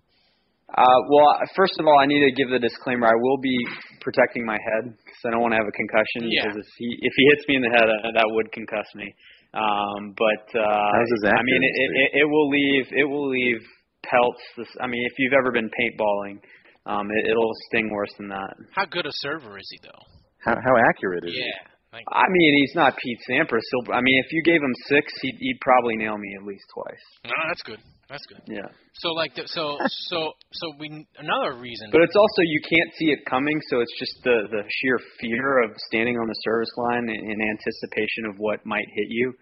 Uh, 0.74 1.00
well, 1.08 1.32
first 1.56 1.80
of 1.80 1.86
all, 1.88 1.96
I 1.98 2.06
need 2.08 2.20
to 2.28 2.34
give 2.36 2.50
the 2.50 2.60
disclaimer. 2.60 3.08
I 3.08 3.16
will 3.16 3.38
be 3.38 3.56
protecting 4.02 4.44
my 4.44 4.58
head 4.60 4.92
because 5.00 5.22
I 5.24 5.32
don't 5.32 5.40
want 5.40 5.54
to 5.54 5.60
have 5.64 5.70
a 5.70 5.72
concussion. 5.72 6.28
Yeah. 6.28 6.44
Because 6.44 6.60
if 6.60 6.70
he 6.76 6.88
if 6.92 7.14
he 7.16 7.24
hits 7.32 7.44
me 7.48 7.56
in 7.56 7.64
the 7.64 7.72
head, 7.72 7.88
uh, 7.88 8.12
that 8.12 8.28
would 8.28 8.52
concuss 8.52 8.90
me. 8.92 9.08
Um, 9.56 10.12
but 10.20 10.44
uh, 10.60 11.32
I 11.32 11.42
mean, 11.48 11.62
it, 11.64 11.72
it, 11.72 12.10
it 12.20 12.28
will 12.28 12.50
leave 12.52 12.86
it 12.92 13.08
will 13.08 13.30
leave 13.32 13.64
pelts. 14.10 14.42
This, 14.58 14.68
I 14.82 14.88
mean, 14.88 15.04
if 15.06 15.14
you've 15.18 15.34
ever 15.34 15.52
been 15.52 15.70
paintballing, 15.70 16.40
um, 16.86 17.08
it, 17.12 17.32
it'll 17.32 17.52
sting 17.70 17.90
worse 17.92 18.14
than 18.18 18.30
that. 18.30 18.54
How 18.76 18.86
good 18.86 19.06
a 19.06 19.12
server 19.12 19.58
is 19.58 19.68
he, 19.72 19.80
though? 19.84 20.04
How 20.44 20.56
how 20.56 20.74
accurate 20.90 21.24
is 21.26 21.34
he? 21.34 21.40
Yeah. 21.40 21.78
Like, 21.94 22.04
I 22.12 22.28
mean, 22.30 22.52
he's 22.62 22.76
not 22.76 22.98
Pete 22.98 23.18
Sampras. 23.30 23.64
He'll, 23.72 23.94
I 23.96 24.02
mean, 24.02 24.22
if 24.26 24.32
you 24.32 24.44
gave 24.44 24.62
him 24.62 24.76
six, 24.88 25.08
he'd, 25.22 25.38
he'd 25.40 25.60
probably 25.62 25.96
nail 25.96 26.18
me 26.18 26.36
at 26.38 26.46
least 26.46 26.66
twice. 26.74 27.04
no, 27.24 27.32
that's 27.48 27.64
good. 27.64 27.80
That's 28.10 28.26
good. 28.28 28.42
Yeah. 28.46 28.68
So 28.96 29.10
like, 29.14 29.36
the, 29.36 29.44
so 29.48 29.78
so 30.12 30.34
so 30.52 30.74
we 30.80 31.08
another 31.18 31.60
reason. 31.60 31.90
But 31.92 32.02
it's 32.02 32.16
also 32.16 32.42
you 32.44 32.62
can't 32.62 32.92
see 32.96 33.06
it 33.06 33.20
coming, 33.26 33.60
so 33.70 33.80
it's 33.80 33.96
just 34.00 34.24
the 34.24 34.48
the 34.52 34.64
sheer 34.68 35.00
fear 35.20 35.64
of 35.64 35.72
standing 35.88 36.16
on 36.18 36.28
the 36.28 36.40
service 36.44 36.72
line 36.78 37.10
in, 37.10 37.32
in 37.32 37.38
anticipation 37.40 38.26
of 38.30 38.36
what 38.38 38.66
might 38.66 38.88
hit 38.94 39.08
you 39.10 39.34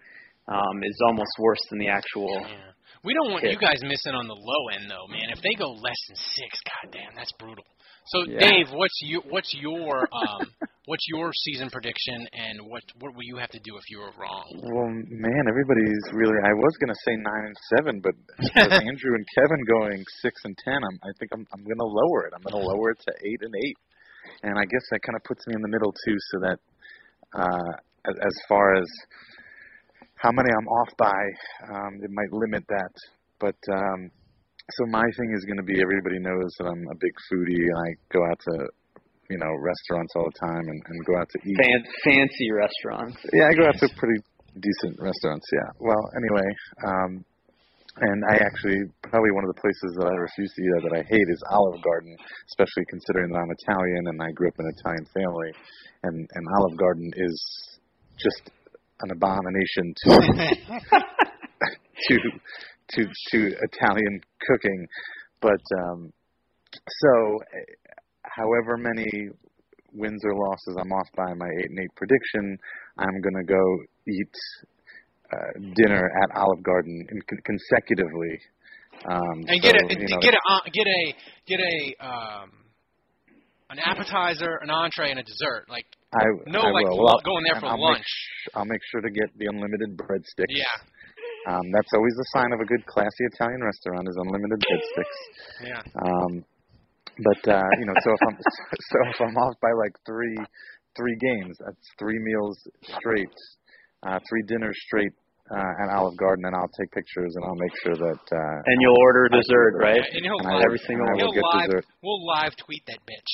um, 0.48 0.82
is 0.82 0.98
almost 1.06 1.30
worse 1.38 1.60
than 1.70 1.78
the 1.78 1.88
actual. 1.88 2.30
Yeah. 2.30 2.72
We 3.06 3.14
don't 3.14 3.30
want 3.30 3.46
hit. 3.46 3.54
you 3.54 3.60
guys 3.62 3.78
missing 3.86 4.18
on 4.18 4.26
the 4.26 4.34
low 4.34 4.62
end 4.74 4.90
though, 4.90 5.06
man. 5.06 5.30
If 5.30 5.38
they 5.38 5.54
go 5.54 5.70
less 5.70 6.00
than 6.10 6.18
six, 6.18 6.58
goddamn, 6.66 7.14
that's 7.14 7.30
brutal. 7.38 7.62
So 8.10 8.26
Yeah. 8.26 8.42
Dave, 8.42 8.74
what's 8.74 8.98
you 8.98 9.22
what's 9.30 9.54
your 9.54 10.10
um 10.10 10.50
what's 10.90 11.06
your 11.06 11.30
season 11.46 11.70
prediction 11.70 12.26
and 12.34 12.66
what 12.66 12.82
what 12.98 13.14
will 13.14 13.22
you 13.22 13.38
have 13.38 13.54
to 13.54 13.62
do 13.62 13.78
if 13.78 13.86
you 13.94 14.02
were 14.02 14.10
wrong? 14.18 14.46
Well, 14.58 14.90
man, 14.90 15.42
everybody's 15.46 16.04
really. 16.18 16.34
I 16.42 16.50
was 16.50 16.74
gonna 16.82 16.98
say 17.06 17.14
nine 17.14 17.44
and 17.46 17.58
seven, 17.78 17.94
but 18.02 18.14
with 18.42 18.74
Andrew 18.74 19.14
and 19.14 19.26
Kevin 19.38 19.62
going 19.70 20.02
six 20.18 20.42
and 20.42 20.58
ten, 20.58 20.82
I'm, 20.82 20.98
I 21.06 21.14
think 21.22 21.30
I'm 21.30 21.46
I'm 21.54 21.62
gonna 21.62 21.86
lower 21.86 22.26
it. 22.26 22.34
I'm 22.34 22.42
gonna 22.42 22.66
lower 22.66 22.90
it 22.90 22.98
to 23.06 23.12
eight 23.22 23.40
and 23.46 23.54
eight, 23.54 23.78
and 24.42 24.58
I 24.58 24.66
guess 24.66 24.82
that 24.90 25.06
kind 25.06 25.14
of 25.14 25.22
puts 25.22 25.46
me 25.46 25.54
in 25.54 25.62
the 25.62 25.70
middle 25.70 25.94
too, 25.94 26.18
so 26.34 26.36
that 26.42 26.58
uh, 27.38 27.72
as, 28.10 28.16
as 28.18 28.36
far 28.50 28.74
as 28.74 28.86
how 30.16 30.32
many 30.32 30.48
I'm 30.48 30.68
off 30.68 30.90
by, 30.96 31.22
um, 31.72 32.00
it 32.02 32.10
might 32.10 32.32
limit 32.32 32.64
that. 32.68 32.94
But 33.38 33.56
um, 33.72 34.10
so 34.70 34.86
my 34.88 35.04
thing 35.16 35.30
is 35.36 35.44
going 35.44 35.60
to 35.60 35.68
be 35.68 35.80
everybody 35.80 36.18
knows 36.18 36.50
that 36.58 36.66
I'm 36.66 36.84
a 36.90 36.98
big 36.98 37.14
foodie 37.30 37.68
and 37.68 37.78
I 37.78 37.88
go 38.12 38.24
out 38.24 38.40
to 38.50 38.54
you 39.30 39.38
know 39.38 39.52
restaurants 39.58 40.12
all 40.16 40.26
the 40.26 40.38
time 40.40 40.64
and, 40.66 40.80
and 40.86 40.96
go 41.06 41.18
out 41.18 41.28
to 41.30 41.38
eat. 41.44 41.56
Fan, 41.60 41.80
fancy 42.04 42.48
restaurants. 42.50 43.18
Yeah, 43.32 43.48
I 43.48 43.54
go 43.54 43.66
out 43.68 43.78
to 43.78 43.88
pretty 43.96 44.18
decent 44.56 44.96
restaurants. 44.98 45.46
Yeah. 45.52 45.68
Well, 45.78 46.02
anyway, 46.16 46.48
um, 46.86 47.10
and 48.00 48.24
I 48.32 48.40
actually 48.40 48.88
probably 49.02 49.32
one 49.32 49.44
of 49.44 49.52
the 49.52 49.60
places 49.60 49.90
that 50.00 50.08
I 50.08 50.16
refuse 50.16 50.52
to 50.52 50.60
eat 50.62 50.72
at 50.76 50.82
that 50.88 50.94
I 51.00 51.02
hate 51.04 51.28
is 51.28 51.40
Olive 51.50 51.80
Garden, 51.82 52.16
especially 52.48 52.84
considering 52.88 53.32
that 53.32 53.38
I'm 53.38 53.52
Italian 53.52 54.02
and 54.08 54.18
I 54.22 54.30
grew 54.32 54.48
up 54.48 54.56
in 54.58 54.66
an 54.66 54.74
Italian 54.80 55.06
family, 55.12 55.50
and 56.04 56.16
and 56.16 56.44
Olive 56.56 56.76
Garden 56.76 57.12
is 57.16 57.36
just 58.16 58.50
an 59.02 59.10
abomination 59.10 59.94
to 59.96 60.10
to 62.08 62.18
to 62.90 63.04
to 63.30 63.56
Italian 63.62 64.20
cooking. 64.48 64.86
But 65.40 65.62
um, 65.82 66.12
so, 66.72 67.38
however 68.22 68.76
many 68.76 69.28
wins 69.92 70.22
or 70.24 70.34
losses 70.34 70.76
I'm 70.80 70.92
off 70.92 71.08
by 71.16 71.32
my 71.34 71.48
eight 71.58 71.70
and 71.70 71.78
eight 71.80 71.94
prediction, 71.96 72.58
I'm 72.98 73.20
gonna 73.20 73.44
go 73.44 73.62
eat 74.08 74.34
uh, 75.32 75.72
dinner 75.74 76.10
at 76.22 76.36
Olive 76.36 76.62
Garden 76.62 77.06
in, 77.10 77.20
con- 77.28 77.40
consecutively. 77.44 78.40
Um, 79.04 79.44
And 79.48 79.62
so, 79.62 79.72
get 79.72 79.76
a 79.76 80.00
you 80.00 80.08
know, 80.08 80.18
get 80.20 80.34
a 80.34 80.52
uh, 80.52 80.60
get 80.72 80.86
a 80.86 81.14
get 81.46 81.60
a 81.60 82.06
um 82.06 82.50
an 83.68 83.78
appetizer, 83.84 84.58
an 84.62 84.70
entree, 84.70 85.10
and 85.10 85.18
a 85.18 85.22
dessert. 85.24 85.66
Like 85.68 85.86
I, 86.14 86.22
no, 86.46 86.60
I 86.62 86.70
like 86.70 86.86
will. 86.86 87.02
Well, 87.04 87.20
going 87.24 87.44
there 87.50 87.60
for 87.60 87.66
I'll 87.66 87.80
lunch. 87.82 87.98
Make 87.98 88.06
sh- 88.06 88.48
I'll 88.54 88.64
make 88.70 88.80
sure 88.90 89.00
to 89.02 89.10
get 89.10 89.28
the 89.36 89.46
unlimited 89.50 89.96
breadsticks. 89.96 90.50
Yeah. 90.54 90.64
Um, 91.46 91.62
that's 91.70 91.92
always 91.94 92.10
a 92.18 92.26
sign 92.34 92.50
of 92.50 92.58
a 92.58 92.66
good, 92.66 92.82
classy 92.90 93.22
Italian 93.30 93.62
restaurant 93.62 94.02
is 94.10 94.16
unlimited 94.18 94.58
breadsticks. 94.66 95.18
Yeah. 95.62 95.82
Um, 96.02 96.42
but 97.22 97.42
uh, 97.54 97.62
you 97.78 97.86
know, 97.86 97.94
so 98.02 98.10
if 98.10 98.22
I'm 98.26 98.36
so 98.90 98.96
if 99.14 99.18
I'm 99.22 99.36
off 99.38 99.54
by 99.62 99.70
like 99.78 99.94
three 100.04 100.34
three 100.98 101.14
games, 101.22 101.54
that's 101.64 101.86
three 102.00 102.18
meals 102.18 102.58
straight, 102.98 103.30
uh, 104.02 104.18
three 104.28 104.42
dinners 104.48 104.74
straight 104.90 105.14
uh, 105.54 105.82
at 105.86 105.94
Olive 105.94 106.16
Garden, 106.18 106.46
and 106.50 106.54
I'll 106.58 106.72
take 106.82 106.90
pictures 106.90 107.30
and 107.38 107.44
I'll 107.46 107.62
make 107.62 107.74
sure 107.86 107.94
that. 107.94 108.22
Uh, 108.26 108.58
And 108.66 108.78
you'll 108.82 108.98
order 108.98 109.28
dessert, 109.30 109.78
right? 109.78 110.02
And 110.02 110.26
he'll 110.26 110.42
And 110.42 110.48
I 110.50 110.50
live, 110.50 110.58
will- 110.58 110.66
Every 110.66 110.82
single 110.82 111.06
and 111.06 111.14
I 111.14 111.14
one. 111.14 111.30
will 111.30 111.32
he'll 111.32 111.42
get 111.46 111.46
live, 111.46 111.70
dessert. 111.70 111.84
We'll 112.02 112.26
live 112.26 112.56
tweet 112.58 112.82
that 112.90 112.98
bitch. 113.06 113.32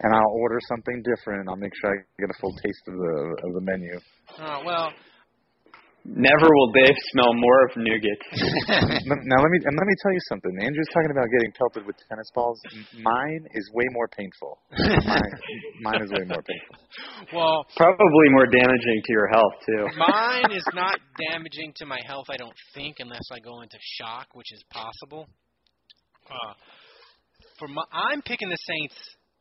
And 0.00 0.14
I'll 0.14 0.32
order 0.40 0.58
something 0.68 1.02
different. 1.04 1.48
I'll 1.48 1.56
make 1.56 1.72
sure 1.80 1.92
I 1.92 1.96
get 2.20 2.30
a 2.30 2.38
full 2.40 2.52
taste 2.52 2.84
of 2.88 2.94
the 2.94 3.14
of 3.46 3.50
the 3.54 3.60
menu. 3.60 3.94
Oh 4.40 4.62
well. 4.64 4.92
Never 6.02 6.48
will 6.48 6.72
Dave 6.72 6.96
smell 7.12 7.34
more 7.34 7.60
of 7.68 7.76
nougat. 7.76 8.16
Now 9.04 9.36
let 9.36 9.50
me 9.52 9.58
and 9.68 9.76
let 9.76 9.84
me 9.86 9.94
tell 10.00 10.12
you 10.12 10.22
something. 10.30 10.52
Andrew's 10.64 10.88
talking 10.94 11.10
about 11.12 11.28
getting 11.28 11.52
pelted 11.52 11.84
with 11.86 11.94
tennis 12.08 12.24
balls. 12.34 12.58
Mine 13.02 13.44
is 13.52 13.70
way 13.74 13.84
more 13.92 14.08
painful. 14.08 14.58
mine, 15.04 15.32
mine 15.82 16.00
is 16.02 16.10
way 16.10 16.24
more 16.24 16.40
painful. 16.40 16.76
Well, 17.36 17.66
Probably 17.76 18.28
more 18.32 18.46
damaging 18.46 19.02
to 19.04 19.12
your 19.12 19.28
health 19.28 19.52
too. 19.66 19.84
mine 19.98 20.52
is 20.56 20.64
not 20.72 20.96
damaging 21.30 21.74
to 21.76 21.84
my 21.86 22.00
health, 22.06 22.26
I 22.30 22.38
don't 22.38 22.56
think, 22.74 22.96
unless 23.00 23.28
I 23.30 23.38
go 23.40 23.60
into 23.60 23.76
shock, 24.00 24.28
which 24.32 24.52
is 24.52 24.64
possible. 24.72 25.28
Uh, 26.24 26.54
for 27.58 27.68
my, 27.68 27.82
I'm 27.92 28.22
picking 28.22 28.48
the 28.48 28.56
Saints 28.56 28.94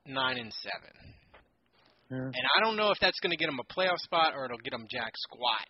nine 0.09 0.37
and 0.37 0.51
seven, 0.53 1.15
and 2.33 2.45
I 2.57 2.59
don't 2.65 2.75
know 2.75 2.91
if 2.91 2.99
that's 2.99 3.19
going 3.19 3.31
to 3.31 3.37
get 3.37 3.47
them 3.47 3.59
a 3.59 3.73
playoff 3.73 3.97
spot 3.99 4.33
or 4.35 4.45
it'll 4.45 4.57
get 4.59 4.71
them 4.71 4.85
jack 4.91 5.11
squat. 5.15 5.67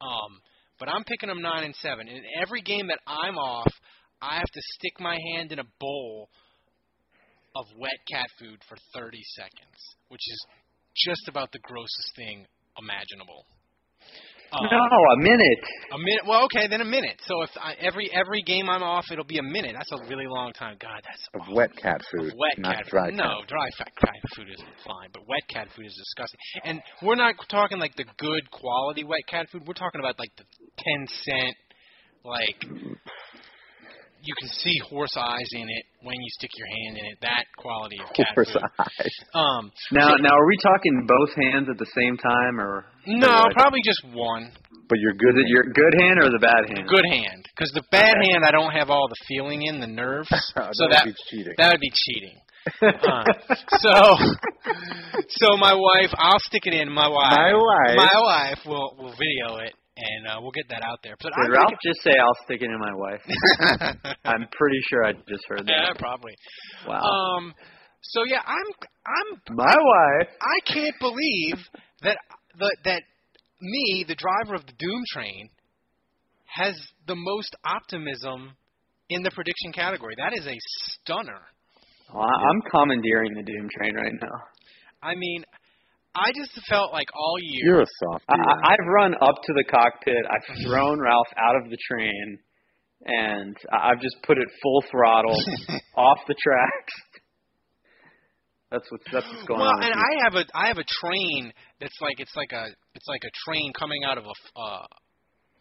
Um, 0.00 0.40
but 0.78 0.88
I'm 0.88 1.04
picking 1.04 1.28
them 1.28 1.42
nine 1.42 1.64
and 1.64 1.74
seven. 1.76 2.08
In 2.08 2.22
every 2.42 2.62
game 2.62 2.88
that 2.88 3.00
I'm 3.06 3.36
off, 3.38 3.72
I 4.20 4.34
have 4.34 4.50
to 4.52 4.60
stick 4.78 5.00
my 5.00 5.18
hand 5.34 5.52
in 5.52 5.58
a 5.58 5.64
bowl 5.80 6.28
of 7.56 7.66
wet 7.78 7.98
cat 8.10 8.26
food 8.38 8.58
for 8.68 8.76
30 8.94 9.20
seconds, 9.36 9.78
which 10.08 10.22
is 10.26 10.46
just 11.06 11.28
about 11.28 11.52
the 11.52 11.60
grossest 11.60 12.16
thing 12.16 12.46
imaginable. 12.78 13.46
Uh, 14.54 14.62
no, 14.70 14.76
a 14.78 15.16
minute. 15.18 15.58
a 15.92 15.98
minute. 15.98 16.22
Well, 16.26 16.44
okay, 16.44 16.68
then 16.68 16.80
a 16.80 16.84
minute. 16.84 17.20
So 17.26 17.42
if 17.42 17.50
I, 17.60 17.74
every 17.80 18.10
every 18.12 18.42
game 18.42 18.68
I'm 18.70 18.82
off, 18.82 19.04
it'll 19.10 19.24
be 19.24 19.38
a 19.38 19.42
minute. 19.42 19.74
That's 19.76 19.90
a 19.92 20.08
really 20.08 20.26
long 20.28 20.52
time. 20.52 20.76
God, 20.80 21.00
that's 21.04 21.28
Of 21.34 21.40
awful. 21.42 21.54
wet 21.56 21.70
cat 21.76 22.00
food, 22.12 22.32
Of 22.32 22.38
wet 22.38 22.58
not 22.58 22.76
cat 22.76 22.86
dry 22.86 23.06
food. 23.10 23.18
cat. 23.18 23.26
No, 23.26 23.42
dry 23.48 23.68
fat 23.78 23.92
cat 24.00 24.14
food 24.36 24.48
is 24.50 24.60
fine, 24.86 25.08
but 25.12 25.26
wet 25.28 25.42
cat 25.48 25.68
food 25.74 25.86
is 25.86 25.94
disgusting. 25.96 26.38
And 26.64 26.80
we're 27.02 27.16
not 27.16 27.34
talking 27.50 27.78
like 27.78 27.96
the 27.96 28.04
good 28.18 28.50
quality 28.50 29.04
wet 29.04 29.26
cat 29.28 29.46
food. 29.50 29.62
We're 29.66 29.74
talking 29.74 30.00
about 30.00 30.18
like 30.18 30.30
the 30.36 30.44
ten 30.78 31.06
cent, 31.24 31.56
like 32.24 32.64
you 34.24 34.34
can 34.40 34.48
see 34.48 34.76
horse 34.88 35.14
eyes 35.16 35.48
in 35.52 35.68
it 35.68 35.84
when 36.02 36.16
you 36.16 36.28
stick 36.38 36.50
your 36.56 36.66
hand 36.66 36.98
in 36.98 37.04
it. 37.06 37.18
That 37.20 37.44
quality 37.58 37.96
of 38.02 38.08
cat 38.16 38.32
Horse 38.34 38.52
food. 38.52 38.62
eyes. 38.80 39.14
Um, 39.34 39.70
Now, 39.92 40.16
now, 40.16 40.34
are 40.34 40.46
we 40.46 40.56
talking 40.62 41.06
both 41.06 41.32
hands 41.36 41.68
at 41.70 41.78
the 41.78 41.86
same 41.94 42.16
time, 42.16 42.60
or 42.60 42.86
no, 43.06 43.44
or 43.44 43.52
probably 43.52 43.80
just 43.84 44.02
one. 44.14 44.50
But 44.88 44.98
you're 45.00 45.14
good. 45.14 45.36
Is 45.38 45.44
it 45.44 45.48
your 45.48 45.64
good 45.64 45.94
hand 46.00 46.18
or 46.20 46.28
the 46.30 46.38
bad 46.40 46.64
hand? 46.76 46.88
Good 46.88 47.06
hand, 47.10 47.44
because 47.54 47.70
the 47.72 47.84
bad 47.90 48.16
Okay. 48.16 48.32
hand 48.32 48.44
I 48.46 48.50
don't 48.50 48.72
have 48.72 48.90
all 48.90 49.08
the 49.08 49.16
feeling 49.28 49.62
in 49.62 49.80
the 49.80 49.86
nerves, 49.86 50.28
That 50.54 50.72
so 50.72 50.84
would 50.84 50.92
that 50.92 51.04
be 51.04 51.14
cheating. 51.30 51.54
that 51.58 51.70
would 51.72 51.80
be 51.80 51.92
cheating. 51.92 52.38
Uh, 52.80 53.24
so, 53.68 54.16
so 55.28 55.56
my 55.58 55.74
wife, 55.74 56.10
I'll 56.16 56.38
stick 56.40 56.62
it 56.66 56.72
in. 56.74 56.90
My 56.90 57.08
wife, 57.08 57.30
My 57.36 57.52
wife. 57.52 57.96
my 57.96 58.20
wife 58.22 58.58
will 58.66 58.96
will 58.98 59.12
video 59.12 59.56
it, 59.64 59.74
and 59.96 60.26
uh, 60.26 60.38
we'll 60.40 60.50
get 60.50 60.68
that 60.70 60.82
out 60.82 60.98
there. 61.02 61.16
But 61.22 61.32
Did 61.36 61.46
I'm 61.46 61.52
Ralph 61.52 61.78
just 61.82 62.02
say 62.02 62.10
I'll 62.18 62.44
stick 62.44 62.62
it 62.62 62.70
in 62.70 62.78
my 62.78 62.94
wife? 62.94 63.22
I'm 64.24 64.46
pretty 64.50 64.80
sure 64.90 65.04
I 65.04 65.12
just 65.12 65.44
heard 65.48 65.66
that. 65.66 65.68
yeah, 65.68 65.92
probably. 65.98 66.32
Wow. 66.86 67.00
Um, 67.00 67.54
so 68.02 68.24
yeah, 68.24 68.42
I'm 68.44 68.66
I'm 69.06 69.56
my 69.56 69.76
wife. 69.76 70.28
I 70.40 70.72
can't 70.72 70.94
believe 71.00 71.56
that 72.02 72.18
the, 72.58 72.76
that 72.84 73.02
me, 73.60 74.04
the 74.06 74.16
driver 74.16 74.54
of 74.54 74.66
the 74.66 74.72
Doom 74.78 75.02
Train, 75.12 75.48
has 76.46 76.74
the 77.06 77.16
most 77.16 77.54
optimism 77.64 78.52
in 79.10 79.22
the 79.22 79.30
prediction 79.30 79.72
category. 79.72 80.14
That 80.16 80.32
is 80.36 80.46
a 80.46 80.56
stunner. 80.58 81.40
Well, 82.12 82.24
I'm 82.24 82.60
commandeering 82.70 83.34
the 83.34 83.42
Doom 83.42 83.68
Train 83.76 83.94
right 83.94 84.12
now. 84.20 84.38
I 85.02 85.14
mean, 85.14 85.44
I 86.14 86.30
just 86.34 86.52
felt 86.68 86.92
like 86.92 87.08
all 87.14 87.36
year. 87.40 87.60
You're 87.64 87.82
a 87.82 87.86
soft. 88.00 88.24
I, 88.28 88.34
I- 88.34 88.72
I've 88.72 88.86
run 88.94 89.14
up 89.14 89.34
to 89.42 89.52
the 89.54 89.64
cockpit. 89.64 90.24
I've 90.30 90.64
thrown 90.64 91.00
Ralph 91.00 91.26
out 91.36 91.56
of 91.56 91.70
the 91.70 91.76
train, 91.90 92.38
and 93.04 93.56
I- 93.72 93.90
I've 93.90 94.00
just 94.00 94.16
put 94.22 94.38
it 94.38 94.48
full 94.62 94.82
throttle 94.90 95.36
off 95.96 96.18
the 96.28 96.34
tracks. 96.42 96.94
That's 98.70 98.90
what's 98.90 99.04
that's 99.12 99.26
what's 99.28 99.44
going 99.46 99.60
well, 99.60 99.68
on. 99.70 99.78
with 99.78 99.86
and 99.86 99.94
me. 99.94 100.02
I 100.02 100.24
have 100.24 100.34
a 100.34 100.44
I 100.54 100.66
have 100.68 100.78
a 100.78 100.88
train 100.88 101.52
that's 101.80 101.94
like 102.00 102.18
it's 102.18 102.34
like 102.34 102.50
a 102.52 102.66
it's 102.94 103.06
like 103.06 103.22
a 103.22 103.30
train 103.46 103.72
coming 103.78 104.02
out 104.04 104.18
of 104.18 104.24
a 104.24 104.60
uh, 104.60 104.86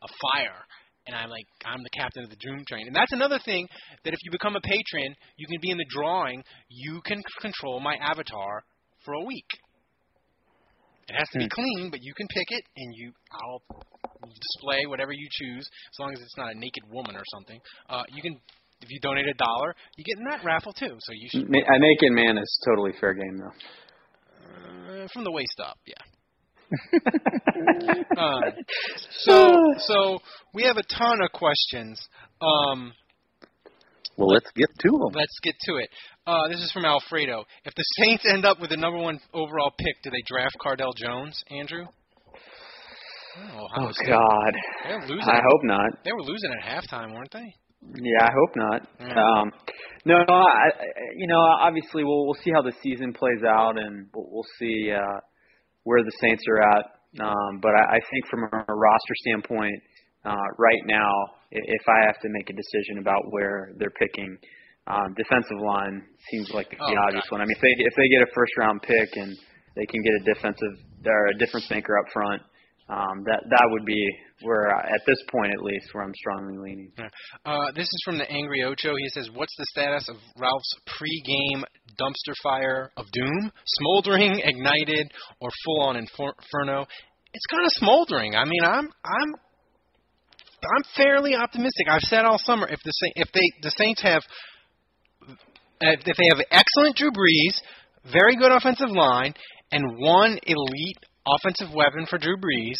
a 0.02 0.08
fire, 0.34 0.62
and 1.06 1.16
I'm 1.16 1.30
like 1.30 1.46
I'm 1.66 1.84
the 1.84 1.94
captain 1.94 2.24
of 2.24 2.30
the 2.32 2.38
Doom 2.42 2.64
Train, 2.68 2.88
and 2.88 2.96
that's 2.96 3.12
another 3.12 3.40
thing 3.46 3.68
that 4.04 4.14
if 4.14 4.20
you 4.24 4.32
become 4.32 4.56
a 4.56 4.62
patron, 4.62 5.14
you 5.38 5.46
can 5.46 5.60
be 5.62 5.70
in 5.70 5.78
the 5.78 5.86
drawing. 5.90 6.44
You 6.70 7.02
can 7.06 7.22
control 7.40 7.80
my 7.80 7.96
avatar 8.02 8.64
for 9.06 9.14
a 9.14 9.24
week. 9.24 9.46
It 11.10 11.16
has 11.16 11.28
to 11.34 11.40
be 11.40 11.50
clean, 11.50 11.90
but 11.92 12.00
you 12.02 12.14
can 12.14 12.28
pick 12.28 12.48
it, 12.50 12.64
and 12.78 12.94
you 12.96 13.12
I'll 13.32 13.62
display 14.40 14.86
whatever 14.88 15.12
you 15.12 15.28
choose, 15.32 15.68
as 15.94 16.00
long 16.00 16.14
as 16.14 16.22
it's 16.22 16.38
not 16.38 16.52
a 16.52 16.58
naked 16.58 16.84
woman 16.90 17.16
or 17.16 17.24
something. 17.34 17.60
Uh, 17.90 18.04
you 18.14 18.22
can. 18.22 18.40
If 18.82 18.90
you 18.90 19.00
donate 19.02 19.28
a 19.28 19.34
dollar, 19.36 19.74
you 19.96 20.04
get 20.04 20.18
in 20.18 20.26
that 20.30 20.44
raffle 20.44 20.74
too. 20.74 20.98
So 21.00 21.14
you 21.14 21.30
should 21.32 21.50
Ma- 21.50 21.74
I 21.74 21.78
Naked 21.78 22.12
Man 22.12 22.38
is 22.38 22.60
totally 22.68 22.92
fair 23.00 23.14
game 23.14 23.38
though. 23.38 25.04
uh, 25.04 25.08
from 25.14 25.24
the 25.24 25.32
waist 25.32 25.60
up, 25.64 25.78
yeah. 25.88 26.04
um, 28.18 28.42
so, 29.20 29.56
so 29.78 30.20
we 30.54 30.64
have 30.64 30.78
a 30.78 30.84
ton 30.84 31.22
of 31.22 31.32
questions. 31.32 32.02
Um, 32.42 32.94
well, 34.18 34.28
let's 34.30 34.50
get 34.56 34.70
to 34.80 34.90
them. 34.90 35.12
let's 35.14 35.40
get 35.42 35.56
to 35.62 35.76
it. 35.78 35.90
Uh, 36.26 36.48
this 36.50 36.60
is 36.60 36.72
from 36.72 36.86
Alfredo. 36.86 37.44
If 37.66 37.74
the 37.76 37.84
Saints 38.00 38.24
end 38.32 38.46
up 38.46 38.60
with 38.62 38.70
the 38.70 38.78
number 38.78 38.98
one 38.98 39.20
overall 39.34 39.72
pick, 39.78 39.96
do 40.04 40.10
they 40.10 40.22
draft 40.26 40.56
Cardell 40.62 40.94
Jones, 40.96 41.38
Andrew? 41.52 41.84
Oh, 43.56 43.68
Oh? 43.78 43.92
God. 44.08 44.54
They're 44.88 45.02
losing. 45.02 45.28
I 45.30 45.42
hope 45.44 45.62
not. 45.64 45.90
They 46.06 46.14
were 46.14 46.22
losing 46.22 46.52
at 46.54 46.64
halftime, 46.64 47.14
weren't 47.14 47.32
they? 47.34 47.54
Yeah, 47.96 48.26
I 48.26 48.32
hope 48.32 48.56
not. 48.56 48.82
Yeah. 49.02 49.22
Um, 49.42 49.52
no, 50.06 50.24
no, 50.30 50.34
I, 50.36 50.70
you 51.18 51.28
know, 51.28 51.40
obviously 51.60 52.06
we'll 52.06 52.26
we'll 52.26 52.40
see 52.42 52.52
how 52.54 52.62
the 52.62 52.72
season 52.82 53.12
plays 53.12 53.44
out, 53.46 53.78
and 53.78 54.08
we'll, 54.14 54.28
we'll 54.32 54.46
see 54.60 54.92
uh, 54.96 55.20
where 55.84 56.02
the 56.04 56.12
Saints 56.22 56.44
are 56.48 56.62
at. 56.78 56.86
Um, 57.20 57.60
but 57.62 57.72
I, 57.76 57.96
I 57.96 58.00
think 58.12 58.28
from 58.30 58.44
a 58.44 58.74
roster 58.74 59.16
standpoint, 59.28 59.76
uh, 60.24 60.36
right 60.58 60.82
now, 60.86 61.12
i- 61.52 61.68
if 61.68 61.82
I 61.90 62.06
have 62.06 62.20
to 62.22 62.30
make 62.30 62.50
a 62.50 62.54
decision 62.54 63.00
about 63.00 63.22
where 63.32 63.72
they're 63.78 63.92
picking, 64.00 64.38
um, 64.88 65.14
defensive 65.16 65.60
line 65.64 66.04
seems 66.32 66.52
like 66.54 66.70
the 66.70 66.78
Oh, 66.80 67.08
obvious 67.08 67.26
one. 67.30 67.42
I 67.42 67.46
mean, 67.46 67.56
if 67.56 67.62
they 67.62 67.74
if 67.78 67.94
they 67.96 68.08
get 68.10 68.22
a 68.22 68.32
first 68.36 68.52
round 68.58 68.82
pick 68.82 69.10
and 69.16 69.36
they 69.76 69.86
can 69.86 70.02
get 70.04 70.14
a 70.22 70.24
defensive 70.34 70.76
or 71.06 71.28
a 71.28 71.38
difference 71.38 71.70
maker 71.70 71.98
up 71.98 72.06
front, 72.12 72.42
um, 72.90 73.24
that 73.26 73.42
that 73.50 73.66
would 73.72 73.86
be 73.86 74.02
where, 74.42 74.70
at 74.70 75.00
this 75.08 75.18
point 75.32 75.54
at 75.54 75.64
least, 75.64 75.88
where 75.94 76.04
I'm 76.04 76.14
strongly 76.16 76.58
leaning. 76.58 76.92
Uh, 77.46 77.72
this 77.76 77.86
is 77.88 78.02
from 78.04 78.18
the 78.18 78.30
Angry 78.30 78.64
Ocho. 78.64 78.94
He 78.96 79.08
says, 79.10 79.30
"What's 79.34 79.56
the 79.58 79.66
status 79.72 80.10
of 80.10 80.18
Ralph's 80.38 80.76
pre-game 80.98 81.64
dumpster 82.00 82.36
fire 82.44 82.92
of 82.98 83.06
doom? 83.14 83.52
Smoldering, 83.66 84.42
ignited, 84.44 85.12
or 85.40 85.50
full-on 85.64 85.96
inferno?" 85.96 86.86
It's 87.34 87.46
kind 87.50 87.66
of 87.66 87.72
smoldering. 87.74 88.36
I 88.36 88.44
mean, 88.44 88.64
I'm 88.64 88.90
I'm 89.06 89.30
I'm 90.76 90.84
fairly 90.96 91.36
optimistic. 91.36 91.88
I've 91.90 92.02
said 92.02 92.26
all 92.26 92.38
summer 92.38 92.68
if 92.68 92.80
the 92.84 92.92
if 93.16 93.32
they 93.32 93.48
the 93.62 93.72
Saints 93.72 94.02
have 94.02 94.22
if 95.90 96.00
if 96.06 96.18
they 96.18 96.30
have 96.30 96.46
excellent 96.52 96.96
Drew 96.96 97.12
Brees, 97.12 97.60
very 98.12 98.36
good 98.36 98.52
offensive 98.52 98.90
line, 98.90 99.34
and 99.72 99.98
one 99.98 100.40
elite 100.46 100.98
offensive 101.28 101.74
weapon 101.74 102.06
for 102.10 102.18
Drew 102.18 102.38
Brees, 102.38 102.80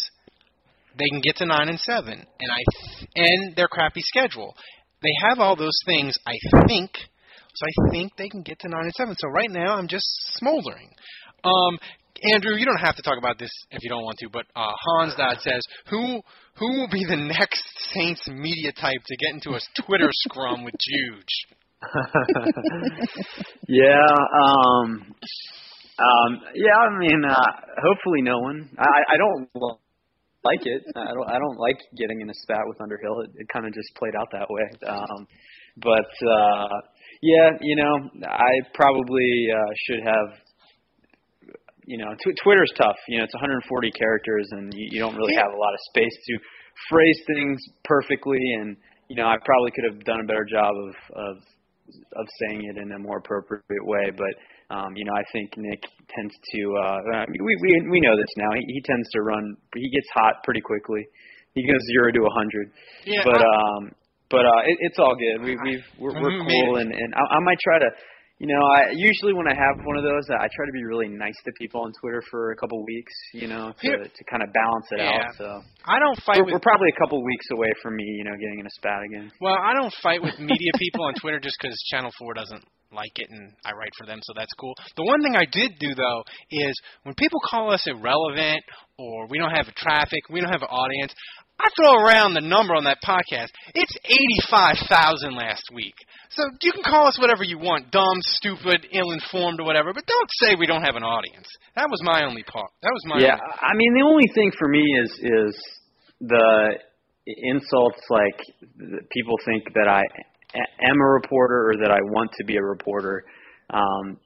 they 0.98 1.08
can 1.10 1.20
get 1.20 1.36
to 1.36 1.46
nine 1.46 1.68
and 1.68 1.80
seven, 1.80 2.14
and 2.14 2.50
I 2.50 2.62
th- 2.72 3.08
and 3.16 3.56
their 3.56 3.68
crappy 3.68 4.00
schedule. 4.00 4.54
They 5.02 5.12
have 5.28 5.38
all 5.38 5.56
those 5.56 5.78
things, 5.86 6.16
I 6.26 6.34
think. 6.66 6.90
So 7.54 7.66
I 7.66 7.90
think 7.92 8.12
they 8.16 8.28
can 8.28 8.42
get 8.42 8.58
to 8.60 8.68
nine 8.68 8.84
and 8.84 8.92
seven. 8.94 9.14
So 9.18 9.28
right 9.28 9.50
now, 9.50 9.76
I'm 9.76 9.86
just 9.86 10.06
smoldering. 10.38 10.90
Um, 11.44 11.78
Andrew, 12.32 12.56
you 12.56 12.64
don't 12.64 12.78
have 12.78 12.96
to 12.96 13.02
talk 13.02 13.18
about 13.18 13.38
this 13.38 13.50
if 13.70 13.82
you 13.82 13.90
don't 13.90 14.02
want 14.02 14.18
to, 14.18 14.28
but 14.32 14.46
uh, 14.56 14.72
Hans 14.72 15.14
Dodd 15.14 15.38
says, 15.40 15.60
who 15.90 16.22
who 16.56 16.70
will 16.72 16.88
be 16.90 17.04
the 17.04 17.16
next 17.38 17.62
Saints 17.92 18.26
media 18.28 18.72
type 18.72 19.02
to 19.06 19.16
get 19.16 19.34
into 19.34 19.50
a 19.50 19.60
Twitter 19.82 20.08
scrum 20.10 20.64
with 20.64 20.74
Juge? 20.80 21.53
yeah, 23.68 24.06
um 24.42 25.14
Um, 25.98 26.40
yeah, 26.54 26.74
I 26.74 26.98
mean, 26.98 27.22
uh, 27.24 27.50
hopefully 27.78 28.22
no 28.22 28.40
one. 28.40 28.68
I, 28.78 29.14
I 29.14 29.16
don't 29.16 29.48
like 30.42 30.66
it. 30.66 30.82
I 30.96 31.14
don't. 31.14 31.28
I 31.30 31.38
don't 31.38 31.58
like 31.58 31.78
getting 31.96 32.20
in 32.20 32.28
a 32.28 32.34
spat 32.34 32.66
with 32.66 32.80
Underhill. 32.82 33.20
It, 33.20 33.30
it 33.36 33.48
kind 33.52 33.64
of 33.64 33.72
just 33.72 33.94
played 33.96 34.14
out 34.18 34.26
that 34.32 34.50
way. 34.50 34.66
Um, 34.88 35.26
but 35.78 36.10
uh, 36.26 36.74
yeah, 37.22 37.50
you 37.60 37.76
know, 37.76 38.26
I 38.26 38.50
probably 38.74 39.46
uh, 39.54 39.72
should 39.86 40.02
have. 40.04 40.28
You 41.86 41.98
know, 41.98 42.14
tw- 42.14 42.38
Twitter's 42.42 42.72
tough. 42.76 42.96
You 43.08 43.18
know, 43.18 43.24
it's 43.24 43.34
140 43.34 43.90
characters, 43.92 44.48
and 44.52 44.72
you, 44.74 44.88
you 44.92 45.00
don't 45.00 45.14
really 45.16 45.34
have 45.36 45.52
a 45.52 45.56
lot 45.56 45.74
of 45.74 45.80
space 45.90 46.16
to 46.26 46.38
phrase 46.90 47.20
things 47.28 47.62
perfectly. 47.84 48.40
And 48.60 48.76
you 49.08 49.16
know, 49.16 49.26
I 49.26 49.36
probably 49.44 49.70
could 49.70 49.84
have 49.92 50.02
done 50.04 50.20
a 50.20 50.26
better 50.26 50.46
job 50.50 50.74
of 50.74 50.94
of 51.14 51.36
of 52.16 52.26
saying 52.40 52.64
it 52.64 52.76
in 52.78 52.92
a 52.92 52.98
more 52.98 53.18
appropriate 53.18 53.84
way. 53.84 54.10
But 54.16 54.74
um, 54.74 54.96
you 54.96 55.04
know, 55.04 55.12
I 55.12 55.24
think 55.32 55.52
Nick 55.56 55.82
tends 56.08 56.34
to. 56.52 56.60
Uh, 56.76 57.24
we 57.28 57.56
we 57.60 57.90
we 57.90 58.00
know 58.00 58.16
this 58.16 58.32
now. 58.36 58.50
He, 58.54 58.64
he 58.68 58.80
tends 58.82 59.08
to 59.12 59.22
run. 59.22 59.56
He 59.74 59.90
gets 59.90 60.08
hot 60.14 60.42
pretty 60.44 60.60
quickly. 60.60 61.06
He 61.54 61.66
goes 61.66 61.80
zero 61.92 62.10
to 62.12 62.22
a 62.24 62.34
hundred. 62.34 62.70
Yeah, 63.04 63.22
but 63.24 63.40
um, 63.42 63.92
but 64.30 64.44
uh, 64.44 64.62
it, 64.66 64.76
it's 64.80 64.98
all 64.98 65.14
good. 65.14 65.44
We 65.44 65.56
we've 65.62 65.84
we're, 65.98 66.20
we're 66.20 66.30
Mhm, 66.32 66.48
cool, 66.48 66.76
and 66.76 66.92
and 66.92 67.14
I, 67.14 67.36
I 67.36 67.40
might 67.40 67.58
try 67.62 67.78
to. 67.78 67.90
You 68.38 68.48
know, 68.48 68.58
I 68.66 68.90
usually 68.90 69.32
when 69.32 69.46
I 69.46 69.54
have 69.54 69.78
one 69.86 69.96
of 69.96 70.02
those, 70.02 70.26
I 70.28 70.50
try 70.50 70.66
to 70.66 70.72
be 70.74 70.82
really 70.84 71.06
nice 71.08 71.36
to 71.44 71.52
people 71.58 71.82
on 71.82 71.92
Twitter 72.00 72.20
for 72.30 72.50
a 72.50 72.56
couple 72.56 72.82
weeks. 72.84 73.12
You 73.32 73.46
know, 73.46 73.70
to 73.72 73.80
Here- 73.80 74.02
to 74.02 74.24
kind 74.30 74.42
of 74.42 74.52
balance 74.52 74.86
it 74.90 74.98
Yeah. 74.98 75.22
out. 75.22 75.34
So 75.38 75.62
I 75.86 75.98
don't 76.00 76.18
fight 76.22 76.38
we're, 76.38 76.44
with 76.46 76.52
we're 76.54 76.66
probably 76.66 76.88
a 76.90 76.98
couple 76.98 77.22
weeks 77.22 77.46
away 77.52 77.70
from 77.80 77.94
me, 77.94 78.04
you 78.04 78.24
know, 78.24 78.32
getting 78.34 78.58
in 78.58 78.66
a 78.66 78.70
spat 78.70 79.02
again. 79.04 79.30
Well, 79.40 79.54
I 79.54 79.72
don't 79.74 79.92
fight 80.02 80.20
with 80.20 80.38
media 80.40 80.72
people 80.78 81.04
on 81.04 81.14
Twitter 81.14 81.38
just 81.38 81.56
because 81.62 81.78
Channel 81.92 82.10
4 82.18 82.34
doesn't 82.34 82.64
like 82.92 83.18
it 83.18 83.28
and 83.30 83.52
I 83.64 83.72
write 83.72 83.90
for 83.98 84.06
them, 84.06 84.20
so 84.22 84.32
that's 84.36 84.52
cool. 84.54 84.74
The 84.96 85.02
one 85.04 85.20
thing 85.22 85.34
I 85.36 85.44
did 85.50 85.72
do, 85.80 85.94
though, 85.94 86.22
is 86.50 86.74
when 87.02 87.14
people 87.16 87.40
call 87.44 87.72
us 87.72 87.84
irrelevant 87.86 88.62
or 88.98 89.26
we 89.28 89.38
don't 89.38 89.50
have 89.50 89.66
traffic, 89.74 90.22
we 90.30 90.40
don't 90.40 90.52
have 90.52 90.62
an 90.62 90.68
audience, 90.70 91.12
I 91.58 91.70
throw 91.76 92.02
around 92.02 92.34
the 92.34 92.40
number 92.40 92.74
on 92.74 92.84
that 92.84 92.98
podcast. 93.02 93.48
It's 93.74 93.94
85,000 94.50 95.36
last 95.36 95.62
week. 95.72 95.94
So 96.30 96.42
you 96.62 96.72
can 96.72 96.82
call 96.82 97.06
us 97.06 97.18
whatever 97.18 97.44
you 97.44 97.58
want, 97.58 97.92
dumb, 97.92 98.18
stupid, 98.34 98.86
ill-informed, 98.92 99.60
or 99.60 99.64
whatever, 99.64 99.92
but 99.94 100.04
don't 100.06 100.30
say 100.42 100.56
we 100.58 100.66
don't 100.66 100.82
have 100.82 100.96
an 100.96 101.04
audience. 101.04 101.46
That 101.76 101.88
was 101.88 102.00
my 102.02 102.24
only 102.24 102.42
part. 102.42 102.70
That 102.82 102.90
was 102.90 103.02
my 103.06 103.20
yeah, 103.20 103.38
I 103.38 103.74
mean, 103.76 103.94
the 103.94 104.04
only 104.04 104.26
thing 104.34 104.50
for 104.58 104.68
me 104.68 104.82
is 104.82 105.10
is 105.22 105.54
the 106.20 106.78
insults 107.26 108.02
like 108.10 108.38
people 109.10 109.36
think 109.44 109.72
that 109.74 109.88
I 109.88 110.02
am 110.58 111.00
a 111.00 111.10
reporter 111.22 111.70
or 111.70 111.76
that 111.82 111.90
I 111.90 111.98
want 112.02 112.30
to 112.38 112.44
be 112.44 112.56
a 112.56 112.62
reporter. 112.62 113.24
Um, 113.70 114.18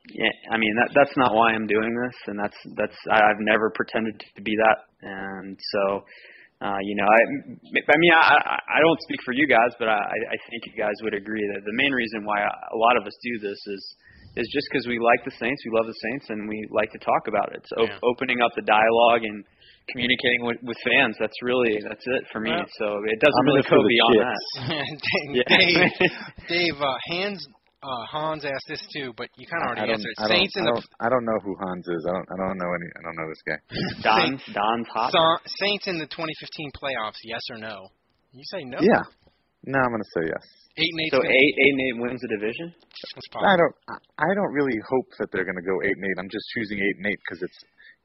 I 0.51 0.57
mean, 0.57 0.75
that 0.81 0.91
that's 0.95 1.17
not 1.17 1.35
why 1.35 1.53
I'm 1.53 1.67
doing 1.67 1.95
this, 2.07 2.17
and 2.27 2.39
that's 2.39 2.57
that's 2.77 2.97
I've 3.13 3.41
never 3.41 3.71
pretended 3.71 4.19
to 4.37 4.43
be 4.43 4.57
that, 4.57 4.79
and 5.03 5.59
so. 5.73 6.05
Uh, 6.59 6.75
you 6.83 6.95
know, 6.99 7.07
I, 7.07 7.21
I 7.87 7.97
mean, 8.03 8.13
I, 8.19 8.35
I 8.35 8.57
I 8.67 8.79
don't 8.83 8.99
speak 9.07 9.23
for 9.23 9.31
you 9.31 9.47
guys, 9.47 9.71
but 9.79 9.87
I, 9.87 9.95
I 10.03 10.37
think 10.51 10.67
you 10.67 10.75
guys 10.75 10.95
would 11.07 11.15
agree 11.15 11.47
that 11.55 11.63
the 11.63 11.77
main 11.79 11.93
reason 11.95 12.27
why 12.27 12.43
a 12.43 12.77
lot 12.77 12.99
of 12.99 13.07
us 13.07 13.15
do 13.23 13.39
this 13.39 13.55
is 13.55 13.83
is 14.43 14.47
just 14.53 14.67
because 14.71 14.87
we 14.91 14.99
like 14.99 15.23
the 15.25 15.31
Saints, 15.39 15.63
we 15.67 15.71
love 15.79 15.87
the 15.87 15.95
Saints, 16.11 16.31
and 16.31 16.49
we 16.51 16.59
like 16.75 16.91
to 16.93 16.99
talk 16.99 17.27
about 17.31 17.51
it. 17.55 17.63
It's 17.63 17.73
op- 17.79 17.89
Yeah. 17.89 17.99
opening 18.11 18.43
up 18.43 18.51
the 18.59 18.67
dialogue 18.67 19.23
and 19.23 19.45
communicating 19.95 20.45
with, 20.45 20.59
with 20.67 20.77
fans. 20.83 21.15
That's 21.23 21.39
really 21.47 21.79
that's 21.79 22.03
it 22.07 22.23
for 22.35 22.41
me. 22.43 22.51
Well, 22.51 22.67
so 22.75 22.87
it 23.07 23.19
doesn't 23.23 23.39
I'm 23.39 23.47
really 23.47 23.63
go 23.63 23.79
beyond 23.79 24.15
chicks. 24.19 24.47
that. 24.59 25.47
Dave, 25.55 25.79
Yeah. 25.79 26.19
Dave, 26.51 26.77
uh, 26.83 26.91
Hans, 27.15 27.41
uh, 27.83 28.05
Hans 28.11 28.45
asked 28.45 28.67
this 28.69 28.83
too, 28.95 29.13
but 29.17 29.29
you 29.37 29.47
kind 29.47 29.63
of 29.63 29.69
already 29.79 29.93
answered. 29.93 30.11
it. 30.11 30.19
I 30.19 30.29
don't, 30.29 30.37
Saints 30.39 30.57
in 30.57 30.63
I 30.63 30.67
the 30.67 30.73
don't, 30.75 30.87
I 31.01 31.09
don't 31.09 31.25
know 31.25 31.39
who 31.45 31.55
Hans 31.63 31.87
is. 31.87 32.03
I 32.09 32.13
don't, 32.13 32.29
I 32.29 32.37
don't 32.37 32.59
know 32.59 32.71
any. 32.75 32.89
I 32.99 33.01
don't 33.07 33.17
know 33.17 33.29
this 33.31 33.43
guy. 33.47 33.59
Don 34.03 34.31
Don's 34.53 34.89
hot. 34.91 35.13
Sa- 35.13 35.43
Saints 35.63 35.87
in 35.87 35.99
the 35.99 36.07
2015 36.11 36.71
playoffs. 36.75 37.23
Yes 37.23 37.43
or 37.51 37.59
no? 37.59 37.89
You 38.33 38.43
say 38.51 38.65
no. 38.65 38.79
Yeah. 38.83 39.03
No, 39.67 39.79
I'm 39.79 39.91
gonna 39.91 40.11
say 40.15 40.27
yes. 40.31 40.45
Eight 40.79 40.91
and 40.95 41.01
eight. 41.03 41.13
So 41.13 41.21
eight 41.23 41.55
eight 41.59 41.73
and 41.75 41.83
eight 41.83 41.97
wins 41.99 42.21
the 42.23 42.31
division. 42.31 42.71
That's 42.79 43.27
I 43.43 43.57
don't. 43.59 43.75
I- 43.91 44.05
I 44.19 44.35
don't 44.35 44.53
really 44.55 44.79
hope 44.89 45.07
that 45.19 45.31
they're 45.31 45.47
gonna 45.47 45.63
go 45.63 45.79
eight 45.83 45.95
and 45.95 46.05
eight. 46.07 46.19
I'm 46.19 46.31
just 46.31 46.47
choosing 46.55 46.79
eight 46.79 46.97
and 46.99 47.07
eight 47.07 47.19
because 47.23 47.43
it's, 47.43 47.59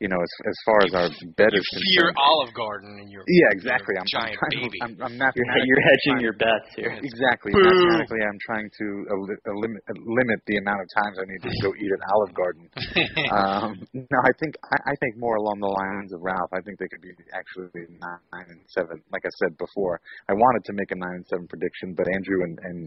you 0.03 0.11
know, 0.11 0.19
as 0.19 0.33
as 0.51 0.57
far 0.67 0.79
as 0.83 0.91
our 0.99 1.09
bet 1.39 1.55
You 1.55 1.63
is 1.63 1.67
fear 1.95 2.11
concerned. 2.11 2.19
Olive 2.19 2.51
Garden 2.51 2.91
and 2.99 3.07
your 3.07 3.23
Yeah, 3.23 3.55
exactly. 3.55 3.95
your 3.95 4.03
I'm, 4.03 4.11
giant 4.11 4.35
I'm 4.35 4.51
trying 4.51 4.67
baby. 4.67 4.79
To, 4.83 4.83
I'm, 4.83 4.93
I'm 4.99 5.31
You're, 5.31 5.47
you're 5.63 5.85
hedging 5.87 6.17
your 6.19 6.35
bets 6.35 6.69
here. 6.75 6.91
Exactly. 6.91 7.55
Boo. 7.55 7.63
Mathematically, 7.63 8.19
I'm 8.19 8.41
trying 8.43 8.67
to 8.67 8.85
el- 9.15 9.55
limit, 9.63 9.79
limit 10.03 10.39
the 10.43 10.59
amount 10.59 10.83
of 10.83 10.87
times 10.91 11.15
I 11.23 11.25
need 11.31 11.39
to 11.47 11.51
go 11.63 11.71
eat 11.79 11.91
at 11.95 12.03
Olive 12.11 12.33
Garden. 12.35 12.63
um, 13.31 13.69
no, 13.95 14.19
I 14.27 14.33
think 14.43 14.59
I, 14.59 14.91
I 14.91 14.95
think 14.99 15.15
more 15.15 15.39
along 15.39 15.63
the 15.63 15.71
lines 15.71 16.11
of 16.11 16.19
Ralph. 16.19 16.51
I 16.51 16.59
think 16.67 16.83
they 16.83 16.91
could 16.91 16.99
be 16.99 17.15
actually 17.31 17.87
nine 18.03 18.47
and 18.51 18.59
seven. 18.75 18.99
Like 19.07 19.23
I 19.23 19.31
said 19.39 19.55
before, 19.55 20.03
I 20.27 20.35
wanted 20.35 20.67
to 20.67 20.73
make 20.75 20.91
a 20.91 20.99
nine 20.99 21.23
and 21.23 21.27
seven 21.31 21.47
prediction, 21.47 21.95
but 21.95 22.11
Andrew 22.11 22.43
and 22.43 22.59
and 22.67 22.79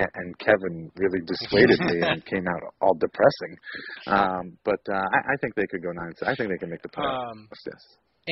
and 0.00 0.28
Kevin 0.40 0.88
really 0.96 1.20
dissuaded 1.28 1.76
me 1.92 2.00
and 2.08 2.24
came 2.32 2.48
out 2.48 2.72
all 2.80 2.96
depressing. 2.96 3.52
Um, 4.08 4.56
but 4.64 4.80
uh, 4.88 5.04
I, 5.12 5.18
I 5.28 5.36
think 5.44 5.52
they 5.60 5.68
could 5.68 5.84
go 5.84 5.92
nine. 5.92 6.08
and 6.08 6.16
seven. 6.16 6.32
I 6.32 6.36
think 6.40 6.53
they 6.54 6.58
can 6.62 6.70
make 6.70 6.82
the 6.82 6.88
playoffs. 6.88 7.32
Um, 7.34 7.48
yes. 7.50 7.82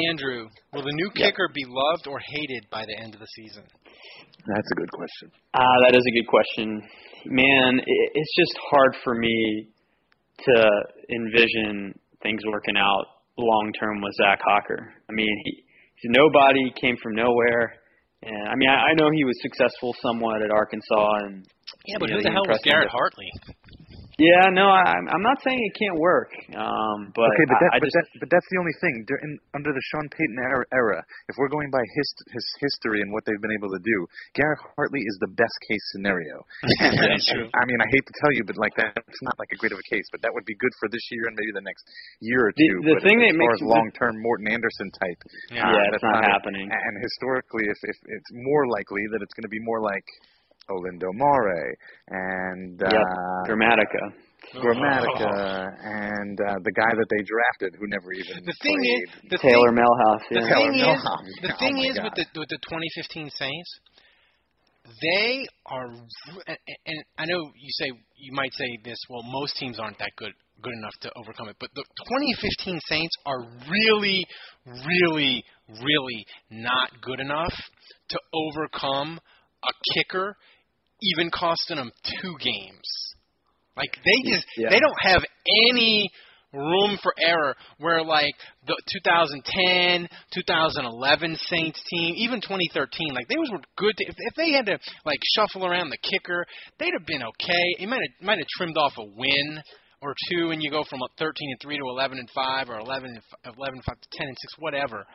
Andrew, 0.08 0.48
will 0.72 0.82
the 0.82 0.92
new 0.94 1.10
Yeah. 1.16 1.26
kicker 1.26 1.48
be 1.52 1.64
loved 1.66 2.06
or 2.06 2.18
hated 2.18 2.70
by 2.70 2.86
the 2.86 2.96
end 3.02 3.14
of 3.14 3.20
the 3.20 3.26
season? 3.26 3.64
That's 4.46 4.70
a 4.72 4.74
good 4.76 4.90
question. 4.90 5.30
Ah, 5.54 5.76
that 5.82 5.94
is 5.96 6.04
a 6.06 6.12
good 6.16 6.26
question. 6.28 6.82
Man, 7.26 7.78
it, 7.78 8.10
it's 8.14 8.34
just 8.38 8.54
hard 8.70 8.96
for 9.04 9.14
me 9.14 9.68
to 10.46 10.70
envision 11.10 11.98
things 12.22 12.40
working 12.50 12.76
out 12.76 13.04
long 13.36 13.72
term 13.78 14.00
with 14.00 14.14
Zach 14.22 14.40
Hocker. 14.42 14.94
I 15.10 15.12
mean, 15.12 15.34
he, 15.44 15.64
he's 15.96 16.10
nobody, 16.16 16.72
came 16.80 16.96
from 17.02 17.14
nowhere, 17.14 17.74
and 18.22 18.48
I 18.48 18.54
mean, 18.56 18.70
I, 18.70 18.90
I 18.90 18.94
know 18.94 19.10
he 19.12 19.24
was 19.24 19.36
successful 19.42 19.94
somewhat 20.00 20.42
at 20.42 20.50
Arkansas, 20.50 21.14
and 21.26 21.46
Yeah, 21.86 21.96
but 22.00 22.10
who 22.10 22.22
the 22.22 22.30
hell 22.30 22.46
was 22.48 22.60
Garrett 22.64 22.88
Hartley? 22.88 23.30
Yeah, 24.22 24.54
no, 24.54 24.70
I, 24.70 24.86
I'm 25.02 25.24
not 25.26 25.42
saying 25.42 25.58
it 25.58 25.74
can't 25.74 25.98
work, 25.98 26.30
um, 26.54 27.10
but 27.10 27.26
okay, 27.34 27.46
but, 27.50 27.58
that, 27.58 27.70
I 27.74 27.78
but, 27.82 27.90
just 27.90 27.96
that, 27.98 28.06
but 28.22 28.28
that's 28.30 28.46
the 28.54 28.58
only 28.62 28.76
thing. 28.78 28.94
Dur- 29.10 29.18
in, 29.26 29.32
under 29.58 29.74
the 29.74 29.82
Sean 29.90 30.06
Payton 30.14 30.38
era, 30.38 30.62
era, 30.70 30.98
if 31.26 31.34
we're 31.36 31.50
going 31.50 31.74
by 31.74 31.82
his, 31.82 32.08
his 32.30 32.46
history 32.62 33.02
and 33.02 33.10
what 33.10 33.26
they've 33.26 33.42
been 33.42 33.56
able 33.58 33.74
to 33.74 33.82
do, 33.82 33.96
Garrett 34.38 34.62
Hartley 34.78 35.02
is 35.02 35.16
the 35.26 35.32
best 35.34 35.56
case 35.66 35.82
scenario. 35.90 36.38
And, 36.82 36.94
That 37.02 37.10
and- 37.18 37.24
true. 37.26 37.46
I 37.58 37.62
mean, 37.66 37.78
I 37.82 37.88
hate 37.90 38.06
to 38.06 38.14
tell 38.22 38.32
you, 38.38 38.42
but 38.46 38.54
like 38.62 38.74
that's 38.78 39.22
not 39.26 39.34
like 39.42 39.50
a 39.50 39.58
great 39.58 39.74
of 39.74 39.80
a 39.82 39.86
case. 39.90 40.06
But 40.14 40.22
that 40.22 40.30
would 40.34 40.46
be 40.46 40.54
good 40.58 40.72
for 40.78 40.86
this 40.92 41.02
year 41.10 41.26
and 41.26 41.34
maybe 41.34 41.52
the 41.58 41.66
next 41.66 41.82
year 42.22 42.46
or 42.46 42.52
two. 42.54 42.74
the 42.86 42.94
but 42.98 43.02
thing 43.02 43.18
as 43.22 43.32
that 43.32 43.38
far 43.38 43.50
makes 43.50 43.58
as 43.58 43.66
long 43.66 43.86
term 43.98 44.14
Morten 44.22 44.46
Andersen 44.46 44.88
type, 45.02 45.20
Yeah. 45.50 45.66
uh, 45.66 45.72
Yeah, 45.74 45.88
it's 45.90 45.98
that's 45.98 46.06
not 46.06 46.22
it. 46.22 46.30
happening. 46.30 46.66
And 46.70 46.94
historically, 47.02 47.66
if, 47.66 47.78
if 47.90 47.96
it's 48.18 48.30
more 48.34 48.66
likely 48.70 49.02
that 49.14 49.22
it's 49.24 49.34
going 49.34 49.46
to 49.48 49.52
be 49.52 49.62
more 49.62 49.80
like 49.82 50.04
Olindo 50.72 51.10
Mare 51.12 51.74
and 52.08 52.82
uh, 52.82 52.88
Yep, 52.88 53.06
Dramatica. 53.48 54.04
Gramatica 54.56 55.32
and 55.84 56.36
uh, 56.40 56.54
the 56.64 56.72
guy 56.72 56.90
that 56.92 57.06
they 57.08 57.22
drafted 57.24 57.78
who 57.78 57.86
never 57.88 58.12
even 58.12 58.44
The 58.44 58.56
thing 58.62 58.78
played. 58.78 59.02
is, 59.04 59.30
the 59.30 59.38
Taylor 59.38 59.70
thing, 59.70 59.78
Melhouse. 59.80 60.24
the 60.30 60.40
Yeah. 60.40 60.48
Taylor 60.48 60.72
thing 60.72 60.80
is, 60.80 60.84
Milhouse. 60.84 61.28
the 61.42 61.52
Oh 61.54 61.58
thing 61.58 61.74
my 61.76 61.82
is 61.88 61.96
with 62.02 62.14
the 62.18 62.26
with 62.38 62.48
the 62.50 62.58
2015 62.68 63.30
Saints, 63.30 63.70
they 65.00 65.46
are, 65.66 65.86
and, 66.46 66.58
and 66.86 66.98
I 67.18 67.24
know 67.26 67.38
you 67.54 67.70
say 67.78 67.92
you 68.16 68.32
might 68.32 68.52
say 68.54 68.66
this. 68.84 68.98
Well, 69.08 69.22
most 69.24 69.56
teams 69.56 69.78
aren't 69.78 69.98
that 69.98 70.10
good 70.16 70.32
good 70.60 70.74
enough 70.74 70.94
to 71.02 71.10
overcome 71.16 71.48
it, 71.48 71.56
but 71.58 71.70
the 71.74 71.82
2015 71.82 72.78
Saints 72.86 73.14
are 73.26 73.40
really, 73.70 74.26
really, 74.66 75.44
really 75.82 76.26
not 76.50 76.90
good 77.02 77.18
enough 77.20 77.54
to 78.10 78.18
overcome 78.34 79.18
a 79.64 79.72
kicker, 79.94 80.36
even 81.03 81.30
costing 81.30 81.76
them 81.76 81.90
two 82.22 82.36
games. 82.38 82.88
Like 83.76 83.96
they 84.05 84.30
just 84.30 84.46
Yeah. 84.57 84.68
they 84.70 84.80
don't 84.80 85.00
have 85.03 85.24
any 85.70 86.11
room 86.53 86.98
for 87.03 87.14
error 87.18 87.57
where 87.78 88.03
like 88.05 88.34
the 88.66 88.76
2010, 88.92 90.09
2011 90.34 91.36
Saints 91.48 91.82
team, 91.88 92.14
even 92.18 92.40
2013, 92.40 93.14
like 93.14 93.26
they 93.28 93.36
was 93.38 93.50
were 93.50 93.61
good. 93.76 93.96
To, 93.96 94.05
if, 94.07 94.14
if 94.18 94.34
they 94.34 94.53
had 94.53 94.66
to 94.66 94.78
like 95.05 95.18
shuffle 95.34 95.66
around 95.66 95.88
the 95.90 95.96
kicker, 96.03 96.44
they'd 96.78 96.92
have 96.92 97.07
been 97.07 97.22
okay. 97.22 97.66
It 97.78 97.88
might 97.88 98.00
have 98.03 98.26
might 98.26 98.38
have 98.38 98.46
trimmed 98.59 98.76
off 98.76 98.92
a 98.98 99.05
win 99.05 99.62
or 100.03 100.14
two, 100.30 100.50
and 100.50 100.62
you 100.62 100.70
go 100.70 100.82
from 100.90 101.00
a 101.00 101.09
13 101.18 101.32
and 101.50 101.61
three 101.62 101.78
to 101.78 101.84
11 101.84 102.18
and 102.18 102.28
five, 102.34 102.68
or 102.68 102.78
11 102.80 103.09
and 103.09 103.18
f- 103.18 103.55
11 103.57 103.74
and 103.76 103.84
five 103.84 104.00
to 104.00 104.09
10 104.18 104.26
and 104.28 104.36
six, 104.40 104.53
whatever. 104.59 105.07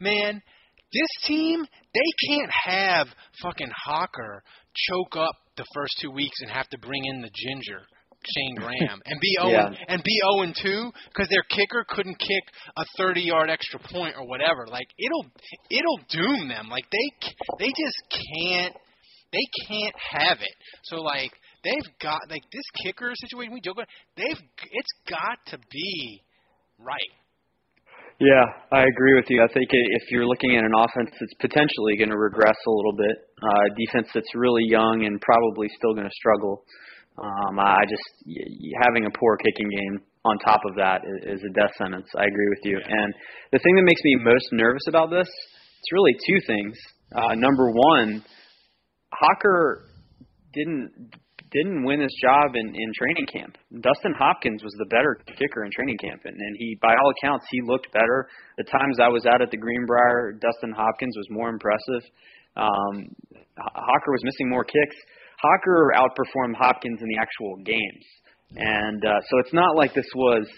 Man, 0.00 0.40
this 0.92 1.08
team 1.26 1.64
they 1.94 2.28
can't 2.28 2.50
have 2.66 3.08
fucking 3.42 3.70
Hocker 3.84 4.42
choke 4.74 5.16
up 5.16 5.34
the 5.56 5.64
first 5.74 5.94
two 6.00 6.10
weeks 6.10 6.36
and 6.40 6.50
have 6.50 6.68
to 6.68 6.78
bring 6.78 7.04
in 7.04 7.22
the 7.22 7.30
ginger. 7.34 7.80
Shayne 8.24 8.54
Graham 8.58 9.00
and 9.04 9.20
be 9.20 9.36
0 9.40 9.50
Yeah. 9.50 9.68
Oh 9.70 9.76
and 9.88 10.02
be 10.02 10.20
0 10.22 10.42
and 10.42 10.56
2 10.60 10.92
because 11.08 11.28
their 11.28 11.44
kicker 11.48 11.84
couldn't 11.88 12.18
kick 12.18 12.44
a 12.76 12.84
30 12.98 13.22
yard 13.22 13.50
extra 13.50 13.80
point 13.80 14.14
or 14.18 14.26
whatever. 14.26 14.66
Like 14.66 14.88
it'll 14.98 15.26
it'll 15.70 16.00
doom 16.08 16.48
them. 16.48 16.68
Like 16.68 16.86
they 16.90 17.28
they 17.58 17.68
just 17.68 18.02
can't 18.10 18.76
they 19.32 19.46
can't 19.68 19.94
have 20.12 20.38
it. 20.40 20.54
So 20.84 20.96
like 20.96 21.32
they've 21.64 21.98
got 22.00 22.20
like 22.30 22.42
this 22.52 22.64
kicker 22.82 23.12
situation 23.14 23.54
we 23.54 23.60
joke 23.60 23.76
about. 23.76 23.88
They've 24.16 24.42
it's 24.70 24.92
got 25.08 25.38
to 25.48 25.58
be 25.70 26.22
right. 26.78 27.12
Yeah, 28.18 28.48
I 28.72 28.84
agree 28.88 29.14
with 29.14 29.26
you. 29.28 29.44
I 29.44 29.52
think 29.52 29.68
if 29.70 30.10
you're 30.10 30.26
looking 30.26 30.56
at 30.56 30.64
an 30.64 30.72
offense 30.72 31.12
that's 31.20 31.36
potentially 31.38 31.98
going 31.98 32.08
to 32.08 32.16
regress 32.16 32.56
a 32.66 32.70
little 32.70 32.96
bit, 32.96 33.16
uh, 33.42 33.64
defense 33.76 34.08
that's 34.14 34.34
really 34.34 34.64
young 34.64 35.04
and 35.04 35.20
probably 35.20 35.68
still 35.76 35.92
going 35.92 36.08
to 36.08 36.16
struggle, 36.16 36.64
um, 37.18 37.60
I 37.60 37.84
just 37.84 38.38
having 38.88 39.04
a 39.04 39.10
poor 39.10 39.36
kicking 39.36 39.68
game 39.68 40.00
on 40.24 40.38
top 40.38 40.60
of 40.64 40.76
that 40.76 41.02
is, 41.04 41.40
is 41.40 41.44
a 41.44 41.52
death 41.52 41.72
sentence. 41.76 42.08
I 42.16 42.24
agree 42.24 42.48
with 42.48 42.64
you. 42.64 42.80
And 42.80 43.14
the 43.52 43.58
thing 43.58 43.76
that 43.76 43.84
makes 43.84 44.00
me 44.02 44.16
most 44.24 44.48
nervous 44.52 44.88
about 44.88 45.10
this, 45.10 45.28
it's 45.28 45.92
really 45.92 46.16
two 46.26 46.40
things. 46.46 46.76
Uh, 47.14 47.34
number 47.34 47.70
one, 47.70 48.24
Hocker 49.12 49.88
didn't 50.54 51.12
didn't 51.56 51.84
win 51.84 52.00
his 52.00 52.12
job 52.20 52.52
in, 52.54 52.68
in 52.68 52.88
training 52.92 53.26
camp. 53.32 53.56
Dustin 53.80 54.14
Hopkins 54.18 54.62
was 54.62 54.74
the 54.78 54.86
better 54.92 55.16
kicker 55.38 55.64
in 55.64 55.70
training 55.72 55.96
camp, 55.98 56.20
and, 56.24 56.36
and 56.36 56.54
he, 56.58 56.76
by 56.82 56.92
all 56.92 57.10
accounts, 57.16 57.46
he 57.50 57.60
looked 57.64 57.90
better. 57.92 58.28
The 58.58 58.64
times 58.64 59.00
I 59.00 59.08
was 59.08 59.24
out 59.24 59.40
at 59.40 59.50
the 59.50 59.56
Greenbrier, 59.56 60.36
Dustin 60.40 60.72
Hopkins 60.76 61.16
was 61.16 61.26
more 61.30 61.48
impressive. 61.48 62.02
Um, 62.56 63.08
Hocker 63.56 64.12
was 64.12 64.24
missing 64.24 64.48
more 64.48 64.64
kicks. 64.64 64.96
Hocker 65.40 65.92
outperformed 65.96 66.56
Hopkins 66.56 67.00
in 67.00 67.08
the 67.08 67.18
actual 67.18 67.56
games, 67.64 68.04
and 68.56 69.04
uh, 69.04 69.20
so 69.28 69.38
it's 69.44 69.52
not 69.52 69.76
like 69.76 69.92
this 69.92 70.08
was, 70.14 70.48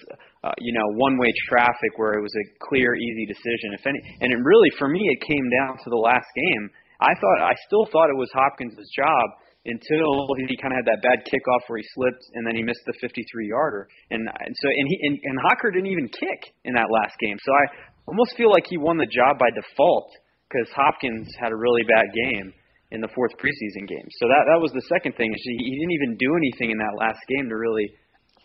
uh, 0.44 0.54
you 0.58 0.72
know, 0.72 0.86
one-way 0.94 1.32
traffic 1.48 1.92
where 1.96 2.14
it 2.14 2.22
was 2.22 2.30
a 2.30 2.46
clear, 2.68 2.94
easy 2.94 3.26
decision. 3.26 3.74
If 3.74 3.86
any, 3.86 3.98
and 4.20 4.32
it 4.32 4.38
really, 4.42 4.70
for 4.78 4.88
me, 4.88 5.02
it 5.02 5.20
came 5.26 5.46
down 5.62 5.78
to 5.82 5.90
the 5.90 5.98
last 5.98 6.26
game. 6.34 6.70
I 7.00 7.14
thought, 7.14 7.38
I 7.42 7.54
still 7.66 7.86
thought 7.90 8.10
it 8.10 8.18
was 8.18 8.30
Hopkins' 8.34 8.74
job 8.94 9.26
until 9.68 10.26
he 10.48 10.56
kind 10.56 10.72
of 10.72 10.80
had 10.80 10.88
that 10.88 11.04
bad 11.04 11.28
kickoff 11.28 11.62
where 11.68 11.78
he 11.78 11.86
slipped 11.94 12.24
and 12.34 12.46
then 12.46 12.56
he 12.56 12.64
missed 12.64 12.82
the 12.88 12.96
53 13.00 13.20
yarder. 13.48 13.88
And, 14.10 14.24
and 14.24 14.52
so 14.56 14.66
and 14.68 14.86
he 14.88 14.96
and, 15.04 15.14
and 15.22 15.36
Hocker 15.44 15.70
didn't 15.70 15.92
even 15.92 16.08
kick 16.08 16.40
in 16.64 16.74
that 16.74 16.88
last 16.88 17.14
game. 17.20 17.36
So 17.44 17.52
I 17.52 17.64
almost 18.08 18.36
feel 18.36 18.50
like 18.50 18.64
he 18.66 18.80
won 18.80 18.96
the 18.96 19.08
job 19.08 19.38
by 19.38 19.52
default 19.52 20.08
because 20.48 20.68
Hopkins 20.72 21.28
had 21.38 21.52
a 21.52 21.58
really 21.58 21.84
bad 21.84 22.08
game 22.16 22.52
in 22.90 23.00
the 23.04 23.10
fourth 23.14 23.32
preseason 23.36 23.84
game. 23.84 24.08
So 24.18 24.28
that 24.32 24.48
that 24.48 24.60
was 24.60 24.72
the 24.72 24.84
second 24.88 25.12
thing. 25.20 25.28
Is 25.28 25.42
he, 25.44 25.56
he 25.60 25.72
didn't 25.76 25.92
even 25.92 26.16
do 26.16 26.30
anything 26.32 26.72
in 26.72 26.78
that 26.80 26.96
last 26.96 27.20
game 27.28 27.48
to 27.48 27.56
really 27.56 27.92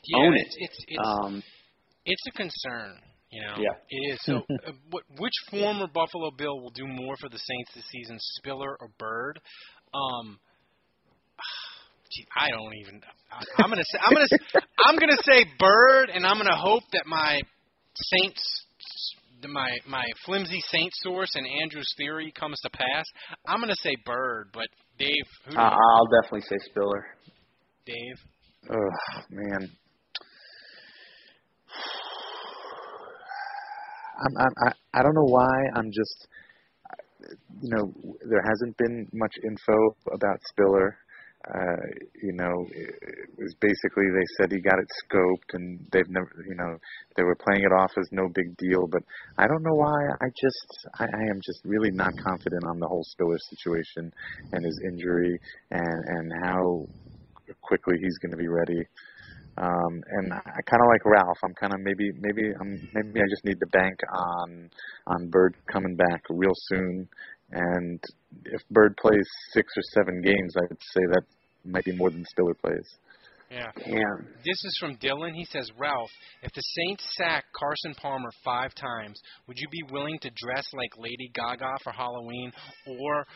yeah, 0.06 0.28
own 0.28 0.34
it. 0.36 0.44
It's 0.44 0.58
it's 0.60 0.80
it's, 1.00 1.08
um, 1.08 1.44
it's 2.06 2.26
a 2.28 2.34
concern. 2.36 3.00
You 3.34 3.42
know, 3.42 3.56
Yeah. 3.58 3.74
it 3.90 4.14
is. 4.14 4.20
So, 4.24 4.46
uh, 4.68 4.72
what, 4.92 5.04
which 5.18 5.34
former 5.50 5.88
Buffalo 5.88 6.30
Bill 6.38 6.62
will 6.62 6.70
do 6.70 6.86
more 6.86 7.16
for 7.18 7.30
the 7.30 7.40
Saints 7.40 7.72
this 7.74 7.86
season, 7.90 8.18
Spiller 8.38 8.78
or 8.80 8.90
Byrd? 9.00 9.40
Um, 9.92 10.40
gee, 12.12 12.26
I 12.36 12.50
don't 12.50 12.74
even. 12.82 13.02
I, 13.32 13.64
I'm 13.64 13.70
gonna 13.70 13.84
say 13.84 14.00
I'm 14.06 14.14
gonna 14.14 14.64
I'm 14.86 14.96
gonna 14.98 15.22
say 15.24 15.46
Byrd, 15.60 16.10
and 16.10 16.26
I'm 16.26 16.38
gonna 16.38 16.56
hope 16.56 16.84
that 16.94 17.04
my 17.06 17.40
Saints, 17.96 18.66
my 19.48 19.70
my 19.88 20.04
flimsy 20.26 20.62
Saints 20.72 20.96
source 21.04 21.30
and 21.36 21.46
Andrew's 21.62 21.92
theory 21.98 22.32
comes 22.32 22.60
to 22.62 22.70
pass. 22.70 23.06
I'm 23.48 23.60
gonna 23.60 23.76
say 23.82 23.96
Byrd, 24.06 24.50
but 24.54 24.68
Dave, 24.98 25.10
who 25.48 25.58
Uh, 25.58 25.70
I'll 25.70 26.22
definitely 26.22 26.42
say 26.42 26.58
Spiller. 26.70 27.06
Dave? 27.86 28.16
Oh 28.72 29.22
man. 29.30 29.70
I'm, 34.26 34.38
I'm, 34.38 34.54
I 34.68 35.00
I 35.00 35.04
don't 35.04 35.16
know 35.16 35.26
why 35.26 35.50
I'm 35.76 35.92
just 35.92 36.28
you 37.62 37.70
know 37.70 37.94
there 38.30 38.44
hasn't 38.48 38.78
been 38.78 39.08
much 39.14 39.34
info 39.44 39.96
about 40.14 40.40
Spiller. 40.50 40.98
Uh, 41.44 41.84
you 42.22 42.32
know, 42.34 42.66
it, 42.72 42.96
was 43.38 43.54
basically 43.60 44.06
they 44.08 44.28
said 44.38 44.52
he 44.52 44.62
got 44.62 44.80
it 44.80 44.88
scoped 45.04 45.52
and 45.54 45.86
they've 45.92 46.10
never, 46.10 46.32
you 46.48 46.56
know, 46.56 46.78
they 47.18 47.24
were 47.24 47.36
playing 47.36 47.64
it 47.64 47.74
off 47.74 47.92
as 47.98 48.08
no 48.12 48.30
big 48.34 48.56
deal. 48.58 48.88
But 48.90 49.04
I 49.38 49.48
don't 49.48 49.64
know 49.64 49.76
why. 49.76 50.08
I 50.22 50.28
just, 50.40 50.88
I, 51.00 51.04
I 51.04 51.24
am 51.30 51.42
just 51.44 51.60
really 51.66 51.92
not 51.92 52.14
confident 52.24 52.64
on 52.66 52.80
the 52.80 52.88
whole 52.88 53.04
Spiller 53.04 53.40
situation 53.50 54.12
and 54.54 54.64
his 54.64 54.80
injury 54.88 55.38
and 55.72 56.04
and 56.08 56.32
how 56.44 56.86
quickly 57.62 57.96
he's 58.00 58.18
going 58.20 58.32
to 58.32 58.38
be 58.38 58.48
ready. 58.48 58.88
Um, 59.56 60.02
and 60.10 60.34
I 60.34 60.62
kind 60.66 60.82
of 60.82 60.90
like 60.90 61.06
Ralph. 61.06 61.38
I'm 61.44 61.54
kind 61.54 61.74
of 61.74 61.80
maybe 61.82 62.10
maybe 62.20 62.50
I'm 62.60 62.90
maybe 62.94 63.20
I 63.22 63.30
just 63.30 63.46
need 63.46 63.60
to 63.60 63.68
bank 63.68 64.00
on 64.12 64.70
on 65.08 65.30
Byrd 65.30 65.56
coming 65.72 65.96
back 65.96 66.24
real 66.30 66.54
soon. 66.56 67.08
And 67.54 68.04
if 68.46 68.62
Byrd 68.72 68.98
plays 68.98 69.28
six 69.52 69.72
or 69.78 69.84
seven 69.94 70.22
games, 70.22 70.56
I 70.58 70.66
would 70.68 70.82
say 70.82 71.02
that 71.12 71.22
might 71.64 71.86
be 71.86 71.96
more 71.96 72.10
than 72.10 72.26
Spiller 72.26 72.56
plays. 72.56 72.98
Yeah. 73.52 73.72
Damn. 73.78 74.28
This 74.44 74.64
is 74.66 74.76
from 74.80 74.98
Dylan. 74.98 75.34
He 75.36 75.46
says, 75.46 75.70
Ralph, 75.78 76.10
if 76.42 76.52
the 76.54 76.62
Saints 76.62 77.04
sack 77.16 77.46
Carson 77.56 77.94
Palmer 78.02 78.32
five 78.44 78.74
times, 78.74 79.22
would 79.48 79.58
you 79.60 79.68
be 79.70 79.94
willing 79.94 80.18
to 80.22 80.32
dress 80.36 80.66
like 80.74 80.90
Lady 80.98 81.30
Gaga 81.36 81.78
for 81.84 81.92
Halloween 81.94 82.52
or 82.88 83.28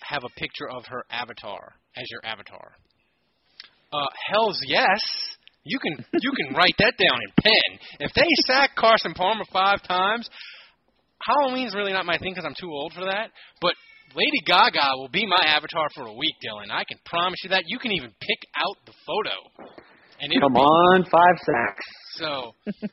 have 0.00 0.24
a 0.24 0.40
picture 0.40 0.68
of 0.68 0.84
her 0.86 1.04
avatar 1.10 1.74
as 1.96 2.04
your 2.10 2.20
avatar? 2.24 2.72
Uh, 3.92 4.06
hell's 4.32 4.58
yes. 4.66 5.00
You 5.62 5.78
can 5.78 6.04
you 6.12 6.32
can 6.32 6.56
write 6.56 6.74
that 6.78 6.94
down 6.98 7.18
in 7.24 7.32
pen. 7.40 7.78
If 8.00 8.12
they 8.14 8.26
sack 8.46 8.74
Carson 8.74 9.14
Palmer 9.14 9.44
five 9.52 9.80
times, 9.84 10.28
Halloween's 11.24 11.74
really 11.74 11.92
not 11.92 12.06
my 12.06 12.18
thing 12.18 12.32
because 12.32 12.44
I'm 12.44 12.54
too 12.58 12.70
old 12.70 12.92
for 12.92 13.04
that. 13.04 13.30
But 13.60 13.74
Lady 14.14 14.40
Gaga 14.44 14.96
will 14.96 15.08
be 15.08 15.26
my 15.26 15.42
avatar 15.46 15.88
for 15.94 16.04
a 16.06 16.12
week, 16.12 16.34
Dylan. 16.44 16.70
I 16.70 16.84
can 16.84 16.98
promise 17.06 17.38
you 17.44 17.50
that. 17.50 17.64
You 17.66 17.78
can 17.78 17.92
even 17.92 18.10
pick 18.20 18.38
out 18.56 18.76
the 18.86 18.92
photo. 19.06 19.74
And 20.20 20.32
it'll 20.32 20.48
Come 20.48 20.54
be- 20.54 20.60
on, 20.60 21.04
five 21.10 21.36
sacks. 21.38 21.86
So 22.14 22.52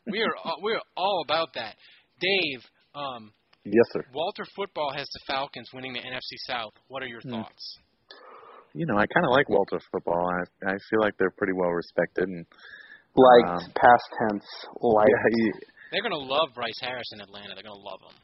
we 0.09 0.21
are 0.21 0.35
all, 0.43 0.57
we 0.63 0.73
are 0.73 0.81
all 0.97 1.21
about 1.27 1.49
that. 1.55 1.75
Dave, 2.19 2.61
um, 2.95 3.31
Yes, 3.65 3.85
sir. 3.91 4.03
Walter 4.13 4.45
Football 4.55 4.93
has 4.95 5.05
the 5.13 5.19
Falcons 5.27 5.69
winning 5.73 5.93
the 5.93 5.99
NFC 5.99 6.37
South. 6.47 6.71
What 6.87 7.03
are 7.03 7.07
your 7.07 7.21
Hmm. 7.21 7.31
thoughts? 7.31 7.77
You 8.73 8.85
know, 8.85 8.95
I 8.97 9.05
kind 9.05 9.25
of 9.25 9.31
like 9.31 9.49
Walter 9.49 9.79
football. 9.91 10.15
I 10.31 10.71
I 10.71 10.77
feel 10.89 11.01
like 11.01 11.13
they're 11.19 11.33
pretty 11.37 11.53
well 11.53 11.69
respected 11.69 12.29
and 12.29 12.45
Like 13.15 13.45
Um, 13.51 13.71
past 13.75 14.05
tense, 14.29 14.45
like 14.81 15.07
yeah, 15.09 15.23
he, 15.35 15.51
They're 15.91 16.01
going 16.01 16.13
to 16.13 16.27
love 16.27 16.49
Bryce 16.53 16.79
Harris 16.81 17.09
in 17.13 17.21
Atlanta. 17.21 17.55
They're 17.55 17.65
going 17.65 17.79
to 17.79 17.87
love 17.89 18.01
him. 18.05 18.17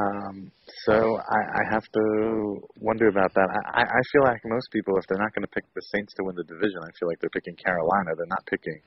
Um, 0.00 0.52
so 0.86 1.18
I, 1.18 1.40
I 1.60 1.62
have 1.74 1.84
to 1.92 2.62
wonder 2.80 3.08
about 3.08 3.34
that. 3.34 3.48
I, 3.74 3.82
I 3.82 4.02
feel 4.12 4.22
like 4.22 4.40
most 4.44 4.70
people, 4.72 4.96
if 4.96 5.04
they're 5.08 5.18
not 5.20 5.34
going 5.34 5.42
to 5.42 5.50
pick 5.52 5.64
the 5.74 5.82
Saints 5.92 6.14
to 6.14 6.24
win 6.24 6.36
the 6.36 6.44
division, 6.44 6.78
I 6.80 6.90
feel 6.98 7.08
like 7.08 7.18
they're 7.20 7.34
picking 7.34 7.56
Carolina. 7.56 8.14
They're 8.16 8.30
not 8.30 8.46
picking 8.46 8.80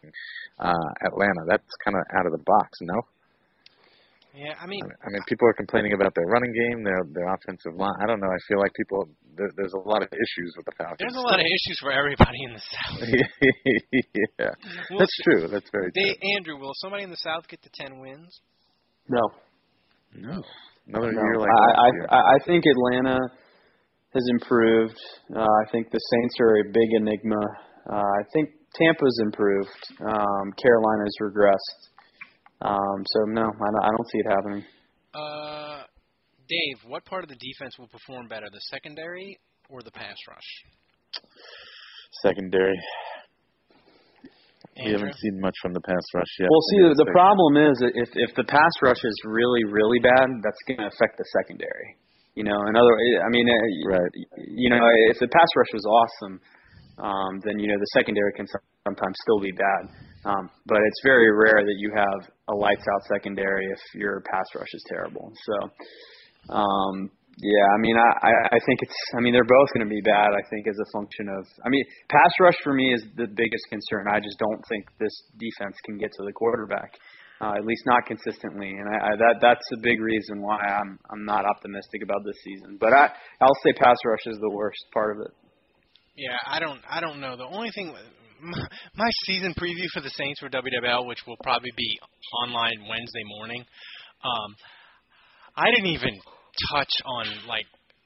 uh, 0.60 0.90
Atlanta. 1.06 1.44
That's 1.48 1.68
kind 1.84 1.98
of 1.98 2.04
out 2.18 2.26
of 2.26 2.32
the 2.32 2.44
box, 2.46 2.80
no? 2.82 3.02
Yeah, 4.34 4.58
I 4.58 4.66
mean, 4.66 4.82
I 4.82 5.08
mean, 5.14 5.22
people 5.30 5.48
are 5.48 5.54
complaining 5.54 5.94
about 5.94 6.10
their 6.16 6.26
running 6.26 6.50
game, 6.54 6.84
their 6.84 7.02
their 7.14 7.30
offensive 7.34 7.76
line. 7.78 7.94
I 8.02 8.08
don't 8.08 8.20
know. 8.20 8.28
I 8.34 8.42
feel 8.50 8.58
like 8.58 8.74
people 8.74 9.06
there, 9.38 9.50
there's 9.58 9.74
a 9.78 9.84
lot 9.88 10.02
of 10.02 10.10
issues 10.10 10.54
with 10.58 10.66
the 10.66 10.74
Falcons. 10.74 10.98
there's 10.98 11.16
a 11.16 11.22
lot 11.22 11.38
of 11.40 11.46
issues 11.46 11.78
for 11.80 11.92
everybody 11.94 12.42
in 12.42 12.54
the 12.58 12.64
South. 12.66 12.98
yeah, 14.42 14.50
We'll 14.90 15.00
that's 15.06 15.14
see. 15.18 15.24
true. 15.24 15.48
That's 15.48 15.70
very 15.72 15.92
They, 15.94 16.18
true. 16.18 16.30
Andrew, 16.38 16.58
will 16.58 16.74
somebody 16.82 17.04
in 17.04 17.12
the 17.12 17.22
South 17.22 17.48
get 17.48 17.62
to 17.62 17.70
10 17.74 18.00
wins? 18.00 18.42
no. 19.08 19.22
No, 20.16 20.42
another 20.88 21.12
No. 21.12 21.22
year 21.22 21.38
like 21.40 21.50
I, 21.50 21.70
I 21.74 21.88
year. 21.94 22.06
I 22.10 22.18
I 22.18 22.38
think 22.46 22.64
Atlanta 22.66 23.20
has 24.14 24.26
improved. 24.30 24.98
Uh, 25.36 25.42
I 25.42 25.66
think 25.72 25.90
the 25.92 25.98
Saints 25.98 26.36
are 26.42 26.58
a 26.58 26.66
big 26.74 26.90
enigma. 27.02 27.42
Uh, 27.90 27.96
I 27.98 28.22
think 28.34 28.50
Tampa's 28.76 29.20
improved. 29.26 29.82
Um, 30.02 30.46
Carolina's 30.62 31.16
regressed. 31.22 31.93
Um, 32.64 33.04
so 33.06 33.20
no, 33.28 33.44
I 33.44 33.68
don't, 33.76 33.84
I 33.84 33.90
don't 33.92 34.10
see 34.10 34.20
it 34.20 34.30
happening. 34.30 34.64
Uh, 35.14 35.84
Dave, 36.48 36.80
what 36.88 37.06
part 37.06 37.24
of 37.24 37.30
the 37.30 37.36
defense 37.36 37.78
will 37.78 37.88
perform 37.88 38.28
better, 38.28 38.48
the 38.52 38.62
secondary 38.72 39.40
or 39.70 39.82
the 39.84 39.92
pass 39.92 40.16
rush? 40.28 40.50
Secondary. 42.22 42.80
We 44.86 44.92
haven't 44.92 45.14
seen 45.14 45.40
much 45.40 45.54
from 45.62 45.74
the 45.74 45.82
pass 45.82 46.02
rush 46.16 46.34
yet. 46.40 46.50
Well, 46.50 46.66
see, 46.74 46.82
the, 46.82 47.06
the 47.06 47.12
problem 47.14 47.62
is 47.62 47.78
if 47.94 48.10
if 48.18 48.32
the 48.34 48.44
pass 48.44 48.74
rush 48.82 48.98
is 49.04 49.18
really 49.24 49.64
really 49.70 50.00
bad, 50.02 50.26
that's 50.42 50.58
going 50.66 50.82
to 50.82 50.90
affect 50.90 51.22
the 51.22 51.28
secondary. 51.44 51.94
You 52.34 52.44
know, 52.44 52.58
in 52.66 52.74
other, 52.74 52.96
I 53.22 53.30
mean, 53.30 53.46
uh, 53.46 53.94
Right. 53.94 54.12
you 54.50 54.74
know, 54.74 54.82
if 55.14 55.20
the 55.22 55.30
pass 55.30 55.50
rush 55.56 55.72
was 55.78 55.86
awesome, 55.86 56.42
um, 56.98 57.32
then 57.46 57.60
you 57.60 57.70
know 57.70 57.78
the 57.78 57.92
secondary 57.94 58.34
can 58.34 58.48
sometimes 58.88 59.16
still 59.22 59.40
be 59.40 59.54
bad. 59.54 59.94
Um, 60.26 60.50
but 60.66 60.80
it's 60.88 61.02
very 61.04 61.32
rare 61.32 61.64
that 61.64 61.78
you 61.78 61.92
have 61.96 62.30
a 62.50 62.56
lights 62.56 62.86
out 62.96 63.02
secondary 63.12 63.66
if 63.66 63.80
your 63.96 64.24
pass 64.32 64.46
rush 64.56 64.72
is 64.74 64.84
terrible. 64.88 65.32
So, 65.44 66.54
um, 66.54 67.12
yeah, 67.38 67.66
I 67.76 67.78
mean, 67.82 67.98
I, 67.98 68.56
I 68.56 68.60
think 68.66 68.80
it's, 68.82 68.96
I 69.18 69.22
mean, 69.22 69.34
they're 69.34 69.44
both 69.44 69.70
going 69.74 69.86
to 69.86 69.90
be 69.90 70.02
bad. 70.02 70.32
I 70.32 70.44
think 70.50 70.68
as 70.68 70.78
a 70.80 70.88
function 70.94 71.28
of, 71.30 71.46
I 71.66 71.70
mean, 71.70 71.84
pass 72.10 72.32
rush 72.40 72.56
for 72.64 72.74
me 72.74 72.94
is 72.94 73.04
the 73.18 73.28
biggest 73.28 73.66
concern. 73.70 74.06
I 74.08 74.20
just 74.20 74.38
don't 74.38 74.62
think 74.70 74.86
this 75.00 75.14
defense 75.38 75.76
can 75.84 75.98
get 75.98 76.12
to 76.14 76.24
the 76.26 76.32
quarterback. 76.32 76.94
Uh, 77.42 77.56
at 77.58 77.66
least 77.66 77.84
not 77.86 78.06
consistently, 78.06 78.70
and 78.70 78.88
I, 78.88 79.08
I, 79.08 79.10
that 79.18 79.36
that's 79.42 79.68
a 79.74 79.82
big 79.82 80.00
reason 80.00 80.42
why 80.42 80.60
I'm 80.60 80.98
I'm 81.12 81.26
not 81.26 81.44
optimistic 81.44 82.02
about 82.02 82.24
this 82.24 82.38
season. 82.42 82.78
But 82.80 82.94
I 82.94 83.10
I'll 83.42 83.58
say 83.66 83.74
pass 83.74 83.98
rush 84.06 84.28
is 84.28 84.38
the 84.40 84.50
worst 84.50 84.80
part 84.94 85.18
of 85.18 85.26
it. 85.26 85.34
Yeah, 86.16 86.38
I 86.48 86.60
don't. 86.60 86.80
I 86.88 87.02
don't 87.02 87.20
know. 87.20 87.36
The 87.36 87.44
only 87.44 87.72
thing, 87.72 87.94
my, 88.44 89.10
season 89.26 89.54
preview 89.54 89.88
for 89.94 90.02
the 90.02 90.10
Saints 90.10 90.40
for 90.40 90.50
WWL, 90.50 91.08
which 91.08 91.20
will 91.28 91.38
probably 91.44 91.72
be 91.76 92.00
online 92.44 92.88
Wednesday 92.90 93.24
morning. 93.38 93.64
Um, 94.24 94.56
I 95.56 95.66
didn't 95.72 95.88
even 95.88 96.20
touch 96.72 96.92
on 97.06 97.26
like 97.48 97.66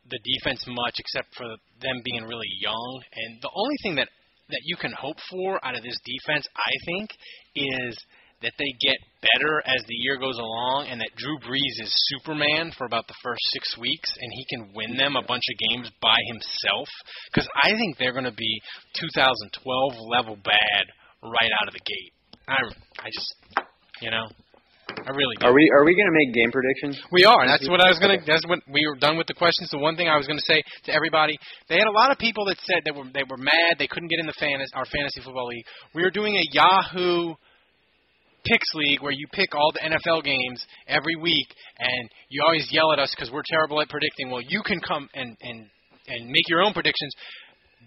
the 0.10 0.20
defense 0.24 0.64
much, 0.68 0.96
except 1.00 1.36
for 1.36 1.48
them 1.82 2.02
being 2.04 2.24
really 2.24 2.50
young. 2.62 3.02
And 3.14 3.42
the 3.42 3.52
only 3.54 3.76
thing 3.84 3.96
that 3.96 4.10
that 4.50 4.62
you 4.64 4.78
can 4.78 4.94
hope 4.94 5.18
for 5.30 5.64
out 5.66 5.76
of 5.76 5.84
this 5.84 6.00
defense, 6.06 6.48
I 6.56 6.72
think, 6.86 7.10
is 7.56 7.98
that 8.42 8.54
they 8.58 8.72
get 8.82 8.98
better 9.22 9.64
as 9.66 9.82
the 9.88 9.96
year 9.96 10.18
goes 10.18 10.38
along, 10.38 10.88
and 10.90 11.02
that 11.02 11.16
Drew 11.18 11.38
Brees 11.40 11.82
is 11.82 11.90
Superman 12.14 12.72
for 12.78 12.86
about 12.86 13.08
the 13.08 13.18
first 13.24 13.42
six 13.54 13.78
weeks, 13.78 14.14
and 14.20 14.32
he 14.34 14.46
can 14.46 14.74
win 14.76 14.98
them 14.98 15.16
a 15.16 15.26
bunch 15.26 15.44
of 15.50 15.70
games 15.70 15.90
by 16.02 16.18
himself. 16.28 16.88
Because 17.34 17.50
I 17.64 17.72
think 17.72 17.98
they're 17.98 18.14
going 18.14 18.30
to 18.30 18.38
be 18.38 18.62
2012 19.00 19.94
level 20.06 20.36
bad 20.36 20.84
right 21.24 21.52
out 21.62 21.68
of 21.68 21.74
the 21.74 21.82
gate. 21.82 22.14
I, 22.48 22.62
I 23.02 23.10
just, 23.10 23.68
you 24.02 24.12
know, 24.12 24.30
I 25.06 25.12
really. 25.12 25.36
Do. 25.40 25.48
Are 25.48 25.54
we 25.54 25.70
are 25.76 25.84
we 25.84 25.94
going 25.94 26.08
to 26.08 26.16
make 26.16 26.34
game 26.34 26.52
predictions? 26.52 27.02
We 27.12 27.26
are. 27.26 27.46
That's 27.46 27.68
what 27.70 27.82
I 27.82 27.90
was 27.90 28.00
gonna. 28.00 28.18
That's 28.26 28.46
what 28.48 28.60
we 28.72 28.86
were 28.88 28.96
done 28.96 29.18
with 29.18 29.28
the 29.28 29.34
questions. 29.34 29.70
The 29.70 29.78
one 29.78 29.96
thing 29.96 30.08
I 30.08 30.18
was 30.18 30.28
gonna 30.28 30.46
say 30.48 30.64
to 30.86 30.94
everybody, 30.94 31.38
they 31.70 31.76
had 31.76 31.88
a 31.88 31.92
lot 31.92 32.12
of 32.12 32.18
people 32.18 32.46
that 32.46 32.58
said 32.64 32.82
they 32.86 32.92
were 32.92 33.06
they 33.14 33.24
were 33.30 33.38
mad 33.38 33.78
they 33.78 33.88
couldn't 33.88 34.10
get 34.10 34.20
in 34.20 34.26
the 34.26 34.38
fantasy 34.40 34.72
our 34.74 34.86
fantasy 34.86 35.22
football 35.22 35.48
league. 35.48 35.66
We 35.94 36.02
were 36.04 36.12
doing 36.12 36.36
a 36.36 36.46
Yahoo 36.52 37.36
picks 38.50 38.74
league 38.76 39.02
where 39.02 39.12
you 39.12 39.28
pick 39.34 39.54
all 39.56 39.72
the 39.74 39.82
NFL 39.82 40.24
games 40.24 40.66
every 40.88 41.16
week, 41.16 41.48
and 41.80 42.10
you 42.30 42.41
always 42.45 42.68
yell 42.72 42.91
at 42.91 43.00
us 43.00 43.14
because 43.16 43.32
we're 43.32 43.48
terrible 43.48 43.82
at 43.82 43.89
predicting. 43.89 44.30
Well, 44.30 44.41
you 44.41 44.62
can 44.64 44.80
come 44.80 45.10
and 45.14 45.36
and 45.41 45.66
and 46.08 46.28
make 46.28 46.48
your 46.50 46.62
own 46.62 46.74
predictions. 46.74 47.14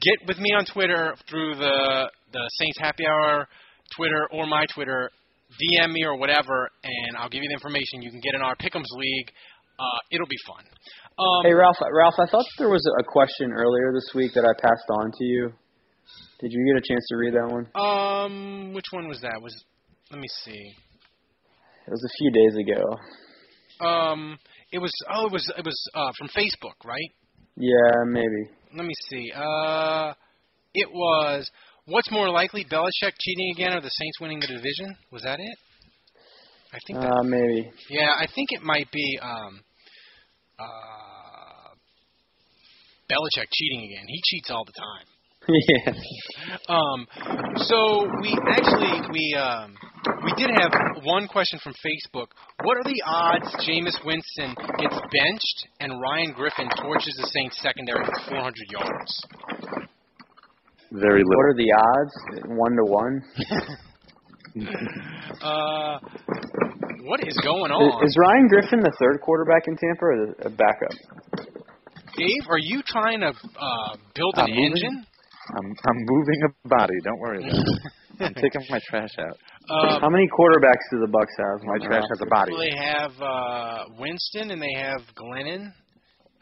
Get 0.01 0.27
with 0.29 0.39
me 0.39 0.51
on 0.57 0.65
Twitter 0.67 1.15
through 1.29 1.57
the 1.57 2.11
the 2.33 2.51
Saints 2.61 2.79
Happy 2.81 3.07
Hour 3.07 3.49
Twitter 3.97 4.29
or 4.33 4.47
my 4.47 4.67
Twitter. 4.75 5.11
DM 5.51 5.91
me 5.91 6.05
or 6.05 6.17
whatever, 6.17 6.71
and 6.85 7.17
I'll 7.19 7.29
give 7.29 7.43
you 7.43 7.49
the 7.49 7.55
information. 7.55 8.03
You 8.03 8.13
can 8.13 8.21
get 8.21 8.37
in 8.37 8.41
our 8.41 8.55
Pick'ems 8.55 8.87
league. 8.95 9.33
Uh, 9.81 9.99
it'll 10.13 10.29
be 10.29 10.39
fun. 10.47 10.63
Um, 11.19 11.43
hey 11.43 11.53
Ralph, 11.53 11.77
Ralph, 11.81 12.15
I 12.21 12.27
thought 12.31 12.45
there 12.59 12.69
was 12.69 12.87
a 13.01 13.03
question 13.03 13.53
earlier 13.53 13.93
this 13.93 14.13
week 14.15 14.33
that 14.35 14.45
I 14.45 14.55
passed 14.63 14.89
on 14.89 15.11
to 15.11 15.25
you. 15.25 15.53
Did 16.39 16.53
you 16.53 16.73
get 16.73 16.79
a 16.79 16.87
chance 16.87 17.05
to 17.09 17.17
read 17.17 17.35
that 17.35 17.49
one? 17.51 17.67
Um, 17.75 18.73
which 18.73 18.87
one 18.93 19.09
was 19.09 19.21
that? 19.21 19.43
Was 19.43 19.53
let 20.11 20.21
me 20.21 20.29
see. 20.45 20.75
It 21.87 21.91
was 21.91 22.05
a 22.05 22.15
few 22.19 22.31
days 22.31 22.57
ago. 22.57 23.87
Um, 23.87 24.39
it 24.73 24.79
was 24.79 24.93
oh, 25.13 25.27
it 25.27 25.33
was 25.33 25.53
it 25.57 25.65
was 25.65 25.91
uh, 25.95 26.13
from 26.19 26.29
Facebook, 26.29 26.85
right? 26.85 27.11
Yeah, 27.57 28.05
maybe. 28.07 28.51
Let 28.77 28.87
me 28.87 28.95
see. 29.09 29.33
Uh, 29.35 30.13
it 30.75 30.89
was 30.93 31.51
what's 31.87 32.11
more 32.11 32.29
likely, 32.29 32.65
Belichick 32.65 33.13
cheating 33.21 33.53
again 33.55 33.73
or 33.73 33.81
the 33.81 33.91
Saints 33.91 34.21
winning 34.21 34.41
the 34.41 34.47
division? 34.47 34.97
Was 35.11 35.23
that 35.23 35.39
it? 35.41 35.59
I 36.73 36.79
think. 36.87 37.01
That, 37.01 37.11
Uh, 37.11 37.23
maybe. 37.25 37.71
Yeah, 37.89 38.11
I 38.19 38.27
think 38.35 38.49
it 38.51 38.63
might 38.63 38.91
be 38.93 39.19
um, 39.21 39.61
uh, 40.59 41.75
Belichick 43.11 43.49
cheating 43.53 43.91
again. 43.91 44.05
He 44.07 44.21
cheats 44.25 44.51
all 44.51 44.65
the 44.65 44.73
time. 44.73 45.07
Yeah. 45.49 45.93
Um, 46.69 47.07
so 47.57 48.07
we 48.23 48.37
actually 48.49 49.01
we 49.13 49.35
um, 49.35 49.75
we 50.25 50.33
did 50.37 50.51
have 50.51 50.71
one 51.03 51.27
question 51.27 51.59
from 51.63 51.73
Facebook. 51.75 52.27
What 52.63 52.77
are 52.77 52.85
the 52.85 53.03
odds 53.07 53.47
Jameis 53.67 53.97
Winston 54.05 54.55
gets 54.79 54.95
benched 55.13 55.69
and 55.81 56.01
Ryan 56.01 56.33
Griffin 56.33 56.69
torches 56.83 57.15
the 57.21 57.29
Saints 57.33 57.61
secondary 57.61 58.05
for 58.05 58.31
400 58.31 58.55
yards? 58.71 59.23
Very 60.93 61.23
little. 61.23 61.37
What 61.37 61.47
are 61.47 61.55
the 61.57 61.73
odds? 61.73 62.47
One 62.47 62.77
to 62.77 62.85
one. 62.85 63.23
Uh, 65.41 65.99
what 67.05 67.21
is 67.27 67.39
going 67.45 67.71
on? 67.71 68.05
is 68.05 68.17
Ryan 68.19 68.49
Griffin 68.49 68.81
the 68.81 68.93
third 68.99 69.21
quarterback 69.23 69.63
in 69.69 69.77
Tampa 69.77 70.05
or 70.05 70.27
the 70.27 70.47
a 70.47 70.51
backup? 70.51 70.91
Dave, 72.17 72.43
are 72.49 72.59
you 72.59 72.83
trying 72.85 73.21
to 73.21 73.29
uh, 73.29 73.97
build 74.15 74.35
an 74.37 74.45
I'm 74.45 74.51
moving. 74.51 74.73
engine? 74.73 75.07
I'm 75.57 75.69
I'm 75.87 75.99
moving 76.07 76.41
a 76.49 76.69
body. 76.69 76.95
Don't 77.05 77.19
worry 77.21 77.39
about 77.39 77.55
it. 77.55 77.93
I'm 78.21 78.35
taking 78.35 78.63
my 78.69 78.81
trash 78.89 79.15
out. 79.19 79.37
Uh, 79.69 80.01
How 80.01 80.09
many 80.11 80.27
quarterbacks 80.29 80.85
do 80.91 81.01
the 81.01 81.09
Bucks 81.11 81.33
have? 81.39 81.65
My 81.65 81.79
trash 81.87 82.03
has 82.09 82.21
a 82.21 82.27
body. 82.27 82.53
Well, 82.53 82.61
they 82.61 82.77
have 82.77 83.13
uh, 83.23 83.85
Winston 83.99 84.51
and 84.51 84.61
they 84.61 84.75
have 84.77 85.01
Glennon. 85.17 85.73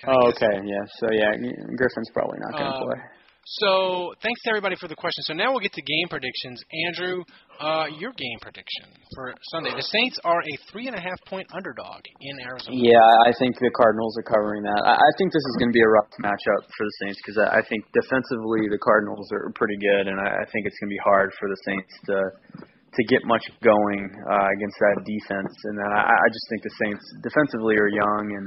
And 0.02 0.10
Oh, 0.10 0.28
okay, 0.30 0.60
yeah. 0.64 0.84
So 1.00 1.06
yeah, 1.12 1.32
Griffin's 1.76 2.10
probably 2.14 2.38
not 2.40 2.52
going 2.58 2.70
to 2.70 2.76
Um, 2.78 2.82
play. 2.86 3.00
So 3.48 4.12
thanks 4.20 4.44
to 4.44 4.52
everybody 4.52 4.76
for 4.76 4.92
the 4.92 4.94
question. 4.94 5.24
So 5.24 5.32
now 5.32 5.56
we'll 5.56 5.64
get 5.64 5.72
to 5.72 5.80
game 5.80 6.04
predictions. 6.12 6.60
Andrew, 6.84 7.24
uh, 7.56 7.88
your 7.96 8.12
game 8.12 8.36
prediction 8.44 8.92
for 9.16 9.32
Sunday. 9.48 9.72
The 9.72 9.88
Saints 9.88 10.20
are 10.20 10.36
a 10.36 10.54
three 10.68 10.84
and 10.84 10.92
a 10.92 11.00
half 11.00 11.16
point 11.24 11.48
underdog 11.56 12.04
in 12.20 12.44
Arizona. 12.44 12.76
Yeah, 12.76 13.00
I 13.24 13.32
think 13.40 13.56
the 13.56 13.72
Cardinals 13.72 14.12
are 14.20 14.28
covering 14.28 14.68
that. 14.68 14.84
I, 14.84 15.00
I 15.00 15.10
think 15.16 15.32
this 15.32 15.40
is 15.40 15.56
going 15.64 15.72
to 15.72 15.76
be 15.76 15.80
a 15.80 15.88
rough 15.88 16.12
matchup 16.20 16.60
for 16.76 16.84
the 16.84 16.94
Saints 17.00 17.16
because 17.24 17.40
I, 17.40 17.48
I 17.56 17.62
think 17.64 17.88
defensively 17.96 18.68
the 18.68 18.76
Cardinals 18.84 19.24
are 19.32 19.48
pretty 19.56 19.80
good, 19.80 20.12
and 20.12 20.20
I, 20.20 20.28
I 20.28 20.46
think 20.52 20.68
it's 20.68 20.76
going 20.76 20.92
to 20.92 20.96
be 21.00 21.04
hard 21.08 21.32
for 21.40 21.48
the 21.48 21.58
Saints 21.64 21.92
to 22.12 22.16
to 22.60 23.00
get 23.08 23.24
much 23.24 23.44
going 23.64 24.12
uh, 24.28 24.48
against 24.60 24.76
that 24.76 24.96
defense. 25.08 25.52
And 25.72 25.76
then 25.80 25.88
I, 25.88 26.04
I 26.04 26.28
just 26.28 26.44
think 26.52 26.60
the 26.68 26.76
Saints 26.84 27.04
defensively 27.24 27.80
are 27.80 27.88
young, 27.88 28.24
and 28.28 28.46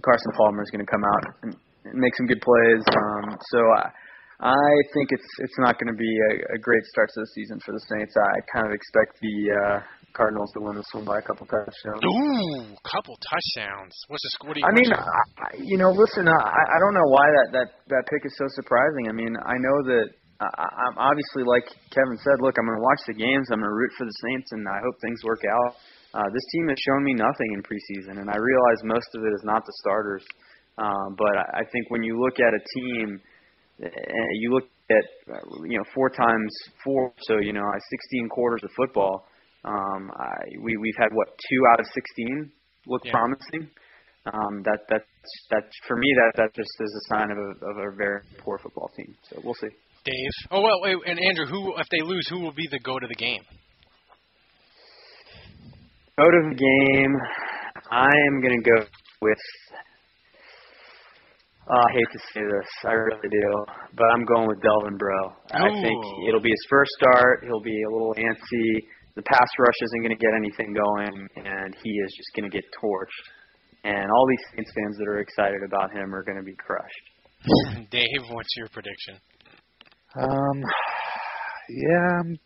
Carson 0.00 0.32
Palmer 0.32 0.64
is 0.64 0.72
going 0.72 0.84
to 0.84 0.88
come 0.88 1.04
out 1.04 1.24
and 1.44 1.52
make 1.92 2.16
some 2.16 2.24
good 2.24 2.40
plays. 2.40 2.80
Um, 2.88 3.36
so 3.36 3.60
I. 3.76 3.92
I 4.40 4.72
think 4.96 5.12
it's 5.12 5.30
it's 5.44 5.58
not 5.60 5.76
going 5.76 5.92
to 5.92 5.98
be 6.00 6.08
a, 6.32 6.56
a 6.56 6.58
great 6.58 6.84
start 6.88 7.12
to 7.12 7.20
the 7.20 7.30
season 7.36 7.60
for 7.60 7.76
the 7.76 7.84
Saints. 7.92 8.16
I 8.16 8.40
kind 8.48 8.64
of 8.64 8.72
expect 8.72 9.20
the 9.20 9.36
uh, 9.52 9.76
Cardinals 10.16 10.48
to 10.56 10.64
win 10.64 10.80
this 10.80 10.88
one 10.96 11.04
by 11.04 11.20
a 11.20 11.24
couple 11.24 11.44
touchdowns. 11.44 12.00
Ooh, 12.00 12.72
couple 12.88 13.20
touchdowns. 13.20 13.92
What's 14.08 14.24
the 14.24 14.32
score? 14.40 14.56
I 14.64 14.72
mean, 14.72 14.88
I, 14.96 15.60
you 15.60 15.76
know, 15.76 15.92
listen, 15.92 16.24
I, 16.24 16.40
I 16.40 16.76
don't 16.80 16.96
know 16.96 17.08
why 17.12 17.26
that 17.36 17.48
that 17.52 17.68
that 17.92 18.02
pick 18.08 18.24
is 18.24 18.32
so 18.40 18.48
surprising. 18.56 19.12
I 19.12 19.14
mean, 19.14 19.36
I 19.44 19.60
know 19.60 19.76
that 19.92 20.06
I, 20.40 20.66
I'm 20.88 20.96
obviously 20.96 21.44
like 21.44 21.68
Kevin 21.92 22.16
said. 22.24 22.40
Look, 22.40 22.56
I'm 22.56 22.64
going 22.64 22.80
to 22.80 22.86
watch 22.86 23.02
the 23.12 23.20
games. 23.20 23.52
I'm 23.52 23.60
going 23.60 23.68
to 23.68 23.76
root 23.76 23.92
for 24.00 24.08
the 24.08 24.16
Saints, 24.24 24.56
and 24.56 24.64
I 24.64 24.80
hope 24.80 24.96
things 25.04 25.20
work 25.20 25.44
out. 25.44 25.76
Uh, 26.16 26.28
this 26.32 26.46
team 26.56 26.72
has 26.72 26.80
shown 26.80 27.04
me 27.04 27.12
nothing 27.12 27.52
in 27.54 27.60
preseason, 27.60 28.24
and 28.24 28.32
I 28.32 28.40
realize 28.40 28.80
most 28.88 29.12
of 29.14 29.20
it 29.20 29.36
is 29.36 29.44
not 29.44 29.68
the 29.68 29.74
starters. 29.84 30.24
Um, 30.80 31.12
but 31.20 31.36
I 31.36 31.60
I 31.60 31.64
think 31.68 31.92
when 31.92 32.02
you 32.02 32.16
look 32.16 32.40
at 32.40 32.56
a 32.56 32.62
team, 32.80 33.20
uh, 33.20 33.28
you 34.34 34.52
look 34.52 34.64
at 34.90 35.04
uh, 35.32 35.64
you 35.68 35.78
know 35.78 35.84
four 35.94 36.10
times 36.10 36.50
four, 36.84 37.12
so 37.22 37.38
you 37.40 37.52
know 37.52 37.62
16 37.62 38.28
quarters 38.28 38.60
of 38.64 38.70
football. 38.76 39.26
Um, 39.64 40.10
I, 40.18 40.56
we 40.62 40.76
we've 40.76 40.96
had 40.98 41.08
what 41.12 41.28
two 41.28 41.60
out 41.72 41.80
of 41.80 41.86
16 41.86 42.50
look 42.86 43.02
Yeah. 43.04 43.12
promising. 43.12 43.70
Um, 44.26 44.62
that 44.64 44.80
that's 44.88 45.04
that 45.50 45.64
for 45.88 45.96
me 45.96 46.08
that 46.16 46.32
that 46.36 46.54
just 46.54 46.68
is 46.80 46.94
a 47.08 47.14
sign 47.14 47.30
of 47.30 47.38
a 47.38 47.50
of 47.70 47.92
a 47.92 47.96
very 47.96 48.20
poor 48.38 48.58
football 48.58 48.90
team. 48.96 49.14
So 49.30 49.40
we'll 49.44 49.54
see. 49.54 49.68
Dave. 50.04 50.14
Oh 50.50 50.60
well, 50.62 50.80
wait, 50.82 50.96
and 51.06 51.18
Andrew, 51.18 51.46
who 51.46 51.74
if 51.78 51.86
they 51.90 52.02
lose, 52.02 52.26
who 52.28 52.40
will 52.40 52.52
be 52.52 52.66
the 52.70 52.78
go 52.80 52.98
to 52.98 53.06
the 53.06 53.14
game? 53.14 53.42
Go 56.18 56.24
to 56.24 56.40
the 56.50 56.56
game. 56.56 57.14
I 57.90 58.08
am 58.28 58.40
going 58.42 58.62
to 58.62 58.70
go 58.70 58.84
with. 59.22 59.38
Oh, 61.70 61.78
I 61.86 61.92
hate 61.94 62.10
to 62.12 62.18
say 62.34 62.42
this, 62.42 62.68
I 62.84 62.92
really 62.98 63.28
do, 63.30 63.48
but 63.94 64.06
I'm 64.12 64.24
going 64.24 64.48
with 64.48 64.58
Delvin 64.60 64.96
Breaux. 64.98 65.30
I 65.54 65.70
think 65.70 65.98
it'll 66.26 66.42
be 66.42 66.50
his 66.50 66.66
first 66.68 66.90
start. 66.98 67.44
He'll 67.46 67.62
be 67.62 67.78
a 67.86 67.90
little 67.90 68.12
antsy. 68.18 68.82
The 69.14 69.22
pass 69.22 69.46
rush 69.58 69.78
isn't 69.82 70.02
going 70.02 70.16
to 70.16 70.18
get 70.18 70.34
anything 70.34 70.74
going, 70.74 71.14
and 71.46 71.76
he 71.82 71.90
is 71.90 72.10
just 72.16 72.30
going 72.34 72.50
to 72.50 72.54
get 72.54 72.64
torched. 72.82 73.22
And 73.84 74.10
all 74.10 74.26
these 74.28 74.44
Saints 74.56 74.72
fans 74.74 74.96
that 74.98 75.06
are 75.08 75.20
excited 75.20 75.60
about 75.64 75.92
him 75.94 76.12
are 76.14 76.24
going 76.24 76.38
to 76.38 76.44
be 76.44 76.54
crushed. 76.58 77.86
Dave, 77.90 78.22
what's 78.30 78.50
your 78.56 78.68
prediction? 78.68 79.14
Um, 80.18 80.58
yeah. 81.70 82.20
um, 82.20 82.36